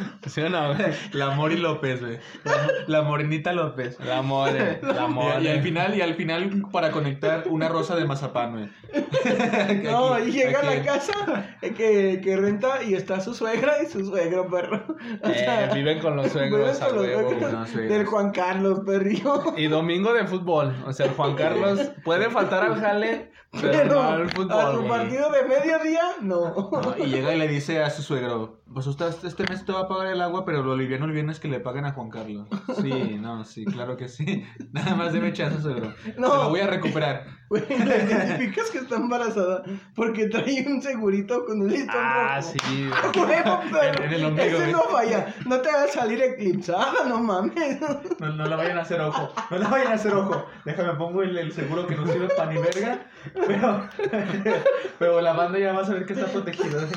¿Sí 0.26 0.40
o 0.40 0.48
no, 0.48 0.74
güey? 0.74 0.88
La 1.12 1.30
Mori 1.30 1.56
López, 1.56 2.00
güey. 2.00 2.18
La, 2.44 2.52
la 2.86 3.02
Morenita 3.02 3.52
López. 3.52 3.98
La 4.00 4.22
More. 4.22 4.80
La 4.82 5.06
More. 5.06 5.40
Y, 5.42 5.46
y 5.46 5.48
al 5.48 5.62
final, 5.62 5.96
y 5.96 6.00
al 6.02 6.14
final, 6.14 6.62
para 6.72 6.90
conectar, 6.90 7.44
una 7.48 7.68
rosa 7.68 7.96
de 7.96 8.04
mazapán, 8.04 8.52
güey. 8.52 8.68
No, 9.82 10.14
Aquí- 10.14 10.28
y 10.28 10.32
llega 10.32 10.60
a 10.60 10.62
la 10.64 10.82
casa 10.82 11.56
eh, 11.62 11.72
que, 11.72 12.20
que 12.22 12.36
renta 12.36 12.82
y 12.82 12.94
está 12.94 13.20
su 13.20 13.34
suegra 13.34 13.82
y 13.82 13.86
su 13.86 14.04
suegro, 14.06 14.48
perro. 14.50 14.84
O 15.22 15.28
Eh, 15.28 15.68
viven 15.74 15.98
con 16.00 16.16
los 16.16 16.30
suegros, 16.32 16.60
viven 16.60 16.82
a 16.82 16.86
con 16.86 16.96
los 16.96 17.06
huevo, 17.06 17.20
suegros 17.30 17.40
güey. 17.40 17.52
no, 17.52 17.66
suegros. 17.66 17.92
del 17.96 18.06
Juan 18.06 18.30
Carlos, 18.32 18.80
perrillo. 18.86 19.42
Y 19.56 19.66
domingo 19.68 20.12
de 20.12 20.26
fútbol. 20.26 20.74
O 20.86 20.92
sea, 20.92 21.06
el 21.06 21.12
Juan 21.12 21.34
Carlos 21.34 21.80
puede 22.04 22.30
faltar 22.30 22.64
al 22.64 22.80
jale, 22.80 23.30
pero, 23.52 23.70
Pero 23.72 23.94
no 23.94 24.02
al 24.02 24.22
a 24.26 24.28
fútbol. 24.28 24.72
su 24.74 24.76
güey. 24.78 24.88
partido 24.88 25.30
de 25.30 25.42
mediodía, 25.44 26.02
no. 26.20 26.70
No, 26.70 26.94
y 26.98 27.06
llega 27.06 27.34
y 27.34 27.38
le 27.38 27.48
dice 27.48 27.82
a 27.82 27.90
su 27.90 28.02
suegro, 28.02 28.60
pues 28.72 28.86
usted 28.86 29.14
este 29.24 29.44
mes 29.48 29.64
te 29.64 29.72
va 29.72 29.80
a 29.80 29.88
pagar 29.88 30.08
el 30.08 30.20
agua, 30.20 30.44
pero 30.44 30.62
lo 30.62 30.76
liviano 30.76 31.06
el 31.06 31.12
viernes 31.12 31.40
que 31.40 31.48
le 31.48 31.60
paguen 31.60 31.86
a 31.86 31.92
Juan 31.92 32.10
Carlos. 32.10 32.48
Sí, 32.82 33.18
no, 33.20 33.44
sí, 33.44 33.64
claro 33.64 33.96
que 33.96 34.08
sí. 34.08 34.44
Nada 34.72 34.94
más 34.94 35.12
deme 35.12 35.32
chance, 35.32 35.62
suegro. 35.62 35.94
No. 36.18 36.30
Se 36.30 36.36
lo 36.36 36.48
voy 36.50 36.60
a 36.60 36.66
recuperar. 36.66 37.26
Güey, 37.48 37.62
la 37.78 37.96
identificas 37.96 38.70
que 38.70 38.78
está 38.78 38.96
embarazada 38.96 39.62
porque 39.94 40.26
trae 40.26 40.64
un 40.66 40.82
segurito 40.82 41.44
con 41.44 41.60
un 41.60 41.68
listón 41.70 41.94
Ah, 41.96 42.40
rojo. 42.40 42.52
sí, 42.52 42.88
güey. 42.88 43.26
Huevo, 43.30 43.60
pero 43.72 44.04
En 44.04 44.12
el 44.12 44.24
ombligo, 44.24 44.56
ese 44.58 44.72
no 44.72 44.80
falla. 44.82 45.34
No 45.46 45.60
te 45.60 45.70
va 45.70 45.82
a 45.84 45.88
salir 45.88 46.20
eclipsada, 46.22 47.04
no 47.08 47.20
mames. 47.20 47.78
No, 48.18 48.28
no 48.30 48.46
la 48.46 48.56
vayan 48.56 48.78
a 48.78 48.82
hacer 48.82 49.00
ojo. 49.00 49.32
No 49.50 49.58
la 49.58 49.68
vayan 49.68 49.92
a 49.92 49.94
hacer 49.94 50.12
ojo. 50.12 50.46
Déjame 50.64 50.94
pongo 50.94 51.22
el, 51.22 51.38
el 51.38 51.52
seguro 51.52 51.86
que 51.86 51.94
no 51.94 52.06
sirve 52.06 52.28
para 52.36 52.52
ni 52.52 52.60
verga. 52.60 53.06
Pero, 53.46 53.88
pero 54.98 55.20
la 55.20 55.32
banda 55.32 55.58
ya 55.58 55.72
va 55.72 55.82
a 55.82 55.86
saber 55.86 56.04
que 56.04 56.14
está 56.14 56.26
protegida. 56.26 56.88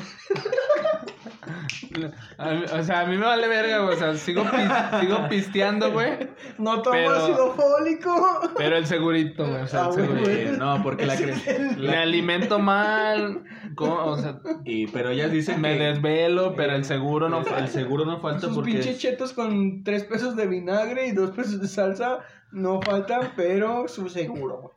A 2.38 2.52
mí- 2.52 2.64
o 2.72 2.84
sea, 2.84 3.02
a 3.02 3.06
mí 3.06 3.18
me 3.18 3.26
vale 3.26 3.48
verga, 3.48 3.80
güey. 3.80 3.96
O 3.96 4.00
sea, 4.00 4.16
sigo, 4.16 4.44
pis- 4.44 5.00
sigo 5.00 5.28
pisteando, 5.30 5.92
güey. 5.92 6.30
No 6.58 6.82
tomo 6.82 6.96
Pero- 6.96 7.16
ácido 7.16 7.54
fólico. 7.54 8.40
Pero 8.58 8.78
el 8.78 8.86
segurito, 8.86 9.48
güey. 9.48 9.62
O 9.64 9.68
sea, 9.68 9.86
Ah, 9.86 9.90
el 9.98 10.08
güey, 10.08 10.26
segurito. 10.26 10.58
no, 10.66 10.84
porque 10.84 11.06
la, 11.06 11.16
cre- 11.16 11.76
Me 11.78 11.88
la- 11.88 12.02
alimento 12.02 12.60
mal. 12.60 13.44
¿cómo? 13.76 13.96
O 14.06 14.18
sea, 14.18 14.40
y, 14.66 14.88
pero 14.88 15.10
ellas 15.10 15.32
dicen 15.32 15.62
me 15.62 15.78
que 15.78 15.84
desvelo, 15.86 16.54
pero 16.56 16.74
el 16.76 16.86
seguro 16.86 17.30
no 17.30 17.40
el, 17.40 17.46
falta. 17.46 17.64
el 17.64 17.70
seguro 17.70 18.06
no 18.06 18.20
falta 18.20 18.48
Sus 18.48 18.56
porque 18.56 18.72
pinches 18.72 19.00
chetos 19.00 19.34
con 19.34 19.84
3 19.84 20.04
pesos 20.06 20.36
de 20.36 20.48
vinagre 20.48 21.08
y 21.08 21.12
2 21.12 21.32
pesos 21.32 21.60
de 21.62 21.68
salsa 21.68 22.20
no 22.52 22.82
faltan, 22.82 23.32
pero 23.36 23.88
su 23.88 24.10
seguro, 24.10 24.60
güey. 24.62 24.74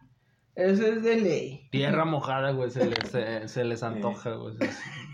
Ese 0.55 0.91
es 0.91 1.03
de 1.03 1.17
ley. 1.19 1.69
Tierra 1.71 2.05
mojada, 2.05 2.51
güey. 2.51 2.71
Se 2.71 2.85
les, 2.85 2.99
se, 3.11 3.49
se 3.49 3.65
les 3.65 3.83
antoja, 3.83 4.33
güey. 4.33 4.55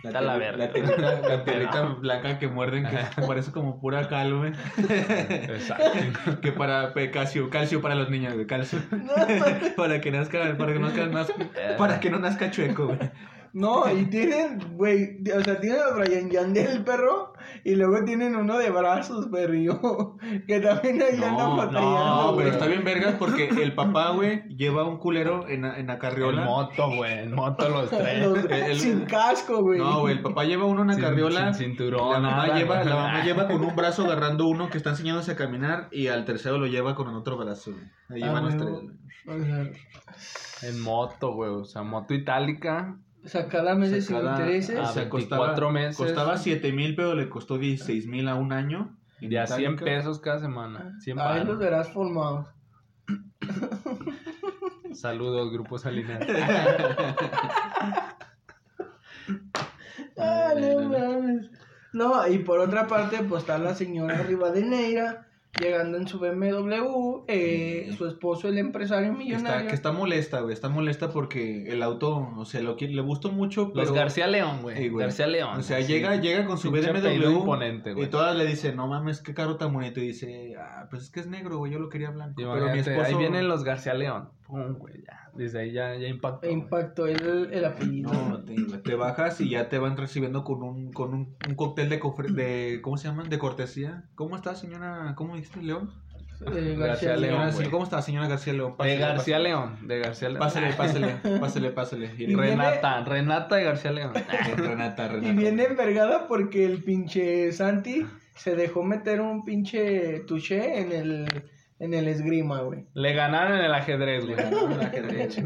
Está 0.02 0.20
la 0.20 0.36
verga. 0.36 0.66
La 0.66 0.72
tierrita, 0.72 1.20
la 1.20 1.44
tierrita 1.44 1.82
blanca 1.82 2.38
que 2.40 2.48
muerden, 2.48 2.86
que 2.86 3.22
parece 3.22 3.52
como 3.52 3.80
pura 3.80 4.08
cal, 4.08 4.34
güey. 4.36 4.52
Exacto. 4.78 6.40
Que 6.42 6.50
para 6.52 6.92
calcio, 7.12 7.50
calcio 7.50 7.80
para 7.80 7.94
los 7.94 8.10
niños, 8.10 8.34
güey, 8.34 8.46
calcio. 8.46 8.80
para 9.76 10.00
que 10.00 10.10
nazca, 10.10 10.56
para 10.58 10.72
que 10.72 10.78
no 10.80 10.86
nazca, 10.88 11.06
naz- 11.06 11.76
para 11.76 12.00
que 12.00 12.10
no 12.10 12.18
nazca 12.18 12.50
chueco, 12.50 12.86
güey. 12.86 12.98
No, 13.52 13.90
y 13.90 14.04
tienen, 14.06 14.76
güey, 14.76 15.18
o 15.36 15.40
sea, 15.42 15.60
tienen 15.60 15.80
a 15.80 15.94
Brian 15.96 16.30
Yandel, 16.30 16.84
perro, 16.84 17.32
y 17.64 17.74
luego 17.74 18.04
tienen 18.04 18.36
uno 18.36 18.58
de 18.58 18.70
brazos, 18.70 19.26
perrillo, 19.32 20.16
que 20.46 20.60
también 20.60 21.00
ahí 21.02 21.14
andan 21.14 21.32
No, 21.36 21.56
batallando. 21.56 21.80
no, 21.90 22.20
pero 22.20 22.32
güey. 22.34 22.48
está 22.50 22.66
bien 22.66 22.84
vergas 22.84 23.14
porque 23.18 23.48
el 23.48 23.74
papá, 23.74 24.10
güey, 24.10 24.42
lleva 24.56 24.84
un 24.84 24.98
culero 24.98 25.48
en, 25.48 25.64
en 25.64 25.86
la 25.86 25.94
En 25.94 25.98
carriola. 25.98 26.44
moto, 26.44 26.90
güey. 26.94 27.18
En 27.20 27.34
moto 27.34 27.68
los 27.68 27.88
tres. 27.90 28.26
Los- 28.26 28.44
el- 28.44 28.52
el- 28.52 28.78
sin 28.78 29.00
casco, 29.06 29.62
güey. 29.62 29.78
No, 29.78 30.00
güey, 30.00 30.16
el 30.16 30.22
papá 30.22 30.44
lleva 30.44 30.64
uno 30.66 30.82
en 30.82 30.88
la 30.88 30.96
carriola. 30.98 31.54
sin 31.54 31.68
cinturón, 31.70 32.12
La 32.12 32.20
mamá, 32.20 32.46
nada, 32.46 32.58
lleva, 32.58 32.84
la 32.84 32.94
mamá 32.96 33.24
lleva 33.24 33.46
con 33.48 33.64
un 33.64 33.74
brazo 33.74 34.04
agarrando 34.06 34.46
uno 34.46 34.68
que 34.70 34.76
está 34.78 34.90
enseñándose 34.90 35.32
a 35.32 35.36
caminar 35.36 35.88
y 35.90 36.08
al 36.08 36.24
tercero 36.24 36.58
lo 36.58 36.66
lleva 36.66 36.94
con 36.94 37.08
el 37.08 37.16
otro 37.16 37.36
brazo, 37.38 37.72
güey. 37.72 37.84
Ahí 38.10 38.22
Ah, 38.22 38.26
llevan 38.26 38.44
los 38.44 38.54
huevo. 38.54 38.80
tres, 39.24 39.46
güey. 39.48 39.72
En 40.62 40.80
moto, 40.82 41.32
güey. 41.34 41.50
O 41.50 41.64
sea, 41.64 41.82
moto 41.82 42.14
itálica. 42.14 42.96
Sacar 43.24 43.64
las 43.64 43.76
meses 43.78 44.06
sin 44.06 44.16
Sacada- 44.16 44.38
intereses. 44.40 44.78
a 44.78 44.82
o 44.82 44.86
sea, 44.92 45.02
24 45.04 45.70
meses. 45.70 45.96
Costaba 45.96 46.36
7 46.38 46.72
mil, 46.72 46.94
pero 46.94 47.14
le 47.14 47.28
costó 47.28 47.58
16 47.58 48.06
mil 48.06 48.28
a 48.28 48.34
un 48.34 48.52
año. 48.52 48.96
De 49.20 49.38
a 49.38 49.46
100 49.46 49.60
itálica. 49.60 49.84
pesos 49.84 50.20
cada 50.20 50.38
semana. 50.38 50.94
100 51.00 51.18
Ahí 51.18 51.44
los 51.44 51.58
verás 51.58 51.88
formados. 51.90 52.46
Saludos, 54.92 55.52
Grupo 55.52 55.78
Salinas. 55.78 56.24
Ah, 60.20 60.52
no 60.58 60.80
mames. 60.88 61.48
No, 61.92 62.26
y 62.26 62.38
por 62.40 62.58
otra 62.58 62.86
parte, 62.88 63.18
pues 63.22 63.42
está 63.42 63.56
la 63.58 63.74
señora 63.76 64.18
Rivadeneira 64.22 65.27
llegando 65.60 65.98
en 65.98 66.06
su 66.06 66.18
BMW, 66.18 67.24
eh, 67.26 67.90
su 67.96 68.06
esposo, 68.06 68.48
el 68.48 68.58
empresario 68.58 69.16
Que 69.16 69.22
está, 69.22 69.24
millonario. 69.24 69.68
que 69.68 69.74
está 69.74 69.92
molesta, 69.92 70.40
güey. 70.40 70.52
Está 70.52 70.68
molesta 70.68 71.10
porque 71.10 71.64
el 71.68 71.82
auto, 71.82 72.32
o 72.36 72.44
sea, 72.44 72.60
lo 72.60 72.76
que 72.76 72.88
le 72.88 73.02
gustó 73.02 73.32
mucho, 73.32 73.72
pero... 73.72 73.86
Los 73.86 73.92
García 73.92 74.26
León, 74.26 74.62
güey. 74.62 74.88
García 74.90 75.26
León. 75.26 75.58
O 75.58 75.62
sea, 75.62 75.82
sí. 75.82 75.92
llega, 75.92 76.16
llega 76.16 76.46
con 76.46 76.58
su 76.58 76.72
Pinche 76.72 76.92
BMW 76.92 77.30
imponente, 77.30 77.92
güey. 77.92 78.06
y 78.06 78.08
todas 78.08 78.36
le 78.36 78.46
dicen, 78.46 78.76
no 78.76 78.86
mames, 78.86 79.20
qué 79.22 79.34
carro 79.34 79.56
tan 79.56 79.72
bonito. 79.72 80.00
Y 80.00 80.08
dice, 80.08 80.54
ah, 80.58 80.86
pues 80.90 81.04
es 81.04 81.10
que 81.10 81.20
es 81.20 81.26
negro, 81.26 81.58
güey, 81.58 81.72
yo 81.72 81.78
lo 81.78 81.88
quería 81.88 82.10
blanco. 82.10 82.34
Pero 82.36 82.72
mi 82.72 82.78
esposo... 82.78 83.02
Ahí 83.02 83.14
vienen 83.14 83.48
los 83.48 83.64
García 83.64 83.94
León. 83.94 84.30
Pum, 84.48 84.74
güey, 84.78 84.94
ya. 85.06 85.30
Desde 85.34 85.60
ahí 85.60 85.72
ya, 85.72 85.94
ya 85.94 86.08
impactó. 86.08 86.46
E 86.48 86.50
impactó 86.52 87.06
el, 87.06 87.52
el 87.52 87.64
apellido. 87.64 88.10
No, 88.12 88.42
te, 88.42 88.54
te 88.78 88.94
bajas 88.96 89.40
y 89.40 89.50
ya 89.50 89.68
te 89.68 89.78
van 89.78 89.96
recibiendo 89.96 90.42
con 90.42 90.62
un, 90.62 90.90
con 90.92 91.12
un, 91.14 91.36
un 91.46 91.54
cóctel 91.54 91.88
de, 91.90 92.00
cofre- 92.00 92.32
de, 92.32 92.80
¿cómo 92.82 92.96
se 92.96 93.08
llama? 93.08 93.24
De 93.24 93.38
cortesía. 93.38 94.04
¿Cómo 94.14 94.34
está, 94.36 94.54
señora? 94.56 95.12
¿Cómo 95.16 95.34
dijiste, 95.36 95.62
León? 95.62 95.92
Eh, 96.40 96.76
García 96.78 97.10
García 97.10 97.16
León. 97.16 97.50
¿Cómo 97.70 97.84
está, 97.84 98.00
señora 98.00 98.28
García 98.28 98.52
León? 98.52 98.74
De 98.78 98.96
García. 98.96 99.38
León. 99.38 99.76
De 99.86 99.98
García 99.98 100.28
León. 100.28 100.38
Pásele, 100.40 100.72
pásele, 100.76 101.08
pásele, 101.40 101.70
pásele. 101.70 102.06
Y 102.16 102.22
Y 102.22 102.26
viene- 102.26 102.42
Renata, 102.42 103.04
Renata 103.04 103.56
de 103.56 103.64
García 103.64 103.92
León. 103.92 104.12
Renata, 104.56 105.08
Renata. 105.08 105.28
Y 105.28 105.36
viene 105.36 105.64
envergada 105.64 106.26
porque 106.28 106.64
el 106.64 106.82
pinche 106.84 107.52
Santi 107.52 108.06
se 108.34 108.54
dejó 108.56 108.82
meter 108.84 109.20
un 109.20 109.44
pinche 109.44 110.20
touché 110.28 110.80
en 110.80 110.92
el, 110.92 111.26
en 111.80 111.94
el 111.94 112.08
esgrima, 112.08 112.60
güey. 112.62 112.86
Le 112.94 113.12
ganaron 113.14 113.58
en 113.58 113.64
el 113.64 113.74
ajedrez, 113.74 114.24
Le 114.24 114.34
güey. 114.34 114.44
ganaron 114.44 114.72
el 114.72 114.80
ajedrez. 114.80 115.38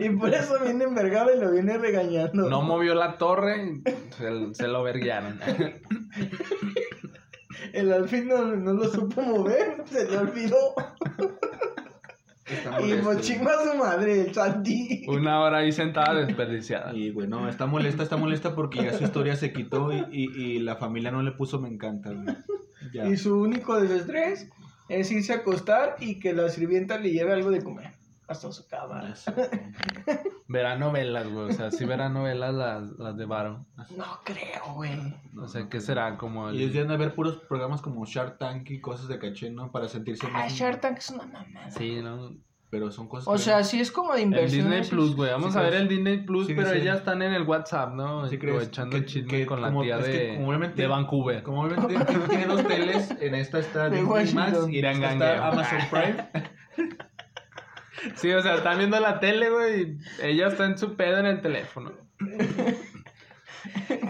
Y 0.00 0.10
por 0.10 0.32
eso 0.32 0.58
viene 0.62 0.84
envergada 0.84 1.34
y 1.34 1.40
lo 1.40 1.50
viene 1.50 1.76
regañando. 1.78 2.48
No 2.48 2.62
movió 2.62 2.94
la 2.94 3.18
torre, 3.18 3.80
se, 4.16 4.54
se 4.54 4.68
lo 4.68 4.82
verguiaron. 4.82 5.40
El 7.72 7.92
alfil 7.92 8.28
no, 8.28 8.54
no 8.56 8.72
lo 8.72 8.84
supo 8.88 9.20
mover, 9.22 9.82
se 9.86 10.08
le 10.08 10.18
olvidó. 10.18 10.74
Y 12.46 12.92
pues 12.92 13.02
güey. 13.04 13.20
chinga 13.20 13.52
a 13.52 13.64
su 13.64 13.78
madre, 13.78 14.20
el 14.20 14.34
Santi. 14.34 15.04
Una 15.08 15.40
hora 15.40 15.58
ahí 15.58 15.72
sentada 15.72 16.14
desperdiciada. 16.14 16.94
Y 16.94 17.10
güey, 17.10 17.26
no, 17.26 17.48
está 17.48 17.66
molesta, 17.66 18.02
está 18.02 18.16
molesta 18.16 18.54
porque 18.54 18.82
ya 18.84 18.92
su 18.92 19.04
historia 19.04 19.34
se 19.34 19.52
quitó 19.52 19.92
y, 19.92 20.04
y, 20.12 20.42
y 20.42 20.58
la 20.60 20.76
familia 20.76 21.10
no 21.10 21.22
le 21.22 21.32
puso 21.32 21.58
me 21.60 21.68
encanta, 21.68 22.10
güey. 22.12 22.36
Ya. 22.92 23.06
Y 23.08 23.16
su 23.16 23.40
único 23.40 23.80
desestrés 23.80 24.50
es 25.00 25.10
irse 25.10 25.32
a 25.32 25.36
acostar 25.36 25.96
y 26.00 26.18
que 26.20 26.32
la 26.32 26.48
sirvienta 26.48 26.98
le 26.98 27.10
lleve 27.10 27.32
algo 27.32 27.50
de 27.50 27.62
comer 27.62 27.94
hasta 28.26 28.50
su 28.52 28.66
cama. 28.66 29.14
Verá 30.48 30.76
novelas, 30.76 31.28
güey. 31.28 31.50
O 31.50 31.52
sea, 31.52 31.70
sí 31.70 31.84
verá 31.84 32.08
novelas 32.08 32.54
las, 32.54 32.82
las 32.98 33.16
de 33.16 33.24
Varo. 33.24 33.66
No 33.96 34.20
creo, 34.24 34.74
güey. 34.74 34.92
O 35.38 35.48
sea, 35.48 35.68
¿qué 35.68 35.80
será? 35.80 36.16
Como 36.16 36.48
el... 36.48 36.60
Y 36.60 36.70
llegan 36.70 36.90
a 36.90 36.96
ver 36.96 37.14
puros 37.14 37.38
programas 37.48 37.82
como 37.82 38.04
Shark 38.06 38.38
Tank 38.38 38.70
y 38.70 38.80
cosas 38.80 39.08
de 39.08 39.18
caché, 39.18 39.50
¿no? 39.50 39.70
Para 39.70 39.88
sentirse 39.88 40.26
Ah, 40.26 40.30
más... 40.32 40.52
Shark 40.52 40.80
Tank 40.80 40.98
es 40.98 41.10
una 41.10 41.26
mamada. 41.26 41.70
Sí, 41.70 42.00
¿no? 42.02 42.34
Pero 42.74 42.90
son 42.90 43.06
cosas... 43.06 43.28
O 43.28 43.32
que- 43.34 43.38
sea, 43.38 43.62
sí 43.62 43.78
es 43.80 43.92
como 43.92 44.12
de 44.14 44.22
El 44.22 44.24
inversión. 44.24 44.68
Disney 44.68 44.88
Plus, 44.90 45.14
güey. 45.14 45.30
Vamos 45.30 45.52
sí 45.52 45.58
a 45.60 45.62
ver 45.62 45.74
el 45.74 45.86
Disney 45.86 46.18
Plus, 46.24 46.48
Sí, 46.48 46.54
pero 46.54 46.70
sí. 46.70 46.78
ellas 46.78 46.96
están 46.98 47.22
en 47.22 47.32
el 47.32 47.42
WhatsApp, 47.44 47.94
¿no? 47.94 48.26
Sí 48.26 48.36
crees 48.36 48.64
echando 48.66 48.96
que- 48.98 49.04
chisme 49.06 49.28
que 49.30 49.46
con 49.46 49.62
la 49.62 49.70
tía 49.70 50.00
es 50.00 50.06
de, 50.06 50.72
de 50.74 50.86
Vancouver. 50.88 51.44
Como 51.44 51.62
obviamente 51.62 51.94
tiene- 52.28 52.46
dos 52.46 52.66
teles, 52.66 53.10
en 53.20 53.34
esta 53.36 53.60
está 53.60 53.88
De 53.88 53.98
Disney 54.00 54.34
Max 54.34 54.34
Washington. 54.34 54.72
y 54.74 54.78
en 54.80 54.84
esta 54.86 55.00
Gangangueo. 55.08 55.34
está 55.34 55.48
Amazon 55.48 55.78
Prime. 55.90 56.48
Sí, 58.16 58.30
o 58.32 58.42
sea, 58.42 58.56
están 58.56 58.76
viendo 58.76 59.00
la 59.00 59.18
tele, 59.18 59.48
güey, 59.48 59.82
y 59.82 59.98
ella 60.22 60.48
está 60.48 60.66
en 60.66 60.76
su 60.76 60.94
pedo 60.94 61.16
en 61.20 61.24
el 61.26 61.40
teléfono. 61.40 61.92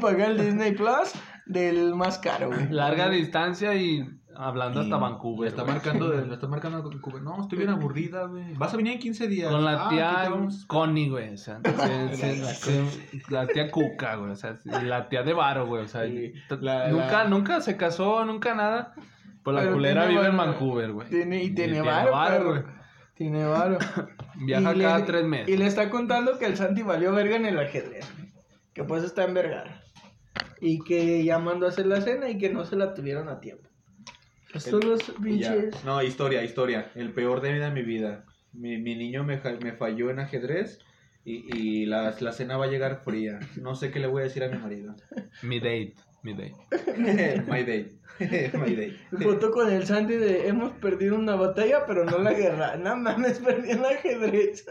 Paga 0.00 0.26
el 0.26 0.40
Disney 0.40 0.72
Plus 0.72 1.12
del 1.46 1.94
más 1.94 2.18
caro, 2.18 2.48
güey. 2.48 2.68
Larga 2.70 3.08
distancia 3.08 3.74
y 3.76 4.04
hablando 4.36 4.80
hasta 4.80 4.96
Vancouver. 4.96 5.48
Está 5.48 5.64
marcando, 5.64 6.08
de- 6.10 6.24
me 6.24 6.34
está 6.34 6.46
marcando 6.46 6.82
Vancouver. 6.82 7.22
No, 7.22 7.40
estoy 7.42 7.58
bien 7.58 7.70
aburrida, 7.70 8.24
güey. 8.26 8.54
Vas 8.54 8.74
a 8.74 8.76
venir 8.76 8.94
en 8.94 8.98
15 8.98 9.28
días. 9.28 9.50
Con 9.50 9.64
la 9.64 9.86
Ah, 9.86 9.88
tía. 9.88 10.32
Connie, 10.66 11.08
güey. 11.10 11.34
O 11.34 11.36
sea, 11.38 11.60
la 13.30 13.46
tía 13.46 13.70
Cuca, 13.70 14.16
güey. 14.16 14.30
O 14.32 14.36
sea, 14.36 14.56
la 14.64 15.08
tía 15.08 15.22
de 15.22 15.32
Varo, 15.32 15.66
güey. 15.66 15.84
O 15.84 15.88
sea, 15.88 16.04
la- 16.60 16.88
nunca, 16.88 17.24
la- 17.24 17.28
nunca 17.28 17.60
se 17.60 17.76
casó, 17.76 18.24
nunca 18.24 18.54
nada. 18.54 18.94
Pues 19.42 19.54
la 19.54 19.60
Pero 19.62 19.74
culera 19.74 20.06
vive 20.06 20.26
en 20.26 20.36
Vancouver, 20.36 20.92
güey. 20.92 21.08
Tiene, 21.08 21.42
y 21.44 21.54
tiene 21.54 21.74
tiene 21.74 21.88
varo, 22.10 22.44
güey. 22.50 22.62
Tiene 23.14 23.44
varo. 23.44 23.78
Viaja 24.36 24.74
Y 24.74 24.80
cada 24.80 24.98
le- 24.98 25.04
tres 25.04 25.24
meses. 25.24 25.48
Y 25.48 25.56
le 25.56 25.66
está 25.66 25.90
contando 25.90 26.38
que 26.38 26.46
el 26.46 26.56
Santi 26.56 26.82
valió 26.82 27.12
verga 27.12 27.36
en 27.36 27.46
el 27.46 27.58
ajedrez. 27.58 28.10
Que 28.72 28.84
pues 28.84 29.04
está 29.04 29.24
en 29.24 29.34
vergara. 29.34 29.82
Y 30.60 30.80
que 30.80 31.22
ya 31.24 31.38
mandó 31.38 31.66
a 31.66 31.68
hacer 31.68 31.86
la 31.86 32.00
cena 32.00 32.28
y 32.30 32.38
que 32.38 32.48
no 32.50 32.64
se 32.64 32.74
la 32.76 32.94
tuvieron 32.94 33.28
a 33.28 33.38
tiempo. 33.40 33.63
Estos 34.54 34.82
El- 34.82 34.88
los 34.90 35.02
pinches. 35.22 35.84
No, 35.84 36.02
historia, 36.02 36.42
historia. 36.44 36.90
El 36.94 37.12
peor 37.12 37.40
día 37.42 37.52
de 37.54 37.70
mi 37.70 37.82
vida. 37.82 38.24
Mi, 38.52 38.78
mi 38.78 38.94
niño 38.94 39.24
me, 39.24 39.40
me 39.62 39.72
falló 39.72 40.10
en 40.10 40.20
ajedrez 40.20 40.78
y, 41.24 41.56
y 41.56 41.86
la, 41.86 42.14
la 42.20 42.32
cena 42.32 42.56
va 42.56 42.66
a 42.66 42.68
llegar 42.68 43.02
fría. 43.04 43.40
No 43.60 43.74
sé 43.74 43.90
qué 43.90 43.98
le 43.98 44.06
voy 44.06 44.20
a 44.20 44.24
decir 44.24 44.44
a 44.44 44.48
mi 44.48 44.58
marido. 44.58 44.94
Mi 45.42 45.58
date, 45.58 45.94
mi 46.22 46.32
date. 46.34 46.54
My 47.50 47.64
day. 47.64 47.98
My 48.54 48.74
day. 48.76 48.96
Foto 49.22 49.50
con 49.50 49.72
el 49.72 49.84
Santi 49.86 50.14
de 50.14 50.46
hemos 50.46 50.72
perdido 50.74 51.16
una 51.16 51.34
batalla, 51.34 51.84
pero 51.86 52.04
no 52.04 52.18
la 52.18 52.32
guerra. 52.32 52.76
No 52.76 52.94
mames, 52.96 53.40
perdí 53.40 53.72
el 53.72 53.84
ajedrez. 53.84 54.64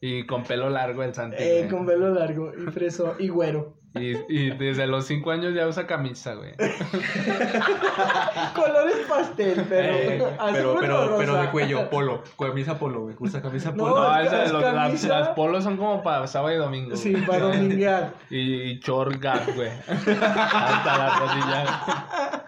Y 0.00 0.24
con 0.26 0.44
pelo 0.44 0.70
largo 0.70 1.02
el 1.02 1.14
Santi. 1.14 1.36
Eh, 1.40 1.66
con 1.68 1.84
pelo 1.86 2.14
largo 2.14 2.52
y 2.56 2.70
freso 2.70 3.16
y 3.18 3.28
güero. 3.28 3.78
Y, 3.94 4.14
y 4.28 4.50
desde 4.50 4.86
los 4.86 5.06
cinco 5.06 5.30
años 5.30 5.54
ya 5.54 5.66
usa 5.66 5.86
camisa, 5.86 6.34
güey. 6.34 6.52
Colores 8.54 8.96
pastel, 9.08 9.64
pero. 9.68 9.94
Eh, 9.94 10.22
azul 10.38 10.54
pero, 10.54 10.72
o 10.74 10.78
pero, 10.80 11.16
pero 11.18 11.34
de 11.36 11.50
cuello, 11.50 11.88
polo. 11.90 12.22
Camisa 12.38 12.78
polo, 12.78 13.02
güey. 13.02 13.16
Usa 13.18 13.40
camisa 13.40 13.70
No, 13.70 13.76
polo. 13.76 13.96
No, 14.02 14.18
es 14.20 14.32
es 14.32 14.52
los- 14.52 14.62
las, 14.62 14.74
camisa. 14.74 15.08
las 15.08 15.28
polos 15.30 15.64
son 15.64 15.76
como 15.76 16.02
para 16.02 16.26
sábado 16.26 16.54
y 16.54 16.58
domingo. 16.58 16.94
Sí, 16.96 17.12
güey. 17.12 17.24
para 17.26 17.38
dominguear. 17.46 18.12
Y, 18.30 18.38
y 18.72 18.78
short 18.80 19.18
gap, 19.20 19.46
güey. 19.54 19.70
Hasta 19.88 20.98
la 20.98 21.18
rodilla. 21.18 21.64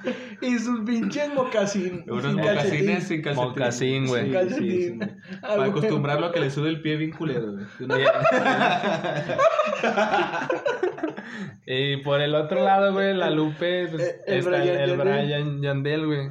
Y 0.40 0.58
sus 0.58 0.80
pinches 0.80 1.32
mocasín. 1.34 2.04
Unos 2.08 2.24
sin 2.24 2.36
mocasines 2.36 3.04
sin 3.04 3.22
calcetín. 3.22 3.48
Mocasín, 3.48 4.06
güey. 4.06 4.24
Sin 4.24 4.32
calcetín. 4.32 5.00
sí. 5.00 5.38
Para 5.40 5.64
acostumbrarlo 5.64 6.26
a 6.26 6.32
que 6.32 6.40
le 6.40 6.50
sube 6.50 6.68
el 6.68 6.80
pie 6.80 6.96
bien 6.96 7.12
culero, 7.12 7.52
güey. 7.52 7.66
Y 11.66 11.98
por 11.98 12.20
el 12.22 12.34
otro 12.34 12.64
lado, 12.64 12.92
güey, 12.94 13.14
la 13.14 13.28
Lupe, 13.30 13.88
pues, 13.88 14.02
Eh, 14.02 14.20
el 14.26 14.38
está 14.38 14.50
Brian 14.50 14.80
el. 14.80 14.96
Brian 14.96 15.62
Yandel, 15.62 16.06
güey. 16.06 16.30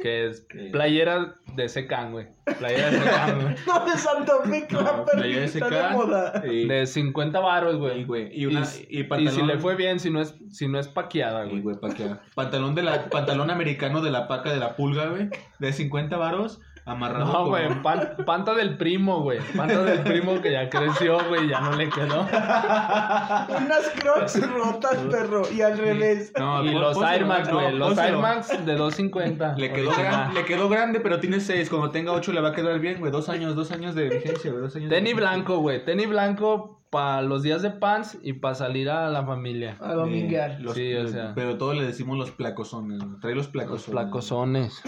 Que 0.00 0.28
es 0.28 0.46
playera 0.70 1.36
de 1.54 1.68
Secan, 1.68 2.12
güey. 2.12 2.28
Playera 2.58 2.90
de 2.90 2.98
Secan, 3.00 3.40
güey. 3.42 3.54
No, 3.66 3.84
de 3.84 3.92
Santa 3.98 4.32
Fe, 4.44 4.66
No, 4.70 5.04
playera 5.04 5.40
de 5.40 5.44
está 5.46 5.68
de 5.70 5.80
SK. 5.82 5.92
moda. 5.92 6.42
Y, 6.46 6.66
De 6.68 6.86
50 6.86 7.40
varos, 7.40 7.74
y, 7.74 7.78
güey. 7.78 8.04
güey, 8.04 8.28
y, 8.32 8.46
una, 8.46 8.60
y, 8.62 8.86
y, 8.96 9.00
y 9.00 9.04
pantalón. 9.04 9.34
si 9.34 9.42
le 9.46 9.58
fue 9.58 9.74
bien, 9.76 10.00
si 10.00 10.10
no 10.10 10.20
es, 10.20 10.34
si 10.50 10.68
no 10.68 10.78
es 10.78 10.88
paqueada, 10.88 11.44
Y, 11.46 11.50
güey. 11.50 11.60
güey, 11.62 11.76
pa' 11.76 11.94
que- 11.94 12.16
Pantalón, 12.34 12.74
de 12.74 12.82
la, 12.82 13.08
pantalón 13.10 13.50
americano 13.50 14.00
de 14.00 14.10
la 14.10 14.28
paca 14.28 14.52
de 14.52 14.58
la 14.58 14.76
pulga, 14.76 15.06
güey. 15.06 15.28
De 15.58 15.72
50 15.72 16.16
varos, 16.16 16.60
amarrado. 16.84 17.24
No, 17.26 17.32
con- 17.32 17.48
güey, 17.50 17.82
pan- 17.82 18.16
panta 18.26 18.54
del 18.54 18.76
primo, 18.76 19.20
güey. 19.22 19.38
Panta 19.56 19.82
del 19.82 20.00
primo 20.00 20.40
que 20.40 20.52
ya 20.52 20.68
creció, 20.68 21.18
güey, 21.28 21.48
ya 21.48 21.60
no 21.60 21.72
le 21.76 21.88
quedó. 21.88 22.22
Unas 22.26 23.90
crocs 24.00 24.50
rotas, 24.52 24.96
perro. 25.10 25.42
Y 25.52 25.60
al 25.62 25.78
revés. 25.78 26.32
No, 26.38 26.62
Y 26.64 26.70
los 26.74 26.96
Air 27.02 27.26
Max, 27.26 27.48
no, 27.48 27.54
güey. 27.60 27.72
Los. 27.74 27.98
Air 27.98 28.16
Max 28.16 28.48
de 28.64 28.74
250. 28.74 29.54
Le 29.56 29.72
quedó, 29.72 29.90
gran- 29.92 30.34
le 30.34 30.44
quedó 30.44 30.68
grande, 30.68 31.00
pero 31.00 31.20
tiene 31.20 31.40
6. 31.40 31.68
Cuando 31.70 31.90
tenga 31.90 32.12
8 32.12 32.32
le 32.32 32.40
va 32.40 32.48
a 32.50 32.52
quedar 32.54 32.78
bien, 32.80 32.98
güey. 33.00 33.12
Dos 33.12 33.28
años, 33.28 33.54
dos 33.54 33.70
años 33.72 33.94
de 33.94 34.08
vigencia, 34.08 34.50
güey. 34.50 34.62
Dos 34.62 34.74
años 34.76 34.90
de 34.90 34.96
Tenis 34.96 35.14
vigencia. 35.14 35.30
blanco, 35.36 35.58
güey. 35.58 35.84
Tenis 35.84 36.08
blanco 36.08 36.80
para 36.90 37.22
los 37.22 37.42
días 37.42 37.62
de 37.62 37.70
pants 37.70 38.18
y 38.22 38.34
para 38.34 38.54
salir 38.54 38.90
a 38.90 39.08
la 39.08 39.24
familia. 39.24 39.76
A 39.80 39.94
dominguear. 39.94 40.58
Los- 40.60 40.74
Sí, 40.74 40.94
o 40.94 41.06
sea. 41.08 41.32
Pero 41.34 41.56
todos 41.56 41.76
le 41.76 41.84
decimos 41.86 42.18
los 42.18 42.30
placosones. 42.32 42.98
güey. 43.02 43.20
Trae 43.20 43.34
los 43.34 43.54
Los 43.54 43.84
placosones. 43.86 44.82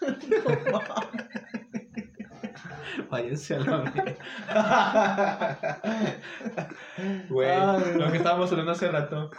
Placosones. 0.00 1.28
Váyanse 3.10 3.56
a 3.56 3.60
la. 3.60 3.80
Güey, 7.28 7.98
lo 7.98 8.10
que 8.10 8.18
estábamos 8.18 8.50
hablando 8.50 8.72
hace 8.72 8.90
rato. 8.90 9.30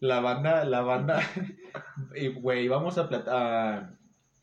La 0.00 0.20
banda, 0.20 0.64
la 0.64 0.82
banda. 0.82 1.20
Y, 2.14 2.28
güey, 2.28 2.64
íbamos 2.64 2.98
a 2.98 3.08
plata. 3.08 3.94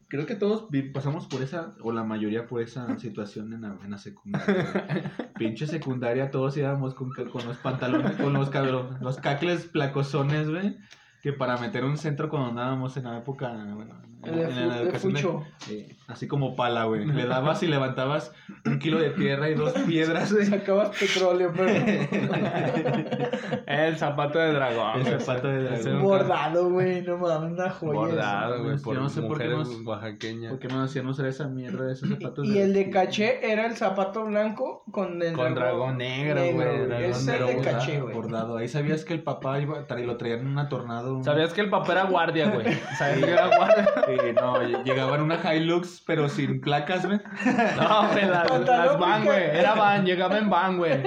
Creo 0.07 0.25
que 0.25 0.35
todos 0.35 0.67
pasamos 0.93 1.27
por 1.27 1.41
esa, 1.41 1.75
o 1.81 1.91
la 1.91 2.03
mayoría 2.03 2.47
por 2.47 2.61
esa 2.61 2.97
situación 2.99 3.53
en 3.53 3.61
la, 3.61 3.77
en 3.83 3.91
la 3.91 3.97
secundaria. 3.97 5.11
Pinche 5.37 5.67
secundaria, 5.67 6.31
todos 6.31 6.55
íbamos 6.57 6.93
con, 6.93 7.11
con 7.11 7.45
los 7.45 7.57
pantalones, 7.57 8.15
con 8.15 8.33
los, 8.33 8.49
cabrón, 8.49 8.97
los 9.01 9.17
cacles 9.17 9.65
placosones, 9.65 10.49
güey. 10.49 10.77
que 11.23 11.33
para 11.33 11.57
meter 11.57 11.83
un 11.83 11.97
centro 11.97 12.29
cuando 12.29 12.49
andábamos 12.49 12.95
en 12.97 13.05
la 13.05 13.17
época, 13.17 13.51
bueno, 13.73 13.99
De 14.31 14.43
en 14.43 14.67
la 14.69 14.75
de 14.75 14.81
educación 14.83 15.13
de- 15.13 15.79
eh, 15.79 15.95
así 16.07 16.27
como 16.27 16.55
pala, 16.55 16.85
güey. 16.85 17.05
Le 17.05 17.25
dabas 17.25 17.61
y 17.63 17.67
levantabas 17.67 18.31
un 18.65 18.79
kilo 18.79 18.99
de 18.99 19.09
tierra 19.11 19.49
y 19.49 19.55
dos 19.55 19.71
piedras, 19.87 20.31
güey. 20.33 20.45
Sacabas 20.45 20.89
petróleo, 20.97 21.51
pero 21.55 21.69
El 23.67 23.97
zapato 23.97 24.39
de 24.39 24.53
dragón. 24.53 25.01
El 25.05 25.19
zapato 25.21 25.47
de 25.47 25.63
dragón. 25.63 26.01
Bordado, 26.03 26.69
güey, 26.69 27.01
no 27.01 27.17
mames, 27.17 27.51
una 27.53 27.69
joya. 27.69 27.93
Bordado, 27.99 28.63
güey, 28.63 28.77
Yo 28.77 28.83
por 28.83 28.95
no 28.95 29.09
sé 29.09 29.21
por 29.21 29.37
qué 29.37 29.47
mujeres 29.49 29.67
nos- 29.69 29.85
oaxaqueñas. 29.87 30.51
¿Por 30.51 30.59
qué 30.59 30.67
no 30.67 30.83
hacían 30.83 31.07
usar 31.07 31.25
esa 31.27 31.47
mierda 31.47 31.85
de 31.85 31.93
esos 31.93 32.09
zapatos? 32.09 32.45
Y 32.47 32.57
el 32.59 32.73
de 32.73 32.89
caché 32.89 33.51
era 33.51 33.65
el 33.65 33.75
zapato 33.75 34.25
blanco 34.25 34.83
con 34.91 35.21
el 35.21 35.33
Con 35.33 35.55
dragón 35.55 35.97
negro, 35.97 36.41
güey, 36.53 37.03
Ese 37.05 37.09
es 37.09 37.27
el 37.27 37.45
de 37.47 37.57
caché, 37.61 38.01
güey. 38.01 38.13
Bordado. 38.15 38.57
Ahí 38.57 38.67
sabías 38.67 39.03
que 39.05 39.13
el 39.13 39.23
papá 39.23 39.59
iba, 39.59 39.87
tra- 39.87 40.03
lo 40.05 40.17
traían 40.17 40.39
en 40.41 40.47
una 40.47 40.69
tornado. 40.69 41.23
¿Sabías 41.23 41.53
que 41.53 41.61
el 41.61 41.69
papá 41.69 41.93
era 41.93 42.03
guardia, 42.05 42.49
güey? 42.49 42.65
¿Sabías 42.97 43.25
que 43.25 43.31
era 43.31 43.47
guardia? 43.57 43.87
Eh, 44.23 44.33
no, 44.33 44.61
llegaba 44.83 45.15
en 45.15 45.21
una 45.21 45.55
Hilux, 45.55 46.03
pero 46.05 46.29
sin 46.29 46.61
placas, 46.61 47.05
güey. 47.05 47.19
No, 47.77 48.09
güey, 48.11 48.25
las, 48.25 48.67
las 48.67 48.99
van, 48.99 49.25
güey. 49.25 49.43
Era 49.43 49.73
van, 49.75 50.05
llegaba 50.05 50.37
en 50.37 50.49
van, 50.49 50.77
güey. 50.77 51.01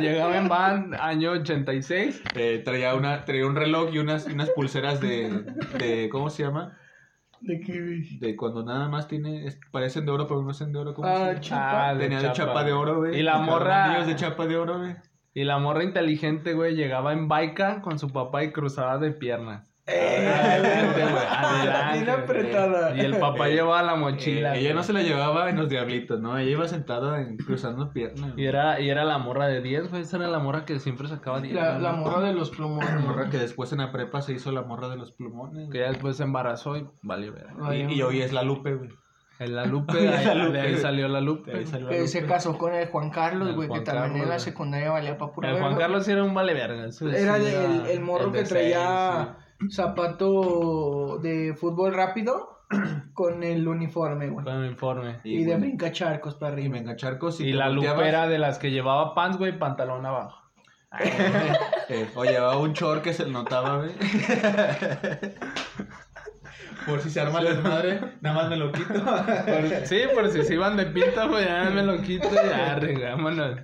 Llegaba 0.00 0.36
en 0.38 0.48
van, 0.48 0.94
año 0.94 1.32
86. 1.32 2.22
Eh, 2.34 2.62
traía, 2.64 2.94
una, 2.94 3.24
traía 3.24 3.46
un 3.46 3.56
reloj 3.56 3.90
y 3.92 3.98
unas, 3.98 4.26
unas 4.26 4.50
pulseras 4.50 5.00
de, 5.00 5.44
de. 5.78 6.08
¿Cómo 6.10 6.30
se 6.30 6.42
llama? 6.44 6.78
¿De 7.40 7.60
qué, 7.60 7.72
güey? 7.80 8.18
De 8.20 8.36
cuando 8.36 8.64
nada 8.64 8.88
más 8.88 9.06
tiene. 9.08 9.46
es- 9.46 9.60
parecen 9.70 10.06
de 10.06 10.12
oro, 10.12 10.26
pero 10.26 10.42
no 10.42 10.52
son 10.54 10.72
de 10.72 10.78
oro. 10.78 10.94
¿Cómo 10.94 11.08
se 11.08 11.14
Ah, 11.14 11.26
llama? 11.28 11.40
chapa. 11.40 11.88
Ah, 11.90 11.98
Tenía 11.98 12.20
de 12.20 12.32
chapa 12.32 12.64
de 12.64 12.72
oro, 12.72 12.98
güey. 12.98 13.18
Y 13.18 13.22
la 13.22 13.38
morra. 13.38 14.04
De 14.04 14.16
chapa 14.16 14.46
de 14.46 14.56
oro, 14.56 14.78
güey. 14.78 14.96
Y 15.34 15.42
la 15.44 15.58
morra 15.58 15.82
inteligente, 15.82 16.54
güey, 16.54 16.76
llegaba 16.76 17.12
en 17.12 17.26
baica 17.28 17.80
con 17.82 17.98
su 17.98 18.08
papá 18.10 18.44
y 18.44 18.52
cruzaba 18.52 18.98
de 18.98 19.10
piernas. 19.10 19.66
Eh, 19.86 20.26
Adelante, 20.34 21.02
güey, 21.02 21.24
adelante, 21.28 22.10
apretada. 22.10 22.96
Y 22.96 23.00
el 23.00 23.18
papá 23.18 23.48
llevaba 23.48 23.82
la 23.82 23.96
mochila. 23.96 24.56
Eh, 24.56 24.60
ella 24.60 24.72
no 24.72 24.82
se 24.82 24.94
la 24.94 25.02
llevaba 25.02 25.50
en 25.50 25.56
los 25.58 25.68
diablitos, 25.68 26.18
¿no? 26.20 26.38
Ella 26.38 26.50
iba 26.50 26.66
sentada 26.68 27.20
en, 27.20 27.36
cruzando 27.36 27.92
piernas. 27.92 28.32
Y 28.36 28.46
era, 28.46 28.80
y 28.80 28.88
era 28.88 29.04
la 29.04 29.18
morra 29.18 29.46
de 29.46 29.60
10, 29.60 29.90
güey. 29.90 30.02
Esa 30.02 30.16
era 30.16 30.28
la 30.28 30.38
morra 30.38 30.64
que 30.64 30.78
siempre 30.80 31.06
sacaba 31.08 31.40
10. 31.42 31.54
La, 31.54 31.92
morra 31.92 32.20
de 32.26 32.32
los 32.32 32.50
plumones. 32.50 32.88
La 32.94 33.00
morra 33.00 33.28
que 33.28 33.36
después 33.36 33.72
en 33.72 33.78
la 33.80 33.92
prepa 33.92 34.22
se 34.22 34.32
hizo 34.32 34.52
la 34.52 34.62
morra 34.62 34.88
de 34.88 34.96
los 34.96 35.12
plumones. 35.12 35.68
Que 35.70 35.80
ya 35.80 35.88
después 35.90 36.16
se 36.16 36.22
embarazó 36.22 36.78
y 36.78 36.86
valió 37.02 37.34
ver. 37.34 37.48
Ay, 37.62 37.86
Y, 37.90 37.94
y 37.94 38.02
hoy 38.02 38.22
es 38.22 38.32
la 38.32 38.42
Lupe, 38.42 38.74
güey. 38.74 38.88
En 39.40 39.54
la 39.56 39.66
Lupe, 39.66 39.92
de 40.00 40.08
ahí, 40.08 40.24
la 40.24 40.34
Lupe, 40.34 40.52
de 40.52 40.60
ahí 40.60 40.70
güey. 40.70 40.80
salió 40.82 41.08
la 41.08 41.20
Lupe. 41.20 41.50
De 41.50 41.58
ahí 41.58 41.66
salió 41.66 41.86
la 41.88 41.92
Que 41.92 41.98
Lupe. 41.98 42.08
se 42.08 42.24
casó 42.24 42.56
con 42.56 42.72
el 42.72 42.86
Juan 42.88 43.10
Carlos, 43.10 43.54
güey, 43.54 43.68
que 43.68 43.80
también 43.80 44.22
en 44.22 44.28
la 44.30 44.38
secundaria 44.38 44.90
valía 44.92 45.18
pa' 45.18 45.32
pura 45.32 45.50
El 45.50 45.56
Juan 45.56 45.70
verga. 45.72 45.80
Carlos 45.86 46.08
era 46.08 46.22
un 46.24 46.32
vale 46.32 46.54
verga. 46.54 46.86
Era 47.12 47.36
el, 47.36 47.86
el 47.86 48.00
morro 48.00 48.26
el 48.28 48.32
que 48.32 48.44
traía 48.44 49.34
seis, 49.34 49.43
zapato 49.70 51.18
de 51.18 51.54
fútbol 51.54 51.94
rápido 51.94 52.60
con 53.14 53.42
el 53.42 53.66
uniforme, 53.66 54.28
güey. 54.28 54.44
Con 54.44 54.62
el 54.62 54.70
informe. 54.70 55.20
Y, 55.24 55.38
de 55.38 55.44
bueno, 55.52 55.60
brincacharcos 55.60 56.34
para 56.34 56.52
Y 56.52 56.60
arriba. 56.60 56.74
venga, 56.78 56.96
charcos. 56.96 57.40
Y, 57.40 57.50
te 57.50 57.52
la 57.52 57.68
volteabas, 57.68 58.06
era 58.06 58.28
de 58.28 58.38
las 58.38 58.58
que 58.58 58.70
llevaba 58.70 59.14
pants, 59.14 59.38
güey, 59.38 59.58
pantalón 59.58 60.04
abajo. 60.06 60.40
eh, 61.88 62.08
o 62.14 62.24
llevaba 62.24 62.56
un 62.58 62.72
short 62.72 63.02
que 63.02 63.12
se 63.12 63.26
notaba, 63.26 63.78
güey. 63.78 63.92
Por 66.86 67.00
si 67.00 67.10
se 67.10 67.20
arma 67.20 67.40
la 67.40 67.50
desmadre, 67.54 68.00
nada 68.20 68.36
más 68.36 68.50
me 68.50 68.56
lo 68.56 68.70
quito. 68.72 68.92
Por- 68.94 69.86
sí, 69.86 70.00
por 70.14 70.28
si 70.30 70.42
se 70.44 70.54
iban 70.54 70.76
de 70.76 70.86
pinta, 70.86 71.28
pues 71.28 71.46
ya 71.46 71.70
me 71.70 71.82
lo 71.82 72.00
quito 72.02 72.28
y 72.30 72.34
ya, 72.34 72.74
regámonos. 72.76 73.58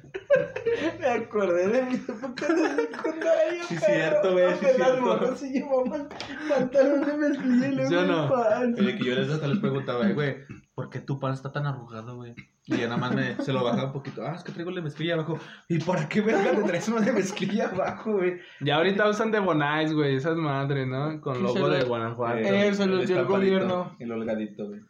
Me 0.99 1.07
acordé 1.07 1.69
de 1.69 1.83
mis 1.83 2.09
épocas 2.09 2.49
de 2.49 2.69
secundaria. 2.87 3.63
Sí, 3.69 3.77
cierto, 3.77 4.33
güey, 4.33 4.51
sí, 4.55 4.67
cierto. 4.75 5.37
se 5.37 5.51
llevaban 5.51 6.09
pantalón 6.49 7.01
de 7.05 7.13
mezclilla 7.17 7.67
y 7.69 7.75
luego 7.75 7.89
¿Sí 7.91 7.95
o 7.97 8.03
no? 8.03 8.63
el. 8.63 8.75
Oye, 8.75 8.97
que 8.99 9.05
yo 9.05 9.15
les 9.15 9.31
hasta 9.31 9.49
les 9.49 9.59
preguntaba, 9.59 10.09
"Eh, 10.09 10.15
güey, 10.15 10.37
¿por 10.75 10.89
qué 10.91 11.01
tu 11.01 11.19
pan 11.21 11.33
está 11.35 11.53
tan 11.53 11.67
arrugado, 11.67 12.17
güey? 12.17 12.35
Y 12.67 12.77
ya 12.77 12.85
nada 12.85 12.97
más 12.99 13.13
me, 13.15 13.35
se 13.43 13.53
lo 13.53 13.65
bajaba 13.65 13.87
un 13.87 13.93
poquito. 13.93 14.23
Ah, 14.25 14.35
es 14.37 14.45
que 14.45 14.53
traigo 14.53 14.71
la 14.71 14.81
mezclilla 14.81 15.15
abajo. 15.15 15.39
¿Y 15.69 15.79
para 15.81 16.09
qué 16.09 16.21
verga 16.21 16.53
te 16.53 16.63
traes 16.63 16.89
uno 16.89 17.01
de 17.01 17.13
mezclilla 17.13 17.69
abajo, 17.69 18.13
güey? 18.13 18.39
Ya 18.61 18.77
ahorita 18.77 19.09
usan 19.09 19.31
de 19.33 19.41
Bonais, 19.41 19.93
güey, 19.93 20.15
esas 20.17 20.37
madres, 20.37 20.87
¿no? 20.87 21.21
Con 21.21 21.43
logo 21.43 21.55
se 21.71 21.77
de 21.79 21.85
Guanajuato. 21.85 22.39
Eh, 22.39 22.69
Eso 22.69 22.87
lo 22.87 22.99
dio 22.99 23.19
el 23.21 23.27
gobierno. 23.27 23.97
El 23.99 24.13
holgadito, 24.13 24.67
güey. 24.69 24.81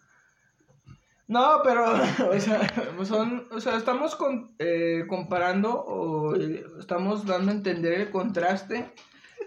No, 1.28 1.60
pero, 1.64 1.84
o 2.32 2.40
sea, 2.40 2.60
son, 3.04 3.46
o 3.52 3.60
sea, 3.60 3.76
estamos 3.76 4.16
con, 4.16 4.54
eh, 4.58 5.04
comparando 5.08 5.72
o 5.72 6.34
eh, 6.36 6.64
estamos 6.78 7.24
dando 7.24 7.52
a 7.52 7.54
entender 7.54 7.92
el 8.00 8.10
contraste 8.10 8.92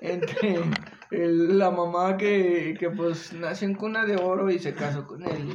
entre 0.02 0.60
el- 1.12 1.58
la 1.60 1.72
mamá 1.72 2.18
que, 2.18 2.76
que 2.80 2.90
pues 2.90 3.34
nació 3.34 3.68
en 3.68 3.76
cuna 3.76 4.06
de 4.06 4.16
oro 4.16 4.50
y 4.50 4.60
se 4.60 4.74
casó 4.74 5.06
con 5.06 5.24
el... 5.24 5.54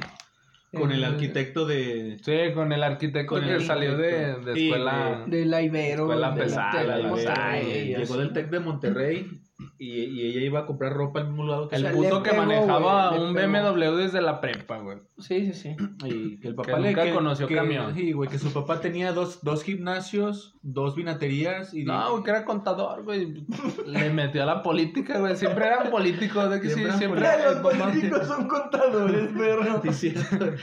Con 0.73 0.93
el 0.93 1.03
arquitecto 1.05 1.67
de... 1.67 2.19
Sí, 2.23 2.53
con 2.55 2.73
el 2.73 2.83
arquitecto 2.83 3.27
Con 3.27 3.45
que 3.45 3.55
el 3.55 3.63
salió 3.65 3.97
de, 3.97 4.37
de 4.41 4.55
Sí, 4.55 4.67
escuela. 4.67 5.25
De 5.27 5.45
la 5.47 5.63
Ibero. 5.63 6.03
Escuela 6.03 6.31
de 6.33 6.37
la 6.37 6.37
pesada, 6.37 6.81
de 6.81 6.87
la 6.87 7.01
Ibero. 7.01 7.59
y 7.61 7.95
Llegó 7.95 8.17
del 8.19 8.33
Tec 8.33 8.51
de 8.51 8.61
Monterrey 8.61 9.43
y, 9.79 10.05
y 10.05 10.27
ella 10.27 10.41
iba 10.41 10.61
a 10.61 10.67
comprar 10.67 10.93
ropa 10.93 11.21
al 11.21 11.29
mismo 11.29 11.45
lado 11.47 11.69
que 11.69 11.77
El 11.77 11.83
sea, 11.83 11.91
le 11.93 11.97
puto 11.97 12.23
que 12.23 12.31
pegó, 12.31 12.43
manejaba 12.43 13.13
le 13.17 13.21
un 13.25 13.35
pegó. 13.35 13.49
BMW 13.65 13.97
desde 13.97 14.21
la 14.21 14.41
prepa, 14.41 14.79
güey. 14.79 14.99
Sí, 15.19 15.53
sí, 15.53 15.55
sí. 15.55 15.77
Y 16.07 16.39
que 16.39 16.49
el 16.49 16.55
papá 16.55 16.75
Que 16.75 16.81
le- 16.81 16.89
nunca 16.91 17.13
conoció 17.13 17.49
camión. 17.49 17.93
Sí, 17.95 18.13
güey, 18.13 18.31
que 18.31 18.39
su 18.39 18.53
papá 18.53 18.81
tenía 18.81 19.13
dos, 19.13 19.41
dos 19.43 19.65
gimnasios, 19.65 20.55
dos 20.63 20.95
vinaterías 20.95 21.75
y... 21.75 21.83
No, 21.85 22.11
güey, 22.13 22.23
que 22.23 22.31
era 22.31 22.45
contador, 22.45 23.03
güey. 23.03 23.45
Le 23.87 24.11
metió 24.11 24.45
a 24.45 24.47
la 24.47 24.63
política, 24.63 25.19
güey. 25.19 25.35
Siempre 25.37 25.67
eran 25.67 25.91
políticos, 25.91 26.51
de 26.51 26.61
que 26.61 26.69
Siempre 26.71 26.93
sí, 26.93 26.99
siempre. 26.99 27.21
Los 27.21 27.57
el 27.57 27.63
papá- 27.63 27.79
políticos 27.91 28.27
son 28.29 28.47
contadores, 28.49 29.31
perro. 29.37 29.83
Sí. 29.93 30.15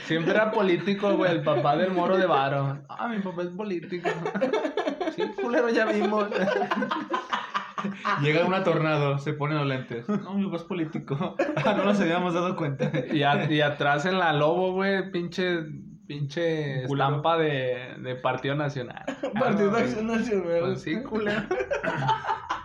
Siempre 0.06 0.32
era 0.32 0.50
político, 0.50 1.14
güey, 1.16 1.32
el 1.32 1.42
papá 1.42 1.76
del 1.76 1.90
moro 1.92 2.16
de 2.16 2.26
varo. 2.26 2.78
Ah, 2.88 3.08
mi 3.08 3.18
papá 3.20 3.42
es 3.42 3.48
político. 3.48 4.08
Sí, 5.14 5.22
culero, 5.42 5.68
ya 5.68 5.84
vimos. 5.86 6.28
Llega 8.22 8.44
una 8.44 8.62
tornado, 8.64 9.18
se 9.18 9.32
pone 9.32 9.54
los 9.54 9.66
lentes. 9.66 10.08
No, 10.08 10.34
mi 10.34 10.44
papá 10.46 10.56
es 10.56 10.62
político. 10.64 11.36
Ah, 11.64 11.74
no 11.76 11.84
nos 11.84 12.00
habíamos 12.00 12.34
dado 12.34 12.54
cuenta. 12.56 12.90
Y, 13.12 13.22
a- 13.22 13.50
y 13.50 13.60
atrás 13.60 14.04
en 14.06 14.18
la 14.18 14.32
lobo, 14.32 14.72
güey, 14.72 15.10
pinche, 15.10 15.64
pinche 16.06 16.84
estampa 16.84 17.36
de, 17.38 17.94
de 17.98 18.14
Partido 18.16 18.54
Nacional. 18.54 19.04
Partido 19.38 19.72
Ah, 19.76 19.80
Nacional. 20.02 20.60
Pues 20.60 20.82
sí, 20.82 21.02
culero. 21.02 21.42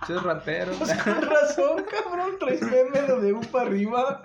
Pinches 0.01 0.23
rateros. 0.23 0.77
Pues 0.77 0.93
con 1.03 1.21
razón, 1.21 1.83
cabrón, 1.89 2.31
traes 2.39 2.61
BMW 2.61 3.39
para 3.51 3.67
arriba. 3.67 4.21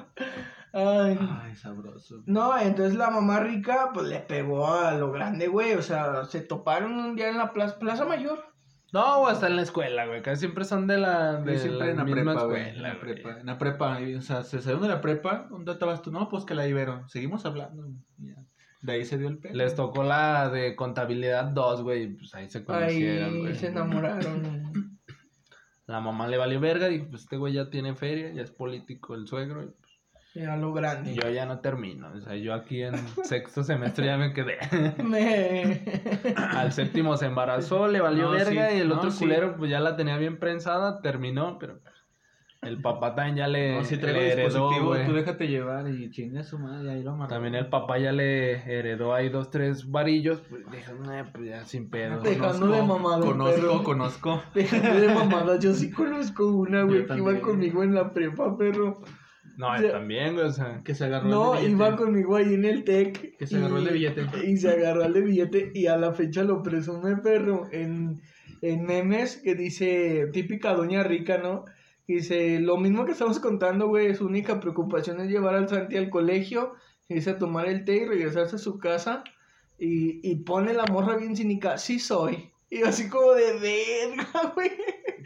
Ay. 0.73 1.19
Ay, 1.43 1.55
sabroso. 1.55 2.23
No, 2.27 2.59
entonces 2.59 2.95
la 2.97 3.09
mamá 3.11 3.41
rica, 3.41 3.91
pues 3.95 4.07
le 4.09 4.19
pegó 4.21 4.67
a 4.75 4.93
lo 4.93 5.11
grande, 5.13 5.49
güey. 5.49 5.73
O 5.75 5.81
sea, 5.83 6.25
se 6.25 6.41
toparon 6.41 6.93
un 6.93 7.17
día 7.17 7.29
en 7.31 7.39
la 7.39 7.53
plaza, 7.53 7.79
plaza 7.79 8.05
Mayor. 8.05 8.45
No, 8.93 9.19
o 9.23 9.27
hasta 9.27 9.49
en 9.49 9.57
la 9.57 9.63
escuela, 9.63 10.07
güey. 10.07 10.23
Casi 10.23 10.41
siempre 10.41 10.65
son 10.65 10.87
de 10.87 10.97
la, 10.99 11.41
de 11.41 11.59
Sí, 11.59 11.69
siempre 11.69 11.91
en 11.91 11.97
la 11.97 12.05
misma 12.05 12.23
prepa, 12.33 12.45
güey. 12.45 12.61
En 12.63 12.67
escuela, 12.69 12.89
la 12.95 13.01
prepa. 13.01 13.41
En 13.41 13.47
la 13.47 13.59
prepa. 13.59 14.01
y, 14.01 14.15
O 14.15 14.23
sea, 14.23 14.43
se 14.43 14.61
salieron 14.61 14.83
de 14.83 14.89
la 14.89 15.01
prepa. 15.01 15.49
¿Dónde 15.51 15.73
estabas 15.73 16.03
tú? 16.03 16.11
No, 16.13 16.29
pues 16.29 16.45
que 16.45 16.55
la 16.55 16.67
Ibero. 16.69 17.07
Seguimos 17.09 17.45
hablando. 17.47 17.89
ya. 18.19 18.37
De 18.83 18.93
ahí 18.93 19.05
se 19.05 19.19
dio 19.19 19.29
el 19.29 19.39
pelo. 19.39 19.55
Les 19.57 19.75
tocó 19.75 20.05
la 20.05 20.49
de 20.51 20.77
contabilidad 20.77 21.47
2, 21.47 21.83
güey. 21.83 22.15
Pues 22.15 22.35
ahí 22.35 22.49
se 22.49 22.65
conocieron, 22.65 23.35
Ahí 23.35 23.41
güey. 23.41 23.55
se 23.57 23.67
enamoraron. 23.69 24.99
La 25.87 26.01
mamá 26.01 26.29
le 26.29 26.37
valió 26.37 26.61
verga. 26.61 26.87
Dijo, 26.89 27.07
pues 27.11 27.23
este 27.23 27.37
güey 27.37 27.53
ya 27.55 27.69
tiene 27.71 27.95
feria, 27.97 28.33
ya 28.33 28.43
es 28.43 28.51
político 28.53 29.15
el 29.15 29.27
suegro. 29.27 29.65
Y 29.65 29.73
Era 30.37 30.57
lo 30.57 30.73
grande. 30.73 31.15
yo 31.15 31.29
ya 31.31 31.47
no 31.47 31.61
termino. 31.61 32.09
O 32.15 32.21
sea, 32.21 32.37
yo 32.37 32.53
aquí 32.55 32.83
en 32.83 32.95
sexto 33.25 33.63
semestre 33.65 34.07
ya 34.07 34.17
me 34.19 34.33
quedé. 34.33 34.59
Me... 35.03 35.83
Al 36.37 36.73
séptimo 36.73 37.17
se 37.17 37.27
embarazó, 37.27 37.89
le 37.89 38.01
valió 38.01 38.25
No, 38.27 38.31
verga. 38.33 38.69
sí, 38.71 38.77
y 38.77 38.81
el 38.81 38.89
no, 38.89 38.97
otro 38.97 39.11
sí. 39.11 39.21
culero, 39.25 39.57
pues 39.57 39.71
ya 39.71 39.81
la 39.81 39.97
tenía 39.97 40.17
bien 40.19 40.39
prensada, 40.39 41.01
terminó, 41.01 41.59
pero. 41.59 41.81
El 42.63 42.81
papá 42.81 43.15
también 43.15 43.37
ya 43.37 43.49
le, 43.49 43.77
No, 43.77 43.85
si 43.85 43.97
traigo 43.97 44.19
le 44.19 44.33
heredó, 44.33 44.49
dispositivo, 44.71 44.97
tú 45.07 45.13
déjate 45.13 45.47
llevar 45.47 45.89
y 45.89 46.11
chinga 46.11 46.43
su 46.43 46.59
madre, 46.59 46.91
ahí 46.91 47.03
lo 47.03 47.13
amarró. 47.13 47.29
También 47.29 47.55
el 47.55 47.69
papá 47.69 47.99
ya 47.99 48.11
le 48.13 48.53
heredó 48.55 49.15
ahí 49.15 49.29
dos, 49.29 49.51
tres 49.51 49.89
varillos. 49.89 50.41
Pues 50.49 50.63
"Nah, 51.01 51.25
pues 51.33 51.47
ya 51.49 51.65
sin 51.65 51.89
pedo. 51.91 52.21
Dejando 52.23 52.67
de 52.69 52.83
mamado, 52.83 53.25
Conozco, 53.25 53.55
perro. 53.61 53.83
conozco. 53.85 54.43
Dejando 54.55 54.99
de 55.01 55.15
mamadas, 55.15 55.61
yo 55.63 55.75
sí 55.75 55.93
conozco 55.93 56.47
una, 56.49 56.83
güey, 56.83 57.07
que 57.07 57.17
iba 57.19 57.39
conmigo 57.41 57.85
en 57.85 57.95
la 57.95 58.11
prepa, 58.13 58.57
perro. 58.59 59.01
No, 59.57 59.75
él 59.75 59.91
también, 59.91 60.35
güey, 60.35 60.47
o 60.47 60.53
sea. 60.53 60.83
Que 60.85 60.95
se 60.95 61.05
agarró 61.05 61.29
No, 61.29 61.55
el 61.55 61.61
de 61.63 61.67
billete. 61.69 61.73
iba 61.73 61.97
conmigo 61.97 62.37
ahí 62.37 62.55
en 62.55 62.65
el 62.65 62.85
TEC. 62.85 63.37
Que 63.39 63.47
se 63.47 63.57
agarró 63.57 63.79
el 63.79 63.85
de 63.85 63.93
billete. 63.93 64.27
Y 64.47 64.57
se 64.59 64.71
agarró 64.71 65.05
el 65.05 65.13
de 65.13 65.21
billete 65.23 65.71
y 65.75 65.87
a 65.87 65.97
la 65.97 66.13
fecha 66.13 66.43
lo 66.45 66.63
presume, 66.63 67.17
perro, 67.17 67.67
en, 67.73 68.21
en 68.61 68.85
memes 68.85 69.37
que 69.39 69.55
dice, 69.55 70.29
típica 70.33 70.75
doña 70.75 71.03
rica, 71.03 71.39
¿no? 71.39 71.65
Dice, 72.07 72.61
lo 72.61 72.77
mismo 72.77 73.05
que 73.05 73.13
estamos 73.13 73.41
contando, 73.41 73.89
güey, 73.89 74.15
su 74.15 74.27
única 74.27 74.61
preocupación 74.61 75.21
es 75.21 75.29
llevar 75.29 75.55
al 75.57 75.69
Santi 75.69 75.97
al 75.97 76.11
colegio, 76.11 76.75
irse 77.09 77.31
a 77.31 77.39
tomar 77.39 77.67
el 77.67 77.85
té 77.85 77.97
y 77.97 78.05
regresarse 78.05 78.57
a 78.57 78.59
su 78.61 78.79
casa. 78.79 79.25
Y, 79.79 80.21
y 80.23 80.37
pone 80.37 80.73
la 80.73 80.85
morra 80.87 81.17
bien 81.17 81.35
cínica, 81.37 81.79
sí 81.79 81.99
soy. 81.99 82.51
Y 82.71 82.81
yo 82.81 82.87
así 82.89 83.09
como 83.09 83.33
de 83.33 83.59
verga, 83.59 84.27
güey. 84.55 84.73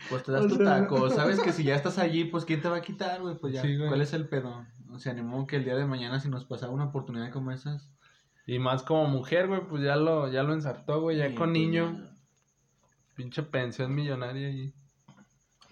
Pues 0.08 0.22
te 0.24 0.32
das 0.32 0.44
O 0.44 0.48
tu 0.48 0.56
sea- 0.56 0.80
taco. 0.82 1.10
Sabes 1.10 1.40
que 1.40 1.52
si 1.52 1.64
ya 1.64 1.74
estás 1.74 1.98
allí, 1.98 2.24
pues 2.24 2.44
¿quién 2.44 2.60
te 2.60 2.68
va 2.68 2.76
a 2.76 2.82
quitar, 2.82 3.20
güey? 3.22 3.36
Pues 3.38 3.52
ya, 3.54 3.62
Sí, 3.62 3.76
güey. 3.76 3.88
¿cuál 3.88 4.00
es 4.02 4.12
el 4.12 4.28
pedo? 4.28 4.66
O 4.92 4.98
sea, 4.98 5.12
animó 5.12 5.46
que 5.46 5.56
el 5.56 5.64
día 5.64 5.76
de 5.76 5.86
mañana 5.86 6.20
si 6.20 6.28
nos 6.28 6.44
pasaba 6.44 6.72
una 6.72 6.84
oportunidad 6.86 7.30
como 7.32 7.52
esas. 7.52 7.88
Y 8.46 8.58
más 8.58 8.82
como 8.82 9.06
mujer, 9.06 9.46
güey, 9.46 9.60
pues 9.68 9.82
ya 9.82 9.96
lo, 9.96 10.28
ya 10.30 10.42
lo 10.42 10.52
ensartó, 10.52 11.00
güey, 11.00 11.18
ya 11.18 11.28
sí, 11.28 11.34
con 11.34 11.50
pues, 11.50 11.60
niño. 11.60 11.92
ya. 11.98 12.16
Pinche 13.14 13.42
pensión 13.42 13.94
millonaria 13.94 14.48
y 14.50 14.74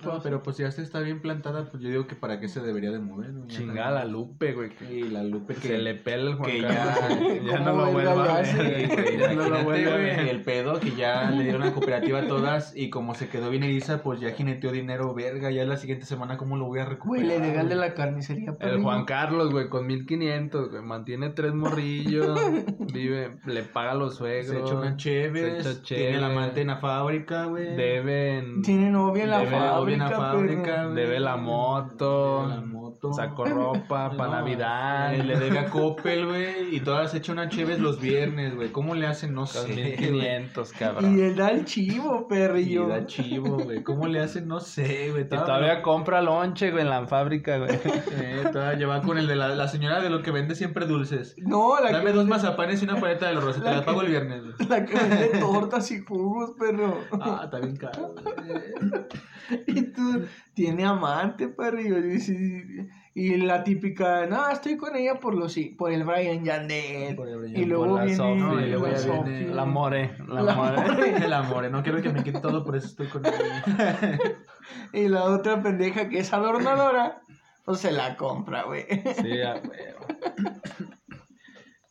No, 0.04 0.20
pero 0.22 0.42
pues 0.44 0.56
ya 0.58 0.70
se 0.70 0.82
está 0.82 1.00
bien 1.00 1.20
plantada, 1.20 1.64
pues 1.70 1.82
yo 1.82 1.88
digo 1.88 2.06
que 2.06 2.14
para 2.14 2.38
qué 2.38 2.48
se 2.48 2.60
debería 2.60 2.90
de 2.92 3.00
mover, 3.00 3.32
güey. 3.32 3.48
Ya 3.48 3.58
chingada 3.58 3.90
la 3.90 4.04
Lupe, 4.04 4.52
güey. 4.52 4.70
Y 4.88 5.02
la 5.08 5.24
Lupe 5.24 5.54
que... 5.54 5.68
Se 5.68 5.78
le 5.78 5.94
pela 5.96 6.30
el 6.30 6.36
Juan 6.36 6.50
que 6.50 6.60
Carlos. 6.62 7.18
ya- 7.18 7.42
Ya, 7.52 7.58
no 7.60 7.70
¿Cómo 7.72 7.84
lo 7.86 7.92
vuelva 7.92 8.12
a 8.36 8.42
ver. 8.42 8.86
Güey, 8.88 9.18
Ya 9.18 9.32
no 9.34 9.48
lo 9.48 9.64
güey, 9.64 9.84
el 10.28 10.42
pedo 10.42 10.78
que 10.78 10.92
ya 10.92 11.30
le 11.32 11.42
dieron 11.42 11.62
la 11.62 11.72
cooperativa 11.72 12.20
a 12.20 12.26
todas 12.28 12.76
y 12.76 12.90
como 12.90 13.14
se 13.16 13.28
quedó 13.28 13.50
bien 13.50 13.64
eriza, 13.64 14.02
pues 14.02 14.20
ya 14.20 14.30
jineteó 14.30 14.70
dinero, 14.70 15.12
verga, 15.14 15.50
ya 15.50 15.64
la 15.64 15.76
siguiente 15.76 16.06
semana 16.06 16.36
cómo 16.36 16.56
lo 16.56 16.66
voy 16.66 16.78
a 16.78 16.84
Güey, 16.84 16.94
recuperar. 17.22 17.26
le 17.26 17.40
debe 17.40 17.58
al 17.58 17.68
de 17.68 17.74
la 17.76 17.94
carnicería. 17.94 18.56
El. 18.60 18.82
Juan 18.82 19.04
Carlos, 19.04 19.50
güey, 19.50 19.68
con 19.68 19.86
1500, 19.86 20.70
güey, 20.70 20.82
mantiene 20.82 21.30
tres 21.30 21.52
morrillos, 21.54 22.38
vive, 22.92 23.36
le 23.46 23.62
paga 23.64 23.92
a 23.92 23.94
los 23.94 24.16
suegros, 24.16 24.46
se 24.54 24.58
echó 24.60 24.78
una 24.78 24.94
echa 24.94 25.82
tiene 25.82 26.20
la 26.20 26.26
amante 26.28 26.60
en 26.60 26.68
la 26.68 26.76
fábrica, 26.76 27.46
güey. 27.46 27.74
deben, 27.74 28.62
Tiene 28.62 28.90
novia 28.90 29.24
en 29.24 29.30
la 29.30 29.38
fábrica, 29.44 29.87
fábrica. 29.96 30.16
fábrica, 30.16 30.84
güey. 30.84 30.94
debe 30.94 31.20
la 31.20 31.36
moto, 31.36 32.42
Debe 32.42 32.54
la 32.54 32.60
moto. 32.62 32.77
Sacó 33.14 33.44
ropa 33.44 34.10
para 34.16 34.30
No, 34.30 34.36
Navidad, 34.36 35.14
le 35.16 35.36
debe 35.38 35.58
a 35.58 35.70
Coppel, 35.70 36.26
güey, 36.26 36.74
y 36.74 36.80
todas 36.80 37.10
se 37.12 37.18
echan 37.18 37.38
una 37.38 37.48
chévez 37.48 37.78
los 37.80 38.00
viernes, 38.00 38.54
güey. 38.54 38.70
¿Cómo 38.70 38.94
le 38.94 39.06
hacen? 39.06 39.34
No 39.34 39.46
sé. 39.46 39.60
güey. 39.72 39.96
1500, 39.98 40.72
Y 40.72 40.76
cabrón. 40.76 41.20
él 41.20 41.36
da 41.36 41.50
el 41.50 41.64
chivo, 41.64 42.26
Y 42.26 42.28
perrillo. 42.28 42.88
da 42.88 43.06
chivo, 43.06 43.58
güey. 43.58 43.82
¿Cómo 43.82 44.06
le 44.06 44.20
hacen? 44.20 44.48
No 44.48 44.60
sé, 44.60 45.10
güey. 45.10 45.22
Y 45.22 45.28
todavía 45.28 45.82
compra 45.82 46.20
lonche, 46.22 46.70
güey, 46.70 46.82
en 46.82 46.90
la 46.90 47.06
fábrica, 47.06 47.58
güey. 47.58 47.70
Eh, 47.72 48.44
todavía 48.52 48.78
lleva 48.78 49.02
con 49.02 49.18
el 49.18 49.26
de 49.26 49.36
la, 49.36 49.48
la 49.48 49.68
señora 49.68 50.00
de 50.00 50.10
lo 50.10 50.22
que 50.22 50.30
vende 50.30 50.54
siempre 50.54 50.86
dulces. 50.86 51.34
No, 51.38 51.80
la 51.80 51.90
Dame 51.92 52.06
que, 52.06 52.12
dos 52.12 52.26
mazapanes 52.26 52.80
y 52.82 52.84
una 52.84 53.00
paleta 53.00 53.28
de 53.28 53.34
los 53.34 53.44
rosas. 53.44 53.62
Te 53.62 53.70
La 53.70 53.84
pago 53.84 54.00
que- 54.00 54.06
el 54.06 54.10
viernes. 54.12 54.42
güey. 54.44 54.68
la 54.68 54.84
que 54.84 54.94
vende 54.94 55.30
tortas 55.40 55.90
y 55.90 56.00
jugos, 56.00 56.52
perro. 56.58 56.98
Ah, 57.20 57.42
está 57.44 57.58
bien 57.60 57.76
caro. 57.76 58.14
güey. 58.14 59.04
Y 59.66 59.82
tú, 59.92 60.26
tiene 60.52 60.84
amante, 60.84 61.48
perrillo. 61.48 61.98
Y, 62.06 62.20
sí, 62.20 62.86
y 63.18 63.36
la 63.36 63.64
típica, 63.64 64.26
no, 64.26 64.48
estoy 64.48 64.76
con 64.76 64.94
ella 64.94 65.18
por 65.18 65.34
los 65.34 65.58
por 65.76 65.92
el 65.92 66.04
Brian 66.04 66.44
Yandel. 66.44 67.16
Por 67.16 67.28
el 67.28 67.38
Brian, 67.38 67.60
y 67.60 67.64
luego 67.64 67.86
por 67.86 67.96
la 67.96 68.04
viene 68.04 68.16
Sophie, 68.16 68.36
No, 68.36 68.60
y 68.60 68.66
luego 68.68 68.86
la 68.86 68.96
ya 68.96 69.22
viene 69.22 69.48
La 69.48 69.64
more, 69.64 70.14
la, 70.28 70.42
La 70.42 70.54
more. 70.54 71.42
more. 71.48 71.70
No 71.70 71.82
quiero 71.82 72.00
que 72.00 72.10
me 72.10 72.22
quite 72.22 72.38
todo, 72.40 72.64
por 72.64 72.76
eso 72.76 72.86
estoy 72.86 73.08
con 73.08 73.26
ella. 73.26 74.18
Y 74.92 75.08
la 75.08 75.24
otra 75.24 75.60
pendeja 75.60 76.08
que 76.08 76.20
es 76.20 76.32
adornadora, 76.32 77.22
pues 77.64 77.80
se 77.80 77.90
la 77.90 78.16
compra, 78.16 78.62
güey. 78.62 78.86
Sí, 79.20 79.42
a 79.42 79.54
huevo. 79.64 80.06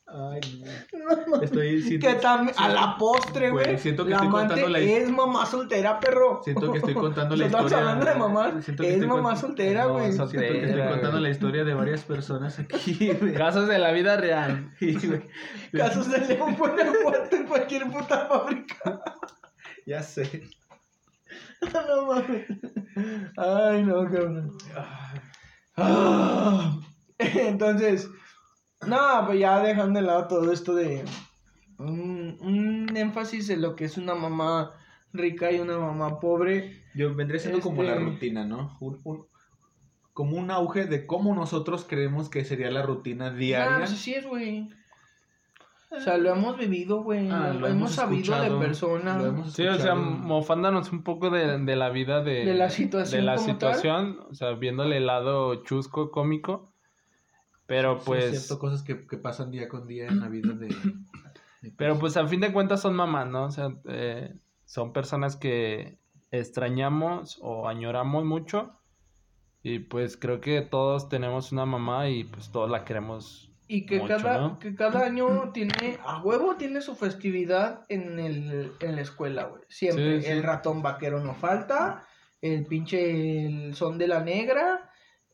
Ay, 0.09 0.39
no. 0.63 1.41
Estoy 1.41 1.81
siento, 1.81 2.07
Que 2.07 2.13
también, 2.15 2.55
a 2.57 2.69
la 2.69 2.95
postre, 2.97 3.49
Güey, 3.51 3.77
siento 3.77 4.05
que 4.05 4.11
la 4.11 4.15
estoy 4.17 4.29
contando 4.31 4.69
la 4.69 4.79
his- 4.79 4.89
es 5.03 5.09
mamá 5.11 5.45
soltera, 5.45 5.99
perro. 5.99 6.39
siento 6.45 6.71
que 6.71 6.77
estoy 6.77 6.93
contando 6.93 7.35
la 7.35 7.45
Estamos 7.45 7.65
historia. 7.71 7.89
hablando 7.91 8.11
de 8.11 8.17
mamá. 8.17 8.61
Siento 8.61 8.83
que 8.83 8.89
Es 8.89 8.95
estoy 8.95 9.07
mamá 9.09 9.35
soltera, 9.35 9.85
güey. 9.87 10.13
soltera. 10.13 10.41
Siento 10.47 10.59
que 10.61 10.69
estoy 10.71 10.89
contando 10.93 11.19
la 11.19 11.29
historia 11.29 11.63
de 11.65 11.73
varias 11.73 12.03
personas 12.05 12.57
aquí, 12.57 13.11
güey. 13.19 13.33
Casos 13.33 13.67
de 13.67 13.79
la 13.79 13.91
vida 13.91 14.15
real. 14.15 14.71
Sí. 14.79 14.97
Casos 15.73 16.09
de 16.09 16.19
León 16.19 16.55
Guanajuato 16.55 17.35
en 17.35 17.45
cualquier 17.45 17.91
puta 17.91 18.27
fábrica. 18.27 19.01
Ya 19.85 20.01
sé. 20.01 20.43
no 21.61 22.05
mames. 22.05 22.45
Ay, 23.35 23.83
no, 23.83 24.03
cabrón. 24.05 24.51
Ah. 25.75 26.79
Entonces, 27.19 28.09
no, 28.85 28.97
pues 29.25 29.39
ya 29.39 29.59
dejando 29.61 29.99
de 29.99 30.05
lado 30.05 30.27
todo 30.27 30.51
esto 30.51 30.75
de 30.75 31.03
un, 31.79 32.37
un 32.41 32.95
énfasis 32.97 33.49
en 33.49 33.61
lo 33.61 33.75
que 33.75 33.85
es 33.85 33.97
una 33.97 34.15
mamá 34.15 34.73
rica 35.13 35.51
y 35.51 35.59
una 35.59 35.77
mamá 35.79 36.19
pobre. 36.19 36.83
Yo 36.93 37.13
vendría 37.15 37.39
siendo 37.39 37.59
como 37.61 37.83
Este- 37.83 37.95
la 37.95 38.01
rutina, 38.01 38.45
¿no? 38.45 38.77
Un- 38.79 38.99
un- 39.03 39.25
como 40.13 40.35
un 40.37 40.49
auge 40.49 40.85
de 40.85 41.05
cómo 41.05 41.35
nosotros 41.35 41.85
creemos 41.87 42.29
que 42.29 42.43
sería 42.43 42.71
la 42.71 42.81
rutina 42.81 43.27
Ah, 43.27 43.31
diaria. 43.31 43.77
pues 43.79 43.91
así 43.93 44.13
es, 44.15 44.25
güey. 44.25 44.69
O 45.91 45.99
sea, 46.01 46.17
lo 46.17 46.31
hemos 46.31 46.57
vivido, 46.57 47.01
güey. 47.03 47.29
Ah, 47.31 47.53
lo, 47.57 47.67
hemos 47.67 47.91
sabido 47.93 48.41
de 48.41 48.49
personas. 48.57 49.53
Sí, 49.53 49.65
o 49.65 49.77
sea, 49.77 49.95
mofándonos 49.95 50.91
un 50.91 51.03
poco 51.03 51.29
de, 51.29 51.59
de 51.59 51.75
la 51.77 51.89
vida 51.89 52.21
de, 52.23 52.43
De 52.45 52.53
la 52.55 52.69
situación 52.69 53.21
de 53.21 53.25
la 53.25 53.35
como 53.35 53.47
situación, 53.47 54.19
o 54.29 54.33
sea, 54.33 54.51
viéndole 54.53 54.97
el 54.97 55.05
lado 55.05 55.63
chusco, 55.63 56.11
cómico. 56.11 56.73
Pero 57.67 57.99
Sí, 57.99 58.03
pues, 58.05 58.23
es 58.25 58.47
cierto, 58.47 58.59
cosas 58.59 58.81
que, 58.81 59.05
que 59.05 59.17
pasan 59.17 59.51
día 59.51 59.67
con 59.67 59.87
día 59.87 60.07
en 60.07 60.19
la 60.19 60.29
vida 60.29 60.53
de... 60.53 60.67
de 60.67 61.73
pero 61.75 61.99
pues 61.99 62.15
a 62.17 62.27
fin 62.27 62.39
de 62.39 62.53
cuentas 62.53 62.81
son 62.81 62.95
mamás, 62.95 63.27
¿no? 63.27 63.45
O 63.45 63.51
sea, 63.51 63.69
eh, 63.85 64.33
son 64.65 64.93
personas 64.93 65.35
que 65.35 65.99
extrañamos 66.31 67.39
o 67.41 67.67
añoramos 67.67 68.25
mucho. 68.25 68.73
Y 69.63 69.79
pues 69.79 70.15
creo 70.17 70.39
que 70.39 70.61
todos 70.61 71.09
tenemos 71.09 71.51
una 71.51 71.65
mamá 71.65 72.09
y 72.09 72.23
pues 72.23 72.51
todos 72.51 72.69
la 72.69 72.85
queremos. 72.85 73.51
Y 73.67 73.85
que, 73.85 73.99
Mucho, 73.99 74.15
cada, 74.15 74.37
¿no? 74.39 74.59
que 74.59 74.75
cada 74.75 75.05
año 75.05 75.51
tiene, 75.51 75.99
a 76.05 76.21
huevo 76.21 76.55
tiene 76.55 76.79
su 76.79 76.95
festividad 76.95 77.85
en, 77.89 78.17
el, 78.17 78.71
en 78.79 78.95
la 78.95 79.01
escuela, 79.01 79.43
güey. 79.43 79.63
Siempre. 79.67 80.21
Sí, 80.21 80.27
sí. 80.27 80.31
El 80.31 80.43
ratón 80.43 80.81
vaquero 80.81 81.19
no 81.19 81.33
falta, 81.33 82.07
el 82.41 82.65
pinche 82.65 83.45
el 83.45 83.75
son 83.75 83.97
de 83.97 84.07
la 84.07 84.23
negra 84.23 84.86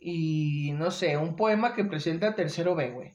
y 0.04 0.72
no 0.74 0.92
sé, 0.92 1.18
un 1.18 1.36
poema 1.36 1.74
que 1.74 1.86
presenta 1.86 2.36
tercero 2.36 2.76
B, 2.76 2.92
güey. 2.92 3.14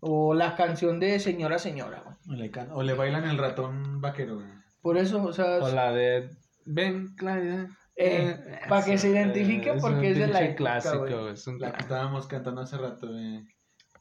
O 0.00 0.34
la 0.34 0.56
canción 0.56 0.98
de 1.00 1.18
Señora 1.20 1.58
Señora, 1.58 2.02
güey. 2.04 2.16
O 2.28 2.32
le, 2.40 2.50
can- 2.50 2.70
o 2.72 2.82
le 2.82 2.94
bailan 2.94 3.24
el 3.28 3.38
ratón 3.38 4.00
vaquero, 4.00 4.36
güey. 4.36 4.48
Por 4.80 4.96
eso, 4.96 5.22
o 5.22 5.32
sea, 5.32 5.58
O 5.58 5.68
la 5.70 5.92
de. 5.92 6.30
Ven, 6.64 7.14
Claudia. 7.16 7.68
Eh, 7.96 8.34
pa' 8.68 8.82
que 8.84 8.96
se 8.96 9.10
identifique 9.10 9.70
un 9.72 9.80
porque 9.80 10.12
es 10.12 10.18
de 10.18 10.26
la 10.28 10.40
época, 10.42 10.56
clásico, 10.56 10.98
güey. 11.00 11.12
güey, 11.12 11.32
es 11.34 11.46
un 11.46 11.58
La 11.60 11.72
que 11.72 11.82
estábamos 11.82 12.26
cantando 12.26 12.62
hace 12.62 12.78
rato, 12.78 13.08
güey. 13.08 13.44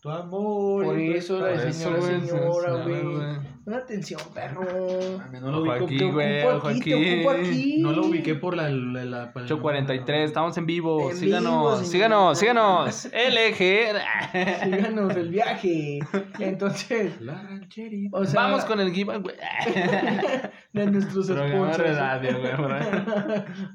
Tu 0.01 0.09
amor. 0.09 0.85
Por 0.85 0.97
eso 0.97 1.41
la 1.41 1.47
de 1.47 1.73
señora, 1.73 2.01
señora, 2.01 2.21
señora, 2.25 2.83
güey. 2.83 3.39
Una 3.65 3.77
atención, 3.77 4.19
perro. 4.33 4.61
No 5.41 5.51
lo 5.51 5.61
ubico, 5.61 5.85
aquí, 5.85 5.99
güey, 6.09 6.43
ojo 6.43 6.67
aquí, 6.69 7.77
no 7.81 7.91
lo 7.91 8.05
ubiqué 8.07 8.33
por 8.35 8.55
la... 8.55 8.69
la, 8.69 9.05
la- 9.05 9.25
la- 9.25 9.31
843, 9.35 10.25
estamos 10.29 10.57
en 10.57 10.65
vivo. 10.65 11.11
En 11.11 11.17
síganos, 11.17 11.79
vivo, 11.81 11.91
síganos, 11.91 12.39
síganos. 12.39 13.05
LG. 13.13 14.63
Síganos 14.63 15.15
el 15.15 15.29
viaje. 15.29 15.99
Entonces, 16.39 17.21
La 17.21 17.43
rancherita. 17.43 18.17
o 18.17 18.25
sea, 18.25 18.41
Vamos 18.41 18.65
con 18.65 18.79
el 18.79 18.91
giveaway. 18.91 19.35
de 20.73 20.85
nuestros 20.87 21.27
sponsors. 21.27 21.97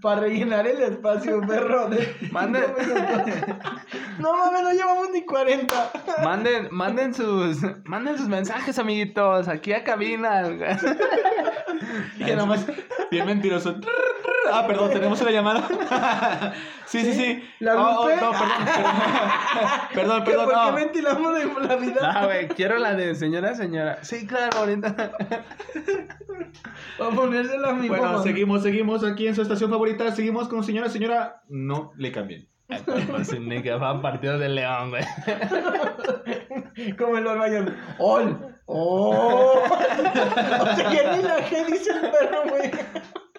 Para 0.01 0.20
rellenar 0.23 0.66
el 0.66 0.81
espacio, 0.83 1.40
perro. 1.47 1.88
De 1.88 2.16
Mande-. 2.33 2.64
No 4.18 4.37
mames, 4.37 4.62
no 4.62 4.73
llevamos 4.73 5.11
ni 5.12 5.23
40. 5.25 5.92
Manden, 6.25 6.68
manden 6.70 7.14
sus, 7.14 7.59
manden 7.85 8.16
sus 8.16 8.29
mensajes, 8.29 8.79
amiguitos, 8.79 9.49
aquí 9.49 9.73
a 9.75 9.85
cabina. 9.85 10.43
güey. 10.43 10.59
Y 12.19 12.25
que 12.25 12.35
nomás, 12.37 12.65
bien 13.11 13.27
mentiroso. 13.27 13.77
Ah, 14.53 14.65
perdón, 14.67 14.93
tenemos 14.93 15.21
una 15.21 15.31
llamada. 15.31 15.69
Sí, 16.87 17.01
sí, 17.01 17.13
sí. 17.15 17.45
¿La 17.59 17.75
Oh, 17.77 18.03
oh, 18.03 18.09
no, 18.09 18.15
perdón, 18.15 18.35
perdón. 18.39 18.93
Perdón, 19.95 20.25
¿Qué, 20.25 20.31
perdón, 20.31 20.49
¿Por 20.51 20.65
qué 20.75 20.85
ventilamos 20.85 21.35
de 21.35 21.67
la 21.69 21.77
vida? 21.77 22.13
No, 22.13 22.27
güey, 22.27 22.49
quiero 22.49 22.79
la 22.79 22.95
de 22.95 23.15
señora, 23.17 23.55
señora. 23.55 23.99
Sí, 24.03 24.27
claro, 24.27 24.59
ahorita. 24.59 24.95
Para 26.99 27.11
ponérsela 27.11 27.71
a 27.71 27.73
mi 27.73 27.89
Bueno, 27.89 28.05
mamá. 28.05 28.23
seguimos, 28.23 28.63
seguimos 28.63 29.03
aquí 29.05 29.27
en 29.27 29.35
su 29.35 29.43
estación 29.43 29.71
favorita. 29.71 30.13
Seguimos 30.13 30.47
con 30.49 30.63
señora, 30.63 30.89
señora. 30.89 31.43
No 31.49 31.93
le 31.97 32.13
cambien. 32.13 32.49
Pues 33.11 33.41
ni 33.41 33.61
que 33.63 33.73
va 33.73 33.91
a 33.91 34.01
partido 34.03 34.39
de 34.39 34.49
León, 34.51 34.91
güey. 34.91 35.05
Como 36.97 37.19
el 37.19 37.27
Orbañón. 37.27 37.75
¡Ol! 37.99 38.54
¡Oh! 38.66 39.62
o 39.68 40.77
sea, 40.77 40.92
ya 40.92 41.16
ni 41.16 41.22
la 41.22 41.38
G 41.48 41.66
dice 41.66 41.90
el 41.90 42.11
perro, 42.11 42.48
güey. 42.48 42.70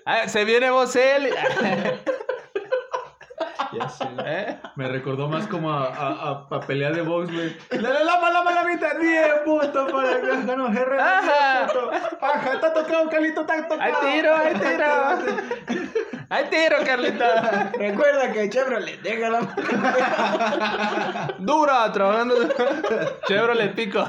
Ah, 0.05 0.27
se 0.27 0.45
viene 0.45 0.69
Bosel. 0.69 1.29
Ya 3.73 3.89
sé. 3.89 4.07
¿Eh? 4.25 4.57
Me 4.75 4.87
recordó 4.87 5.27
más 5.27 5.47
como 5.47 5.71
a, 5.71 5.85
a, 5.87 6.07
a, 6.09 6.47
a 6.55 6.59
pelea 6.61 6.91
de 6.91 7.01
box, 7.01 7.31
güey. 7.31 7.57
La 7.71 7.89
la 7.89 8.03
la 8.03 8.43
la 8.43 8.51
la 8.51 8.63
mitad, 8.63 8.95
10 8.99 9.27
puntos 9.45 9.91
para 9.91 10.11
acá. 10.11 10.27
Ganó 10.45 10.69
GR. 10.69 10.99
Ajá. 10.99 11.67
Ajá, 12.21 12.53
está 12.53 12.73
tocado, 12.73 13.09
Calito, 13.09 13.41
está 13.41 13.67
tocado. 13.67 13.81
¡Hay 13.81 13.93
tiro, 14.13 14.35
hay 14.35 14.53
tiro! 14.53 14.85
¡Hay 16.29 16.45
tiro, 16.45 16.77
Carlita! 16.85 17.71
Recuerda 17.77 18.31
que 18.31 18.49
Chevrolet, 18.49 19.01
déjala. 19.01 19.41
Dura, 21.39 21.91
trabajando. 21.91 22.35
Chevrolet 23.27 23.75
Pico. 23.75 24.05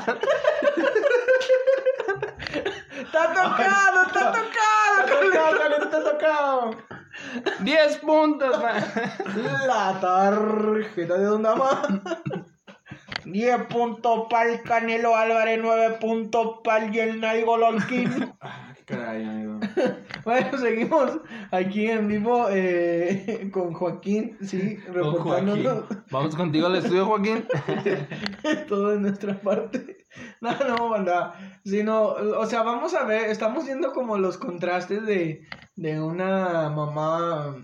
¡Está 2.90 3.28
tocado, 3.32 4.02
está 4.07 4.32
tocado! 4.32 4.46
Está 5.82 6.02
10 7.61 7.97
puntos, 7.99 8.62
man. 8.62 8.84
La 9.66 9.99
tarjeta 10.01 11.18
de 11.18 11.24
Don 11.24 11.43
Dama. 11.43 11.82
10 13.24 13.66
puntos 13.66 14.26
para 14.30 14.53
el 14.53 14.62
Canelo 14.62 15.16
Álvarez, 15.16 15.59
9 15.61 15.97
puntos 16.01 16.61
para 16.62 16.87
el. 16.87 17.24
Ah, 18.41 18.72
qué 18.76 18.84
caray, 18.84 19.24
amigo. 19.24 19.61
Bueno, 20.24 20.59
seguimos 20.59 21.20
aquí 21.53 21.87
en 21.87 22.09
vivo 22.09 22.49
eh, 22.51 23.49
con 23.53 23.72
Joaquín, 23.72 24.37
sí, 24.43 24.76
Con 24.78 24.95
reportándonos 24.95 25.84
Vamos 26.11 26.34
contigo 26.34 26.66
al 26.66 26.76
estudio, 26.76 27.07
Joaquín. 27.07 27.47
todo 28.68 28.91
de 28.91 29.01
nuestra 29.01 29.39
parte. 29.41 29.95
No, 30.41 30.53
no, 30.69 30.89
banda. 30.91 31.35
Sino, 31.64 32.03
o 32.09 32.47
sea, 32.47 32.62
vamos 32.62 32.95
a 32.95 33.05
ver, 33.05 33.31
estamos 33.31 33.64
viendo 33.64 33.93
como 33.93 34.19
los 34.19 34.37
contrastes 34.39 35.05
de, 35.07 35.47
de 35.77 36.01
una 36.01 36.69
mamá. 36.71 37.57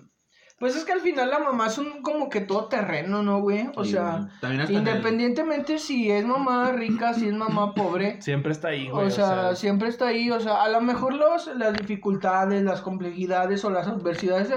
Pues 0.58 0.76
es 0.76 0.84
que 0.84 0.92
al 0.92 1.00
final 1.00 1.28
la 1.28 1.40
mamá 1.40 1.66
es 1.66 1.76
un 1.78 2.02
como 2.02 2.28
que 2.28 2.40
todo 2.40 2.66
terreno, 2.68 3.22
¿no, 3.22 3.40
güey? 3.40 3.68
O 3.76 3.84
Sí, 3.84 3.92
sea, 3.92 4.28
el- 4.42 4.70
independientemente 4.70 5.78
si 5.78 6.10
es 6.10 6.24
mamá 6.24 6.70
rica, 6.72 7.14
si 7.14 7.26
es 7.26 7.34
mamá 7.34 7.74
pobre. 7.74 8.20
Siempre 8.22 8.52
está 8.52 8.68
ahí, 8.68 8.88
güey. 8.88 9.06
O 9.06 9.10
sea, 9.10 9.56
siempre 9.56 9.88
está 9.88 10.06
ahí, 10.08 10.30
o 10.30 10.38
sea, 10.40 10.62
a 10.62 10.68
lo 10.68 10.80
mejor 10.80 11.14
los, 11.14 11.48
las 11.56 11.72
dificultades, 11.74 12.62
las 12.62 12.80
complejidades 12.80 13.64
o 13.64 13.70
las 13.70 13.88
adversidades 13.88 14.52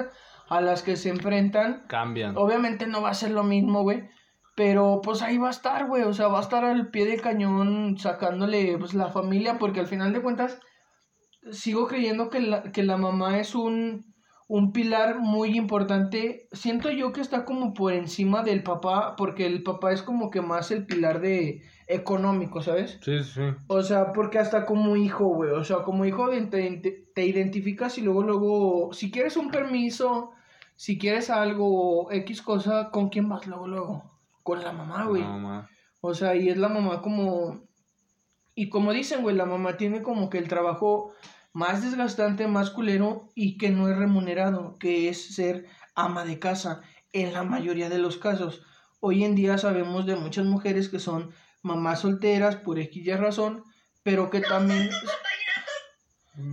a 0.47 0.61
las 0.61 0.83
que 0.83 0.95
se 0.95 1.09
enfrentan, 1.09 1.85
cambian. 1.87 2.37
obviamente 2.37 2.85
no 2.85 3.01
va 3.01 3.09
a 3.09 3.13
ser 3.15 3.31
lo 3.31 3.43
mismo, 3.43 3.81
güey, 3.81 4.07
pero 4.55 5.01
pues 5.03 5.21
ahí 5.21 5.37
va 5.37 5.47
a 5.49 5.51
estar, 5.51 5.87
güey, 5.87 6.03
o 6.03 6.13
sea, 6.13 6.27
va 6.27 6.39
a 6.39 6.41
estar 6.43 6.63
al 6.65 6.89
pie 6.89 7.05
de 7.05 7.17
cañón 7.17 7.97
sacándole 7.97 8.77
pues 8.77 8.93
la 8.93 9.09
familia, 9.11 9.59
porque 9.59 9.81
al 9.81 9.87
final 9.87 10.13
de 10.13 10.21
cuentas 10.21 10.59
sigo 11.51 11.87
creyendo 11.87 12.29
que 12.29 12.39
la, 12.39 12.71
que 12.71 12.83
la 12.83 12.97
mamá 12.97 13.39
es 13.39 13.53
un, 13.53 14.13
un 14.47 14.71
pilar 14.71 15.19
muy 15.19 15.57
importante, 15.57 16.47
siento 16.51 16.89
yo 16.89 17.11
que 17.11 17.21
está 17.21 17.45
como 17.45 17.73
por 17.73 17.93
encima 17.93 18.43
del 18.43 18.63
papá, 18.63 19.15
porque 19.15 19.45
el 19.45 19.61
papá 19.63 19.91
es 19.91 20.01
como 20.01 20.29
que 20.31 20.41
más 20.41 20.71
el 20.71 20.85
pilar 20.85 21.19
de 21.19 21.61
económico, 21.87 22.61
¿sabes? 22.61 22.99
Sí, 23.01 23.23
sí. 23.23 23.41
O 23.67 23.83
sea, 23.83 24.13
porque 24.13 24.39
hasta 24.39 24.65
como 24.65 24.95
hijo, 24.95 25.25
güey. 25.25 25.51
O 25.51 25.63
sea, 25.63 25.77
como 25.83 26.05
hijo 26.05 26.29
te- 26.29 27.07
te 27.13 27.25
identificas 27.25 27.97
y 27.97 28.01
luego, 28.01 28.23
luego, 28.23 28.93
si 28.93 29.11
quieres 29.11 29.37
un 29.37 29.51
permiso, 29.51 30.31
si 30.75 30.97
quieres 30.97 31.29
algo, 31.29 32.11
X 32.11 32.41
cosa, 32.41 32.89
¿con 32.89 33.09
quién 33.09 33.29
vas 33.29 33.45
luego, 33.45 33.67
luego? 33.67 34.14
Con 34.45 34.63
la 34.63 34.71
mamá, 34.71 35.05
güey. 35.05 35.23
No. 35.23 35.67
O 36.01 36.13
sea, 36.13 36.35
y 36.35 36.49
es 36.49 36.57
la 36.57 36.69
mamá 36.69 37.01
como... 37.01 37.63
Y 38.53 38.69
como 38.69 38.93
dicen, 38.93 39.23
güey, 39.23 39.35
la 39.35 39.45
mamá 39.47 39.75
tiene 39.75 40.03
como 40.03 40.29
que 40.29 40.37
el 40.37 40.47
trabajo 40.47 41.13
más 41.51 41.81
desgastante, 41.81 42.47
más 42.47 42.69
culero 42.69 43.27
y 43.33 43.57
que 43.57 43.71
no 43.71 43.89
es 43.89 43.97
remunerado, 43.97 44.77
que 44.77 45.09
es 45.09 45.33
ser 45.33 45.65
ama 45.95 46.25
de 46.25 46.37
casa, 46.37 46.81
en 47.11 47.33
la 47.33 47.41
mayoría 47.43 47.89
de 47.89 47.97
los 47.97 48.17
casos. 48.17 48.61
Hoy 48.99 49.23
en 49.23 49.33
día 49.33 49.57
sabemos 49.57 50.05
de 50.05 50.15
muchas 50.15 50.45
mujeres 50.45 50.89
que 50.89 50.99
son 50.99 51.31
mamás 51.63 52.01
solteras 52.01 52.55
por 52.57 52.77
X 52.77 53.17
razón, 53.19 53.63
pero 54.03 54.29
que 54.29 54.41
también 54.41 54.91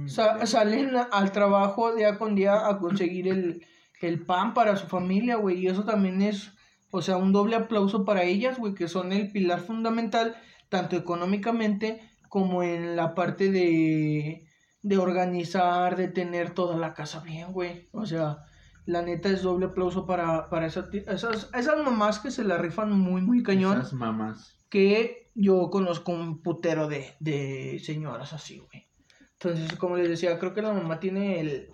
sa- 0.07 0.47
salen 0.47 0.93
al 1.11 1.31
trabajo 1.33 1.95
día 1.95 2.17
con 2.17 2.35
día 2.35 2.69
a 2.69 2.79
conseguir 2.79 3.29
el, 3.29 3.67
el 4.01 4.25
pan 4.25 4.55
para 4.55 4.77
su 4.77 4.87
familia, 4.87 5.37
güey, 5.37 5.59
y 5.59 5.67
eso 5.67 5.85
también 5.85 6.23
es, 6.23 6.52
o 6.95 7.01
sea, 7.03 7.17
un 7.17 7.33
doble 7.33 7.57
aplauso 7.57 8.05
para 8.05 8.23
ellas, 8.23 8.59
güey, 8.59 8.75
que 8.75 8.87
son 8.87 9.13
el 9.13 9.33
pilar 9.33 9.61
fundamental, 9.61 10.37
tanto 10.69 10.95
económicamente 10.95 12.01
como 12.29 12.63
en 12.63 12.95
la 12.97 13.15
parte 13.15 13.51
de, 13.51 14.47
de 14.83 14.99
organizar, 14.99 15.97
de 15.97 16.09
tener 16.09 16.51
toda 16.55 16.77
la 16.77 16.95
casa 16.95 17.21
bien, 17.21 17.53
güey, 17.53 17.89
o 17.93 18.07
sea, 18.07 18.39
la 18.87 19.03
neta 19.03 19.29
es 19.31 19.43
doble 19.43 19.67
aplauso 19.67 20.07
para, 20.07 20.49
para 20.51 20.67
esa 20.67 20.91
ti- 20.91 21.05
esas, 21.07 21.49
esas 21.55 21.85
mamás 21.85 22.19
que 22.19 22.31
se 22.31 22.45
la 22.45 22.59
rifan 22.59 22.93
muy, 22.93 23.21
muy 23.23 23.43
cañón 23.43 23.79
Esas 23.79 23.93
mamás. 23.93 24.59
que 24.69 25.31
yo 25.35 25.71
conozco 25.71 26.13
un 26.13 26.43
putero 26.43 26.89
de, 26.89 27.15
de 27.21 27.81
señoras 27.83 28.33
así, 28.33 28.59
güey. 28.59 28.87
Entonces, 29.35 29.77
como 29.79 29.97
les 29.97 30.09
decía, 30.09 30.39
creo 30.39 30.53
que 30.53 30.63
la 30.63 30.73
mamá 30.73 31.01
tiene 31.01 31.41
el, 31.41 31.69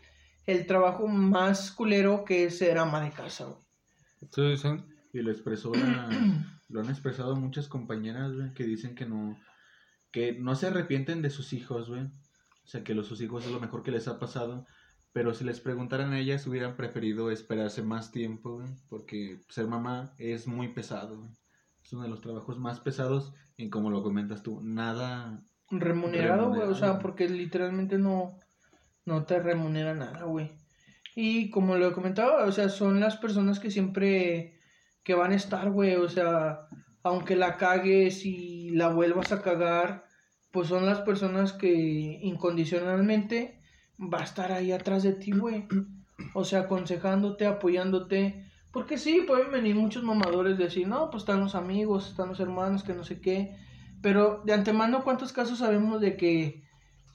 el 0.47 0.67
trabajo 0.67 1.07
más 1.09 1.71
culero 1.73 2.25
que 2.25 2.45
es 2.45 2.59
ser 2.59 2.79
ama 2.79 3.01
de 3.03 3.11
casa, 3.11 3.45
güey. 3.47 3.59
Sí. 4.77 4.98
Y 5.13 5.21
lo 5.23 5.31
expresó 5.31 5.73
la- 5.75 6.09
lo 6.69 6.81
han 6.81 6.91
expresado 6.91 7.37
muchas 7.37 7.69
compañeras, 7.69 8.35
güey, 8.35 8.53
que 8.55 8.65
dicen 8.65 8.95
que 8.95 9.07
no, 9.07 9.39
que 10.11 10.33
no 10.39 10.55
se 10.55 10.67
arrepienten 10.67 11.23
de 11.23 11.31
sus 11.31 11.53
hijos, 11.53 11.89
güey. 11.89 12.03
O 12.03 12.71
sea, 12.71 12.85
que 12.85 12.95
los 12.95 13.07
sus 13.07 13.21
hijos 13.23 13.47
es 13.47 13.53
lo 13.53 13.61
mejor 13.61 13.83
que 13.83 13.91
les 13.91 14.09
ha 14.09 14.19
pasado. 14.19 14.67
Pero 15.13 15.33
si 15.33 15.43
les 15.45 15.61
preguntaran 15.61 16.13
a 16.13 16.19
ellas, 16.19 16.47
hubieran 16.47 16.77
preferido 16.77 17.31
esperarse 17.31 17.83
más 17.83 18.13
tiempo, 18.13 18.57
güey. 18.57 18.69
Porque 18.91 19.41
ser 19.49 19.67
mamá 19.67 20.13
es 20.19 20.47
muy 20.47 20.69
pesado, 20.69 21.19
güey. 21.19 21.31
Es 21.83 21.93
uno 21.95 22.03
de 22.03 22.11
los 22.11 22.21
trabajos 22.21 22.59
más 22.59 22.81
pesados. 22.81 23.33
Y 23.57 23.71
como 23.71 23.91
lo 23.91 24.03
comentas 24.03 24.43
tú, 24.43 24.61
nada. 24.63 25.43
Remunerado, 25.71 26.51
güey, 26.51 26.63
o 26.69 26.75
sea, 26.75 26.99
porque 26.99 27.29
literalmente 27.29 27.99
no, 27.99 28.39
no 29.07 29.25
te 29.25 29.41
remunera 29.41 29.95
nada, 29.95 30.25
güey. 30.25 30.53
Y 31.17 31.49
como 31.51 31.77
lo 31.77 31.93
comentaba, 31.95 32.45
o 32.45 32.53
sea, 32.53 32.69
son 32.69 33.01
las 33.01 33.17
personas 33.17 33.59
que 33.59 33.71
siempre, 33.71 34.58
que 35.09 35.15
van 35.15 35.33
a 35.33 35.37
estar, 35.37 35.71
güey, 35.71 35.95
o 35.95 36.07
sea, 36.11 36.69
aunque 37.03 37.35
la 37.35 37.57
cagues 37.57 38.27
y 38.27 38.69
la 38.73 38.91
vuelvas 38.91 39.33
a 39.33 39.41
cagar, 39.41 40.05
pues 40.53 40.69
son 40.69 40.85
las 40.85 41.01
personas 41.01 41.55
que 41.55 41.73
incondicionalmente 42.21 43.59
va 43.99 44.21
a 44.21 44.25
estar 44.25 44.53
ahí 44.53 44.71
atrás 44.71 45.03
de 45.05 45.15
ti, 45.15 45.31
güey. 45.31 45.67
O 46.35 46.45
sea, 46.45 46.61
aconsejándote, 46.61 47.47
apoyándote. 47.47 48.45
Porque 48.71 48.99
sí, 48.99 49.25
pueden 49.27 49.51
venir 49.51 49.77
muchos 49.77 50.03
mamadores 50.03 50.59
de 50.59 50.65
decir, 50.65 50.87
no, 50.87 51.09
pues 51.09 51.23
están 51.23 51.41
los 51.41 51.55
amigos, 51.55 52.11
están 52.11 52.29
los 52.29 52.41
hermanos, 52.41 52.85
que 52.85 52.93
no 52.93 53.03
sé 53.03 53.19
qué. 53.23 53.57
Pero 54.03 54.43
de 54.45 54.53
antemano, 54.53 55.05
¿cuántos 55.05 55.33
casos 55.33 55.61
sabemos 55.61 56.03
de 56.03 56.19
que 56.19 56.65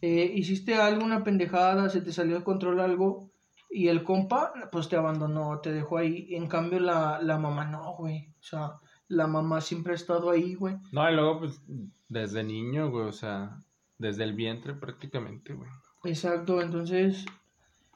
eh, 0.02 0.32
hiciste 0.34 0.74
algo, 0.74 1.06
una 1.06 1.24
pendejada, 1.24 1.90
se 1.90 2.02
te 2.02 2.12
salió 2.12 2.40
de 2.40 2.44
control 2.44 2.80
algo 2.80 3.33
y 3.74 3.88
el 3.88 4.04
compa, 4.04 4.54
pues 4.72 4.88
te 4.88 4.96
abandonó, 4.96 5.60
te 5.60 5.72
dejó 5.72 5.98
ahí? 5.98 6.28
En 6.36 6.48
cambio, 6.48 6.80
la, 6.80 7.20
la 7.24 7.40
mamá 7.40 7.66
no, 7.66 7.96
güey. 7.96 8.30
O 8.40 8.44
sea, 8.44 8.74
la 9.08 9.26
mamá 9.26 9.62
siempre 9.62 9.94
ha 9.94 9.96
estado 9.96 10.30
ahí, 10.30 10.54
güey. 10.54 10.76
No, 10.92 11.10
y 11.10 11.16
luego, 11.16 11.40
pues, 11.40 11.60
desde 12.08 12.44
niño, 12.44 12.92
güey, 12.92 13.08
o 13.08 13.12
sea, 13.12 13.58
desde 13.98 14.26
el 14.26 14.34
vientre 14.34 14.76
prácticamente, 14.76 15.56
güey. 15.56 15.70
Exacto, 16.04 16.62
entonces 16.62 17.26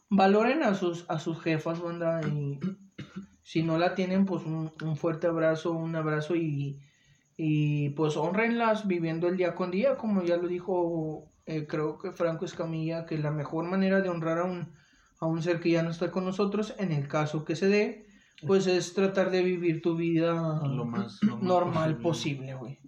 valoren 0.10 0.64
a 0.64 0.74
sus, 0.74 1.06
a 1.10 1.20
sus 1.20 1.40
jefas, 1.42 1.80
banda, 1.80 2.22
y 2.28 2.60
si 3.44 3.62
no 3.62 3.78
la 3.78 3.94
tienen, 3.94 4.26
pues 4.26 4.46
un, 4.46 4.72
un 4.84 4.96
fuerte 4.98 5.28
abrazo, 5.28 5.74
un 5.74 5.96
abrazo 5.96 6.36
y, 6.36 6.82
y 7.36 7.90
pues 7.92 8.18
honrenlas 8.18 8.88
viviendo 8.88 9.28
el 9.28 9.38
día 9.38 9.54
con 9.54 9.70
día, 9.70 9.96
como 9.96 10.24
ya 10.24 10.38
lo 10.38 10.48
dijo, 10.48 11.32
eh, 11.46 11.68
creo 11.68 12.00
que 12.00 12.14
Franco 12.14 12.46
Escamilla, 12.46 13.06
que 13.06 13.20
la 13.20 13.30
mejor 13.30 13.66
manera 13.66 14.02
de 14.02 14.10
honrar 14.10 14.40
a 14.40 14.46
un, 14.46 14.74
a 15.20 15.26
un 15.26 15.42
ser 15.42 15.60
que 15.60 15.72
ya 15.72 15.84
no 15.84 15.90
está 15.90 16.12
con 16.12 16.26
nosotros, 16.26 16.74
en 16.78 16.92
el 16.92 17.08
caso 17.08 17.44
que 17.44 17.56
se 17.56 17.68
dé, 17.68 18.08
pues 18.46 18.68
es 18.68 18.94
tratar 18.94 19.32
de 19.32 19.42
vivir 19.42 19.82
tu 19.82 19.96
vida 19.96 20.34
Lo 20.64 20.86
más, 20.86 21.20
lo 21.24 21.38
más 21.38 21.44
normal 21.44 21.98
posible, 21.98 22.54
güey. 22.54 22.80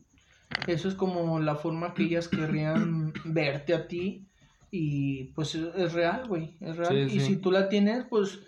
Eso 0.68 0.88
es 0.88 0.96
como 0.96 1.40
la 1.40 1.56
forma 1.56 1.94
que 1.94 2.04
ellas 2.04 2.28
querrían 2.28 3.14
verte 3.26 3.74
a 3.74 3.88
ti 3.88 4.28
y 4.72 5.26
pues 5.34 5.56
es, 5.56 5.94
real, 5.94 6.28
güey, 6.28 6.58
es 6.60 6.78
real. 6.78 7.10
Sí, 7.10 7.16
y 7.16 7.20
sí. 7.20 7.26
si 7.26 7.36
tú 7.38 7.52
la 7.52 7.70
tienes, 7.70 8.06
pues 8.10 8.40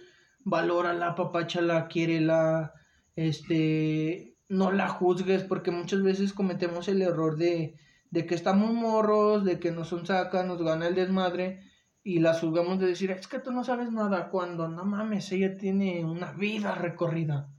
valórala, 0.43 1.15
papáchala, 1.15 1.87
quiérela, 1.87 2.73
este, 3.15 4.35
no 4.49 4.71
la 4.71 4.89
juzgues 4.89 5.43
porque 5.43 5.71
muchas 5.71 6.03
veces 6.03 6.33
cometemos 6.33 6.87
el 6.87 7.01
error 7.01 7.37
de, 7.37 7.75
de 8.11 8.25
que 8.25 8.35
estamos 8.35 8.73
morros, 8.73 9.43
de 9.43 9.59
que 9.59 9.71
nos 9.71 9.87
son 9.87 10.05
saca, 10.05 10.43
nos 10.43 10.61
gana 10.61 10.87
el 10.87 10.95
desmadre 10.95 11.70
y 12.03 12.19
la 12.19 12.33
juzgamos 12.33 12.79
de 12.79 12.87
decir, 12.87 13.11
es 13.11 13.27
que 13.27 13.39
tú 13.39 13.51
no 13.51 13.63
sabes 13.63 13.91
nada 13.91 14.29
cuando 14.29 14.67
no 14.67 14.85
mames, 14.85 15.31
ella 15.31 15.57
tiene 15.57 16.03
una 16.05 16.31
vida 16.33 16.75
recorrida. 16.75 17.49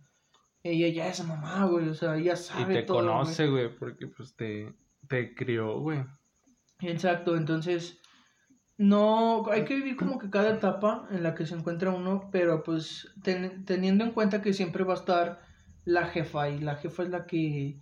Ella 0.62 0.88
ya 0.88 1.08
es 1.08 1.24
mamá, 1.26 1.64
güey, 1.66 1.88
o 1.88 1.94
sea, 1.94 2.16
ella 2.16 2.34
Y 2.34 2.36
sabe 2.36 2.74
te 2.74 2.82
todo, 2.82 3.20
güey. 3.20 3.38
conoce, 3.38 3.48
güey, 3.48 3.76
porque, 3.78 4.06
pues, 4.08 4.34
te, 4.36 4.74
te 5.08 5.34
crió, 5.34 5.78
güey. 5.80 6.04
Exacto, 6.80 7.36
entonces 7.36 8.00
no 8.78 9.44
hay 9.50 9.64
que 9.64 9.76
vivir 9.76 9.96
como 9.96 10.18
que 10.18 10.30
cada 10.30 10.50
etapa 10.50 11.06
en 11.10 11.22
la 11.22 11.34
que 11.34 11.46
se 11.46 11.54
encuentra 11.54 11.90
uno, 11.92 12.28
pero 12.32 12.62
pues 12.62 13.08
ten- 13.22 13.64
teniendo 13.64 14.04
en 14.04 14.12
cuenta 14.12 14.42
que 14.42 14.52
siempre 14.54 14.84
va 14.84 14.94
a 14.94 14.96
estar 14.96 15.40
la 15.84 16.06
jefa 16.06 16.48
y 16.50 16.58
la 16.60 16.76
jefa 16.76 17.04
es 17.04 17.10
la 17.10 17.26
que 17.26 17.78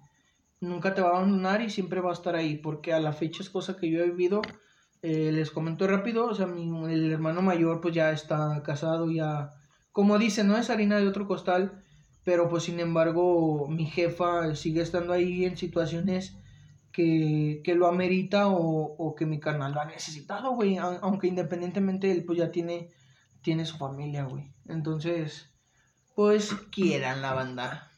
nunca 0.61 0.95
te 0.95 1.03
va 1.03 1.11
a 1.11 1.17
abandonar 1.19 1.63
y 1.63 1.71
siempre 1.71 2.01
va 2.01 2.11
a 2.11 2.15
estar 2.15 2.37
ahí, 2.37 2.57
porque 2.57 2.93
a 2.93 3.01
la 3.01 3.13
fecha 3.13 3.43
es 3.43 3.51
cosa 3.51 3.77
que 3.77 3.91
yo 3.91 4.01
he 4.01 4.11
vivido. 4.11 4.43
Eh, 5.03 5.33
les 5.33 5.51
comento 5.51 5.87
rápido, 5.87 6.27
o 6.27 6.35
sea, 6.35 6.47
mi, 6.47 6.69
el 6.93 7.11
hermano 7.13 7.41
mayor 7.43 7.81
pues 7.81 7.95
ya 7.95 8.13
está 8.13 8.63
casado, 8.63 9.11
ya, 9.11 9.55
como 9.93 10.19
dice, 10.19 10.45
no 10.45 10.59
es 10.59 10.69
harina 10.69 10.99
de 10.99 11.09
otro 11.09 11.27
costal, 11.27 11.83
pero 12.25 12.49
pues 12.49 12.65
sin 12.65 12.81
embargo 12.81 13.67
mi 13.69 13.87
jefa 13.87 14.55
sigue 14.55 14.83
estando 14.83 15.15
ahí 15.15 15.47
en 15.47 15.57
situaciones 15.57 16.37
que, 16.93 17.63
que 17.65 17.75
lo 17.75 17.87
amerita 17.87 18.49
o, 18.49 18.95
o 18.99 19.15
que 19.15 19.27
mi 19.27 19.41
canal 19.41 19.73
lo 19.73 19.81
ha 19.81 19.87
necesitado, 19.87 20.53
güey. 20.55 20.77
Aunque 20.77 21.29
independientemente 21.29 22.11
él 22.11 22.25
pues 22.25 22.39
ya 22.39 22.51
tiene, 22.51 22.91
tiene 23.43 23.65
su 23.65 23.79
familia, 23.79 24.25
güey. 24.25 24.53
Entonces, 24.67 25.51
pues 26.15 26.53
quieran 26.71 27.23
la 27.23 27.35
banda. 27.35 27.91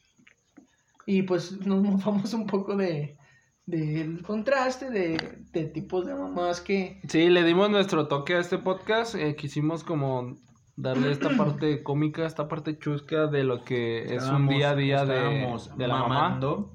Y 1.05 1.23
pues 1.23 1.51
nos 1.65 1.81
mofamos 1.83 2.33
un 2.33 2.47
poco 2.47 2.75
de 2.77 3.17
del 3.65 4.21
contraste 4.23 4.89
de, 4.89 5.45
de 5.51 5.65
tipos 5.65 6.05
de 6.05 6.13
mamás 6.15 6.59
que... 6.61 6.99
Sí, 7.07 7.29
le 7.29 7.43
dimos 7.43 7.69
nuestro 7.69 8.07
toque 8.07 8.35
a 8.35 8.39
este 8.39 8.57
podcast. 8.57 9.15
eh, 9.15 9.35
quisimos 9.35 9.83
como 9.83 10.35
darle 10.75 11.11
esta 11.11 11.29
parte 11.37 11.81
cómica, 11.83 12.25
esta 12.25 12.47
parte 12.47 12.77
chusca 12.77 13.27
de 13.27 13.43
lo 13.43 13.63
que 13.63 14.15
es 14.15 14.23
un 14.25 14.47
día 14.47 14.71
a 14.71 14.75
día 14.75 15.05
de, 15.05 15.15
Estábamos 15.15 15.77
de 15.77 15.87
la 15.87 15.93
mamá. 15.95 16.07
mamando. 16.29 16.73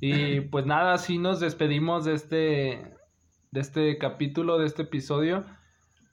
Y 0.00 0.40
pues 0.42 0.66
nada, 0.66 0.94
así 0.94 1.16
nos 1.18 1.38
despedimos 1.40 2.04
de 2.04 2.14
este, 2.14 2.36
de 3.52 3.60
este 3.60 3.98
capítulo, 3.98 4.58
de 4.58 4.66
este 4.66 4.82
episodio 4.82 5.44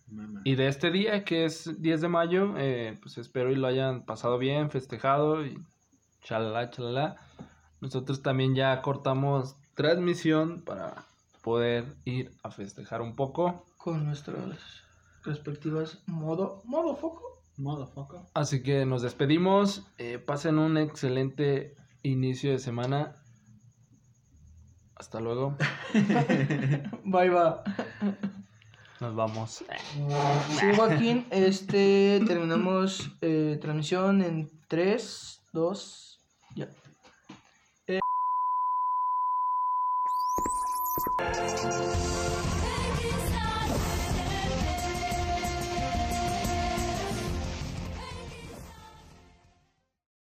Mamá. 0.08 0.42
y 0.46 0.54
de 0.56 0.68
este 0.68 0.92
día 0.92 1.24
que 1.26 1.44
es 1.46 1.82
10 1.82 2.02
de 2.02 2.08
mayo. 2.08 2.54
eh, 2.58 2.98
pues 3.02 3.18
espero 3.18 3.52
y 3.52 3.56
lo 3.56 3.68
hayan 3.68 4.06
pasado 4.06 4.38
bien, 4.38 4.70
festejado 4.70 5.44
y 5.46 5.60
chalala, 6.24 6.70
chalala. 6.70 7.16
Nosotros 7.82 8.22
también 8.22 8.54
ya 8.56 8.82
cortamos 8.84 9.56
transmisión 9.80 10.62
para 10.66 11.06
poder 11.42 11.86
ir 12.04 12.34
a 12.44 12.52
festejar 12.52 13.02
un 13.02 13.16
poco. 13.16 13.66
con 13.78 14.06
nuestras 14.06 14.84
respectivas 15.24 16.04
modo 16.06 16.62
modo 16.66 16.98
foco 16.98 17.42
Motherfucker. 17.56 18.20
Así 18.34 18.62
que 18.62 18.86
nos 18.86 19.02
despedimos. 19.02 19.88
eh, 19.98 20.18
pasen 20.20 20.60
un 20.60 20.78
excelente 20.78 21.78
inicio 22.04 22.52
de 22.52 22.60
semana. 22.60 23.16
Hasta 24.96 25.22
luego. 25.22 25.56
bye 27.06 27.30
va 27.30 27.64
Nos 29.00 29.16
vamos. 29.16 29.64
sí 30.60 30.66
Joaquín 30.76 31.26
este 31.32 32.20
terminamos 32.28 33.12
eh, 33.22 33.58
transmisión 33.62 34.24
en 34.24 34.50
3 34.68 35.42
2 35.54 36.09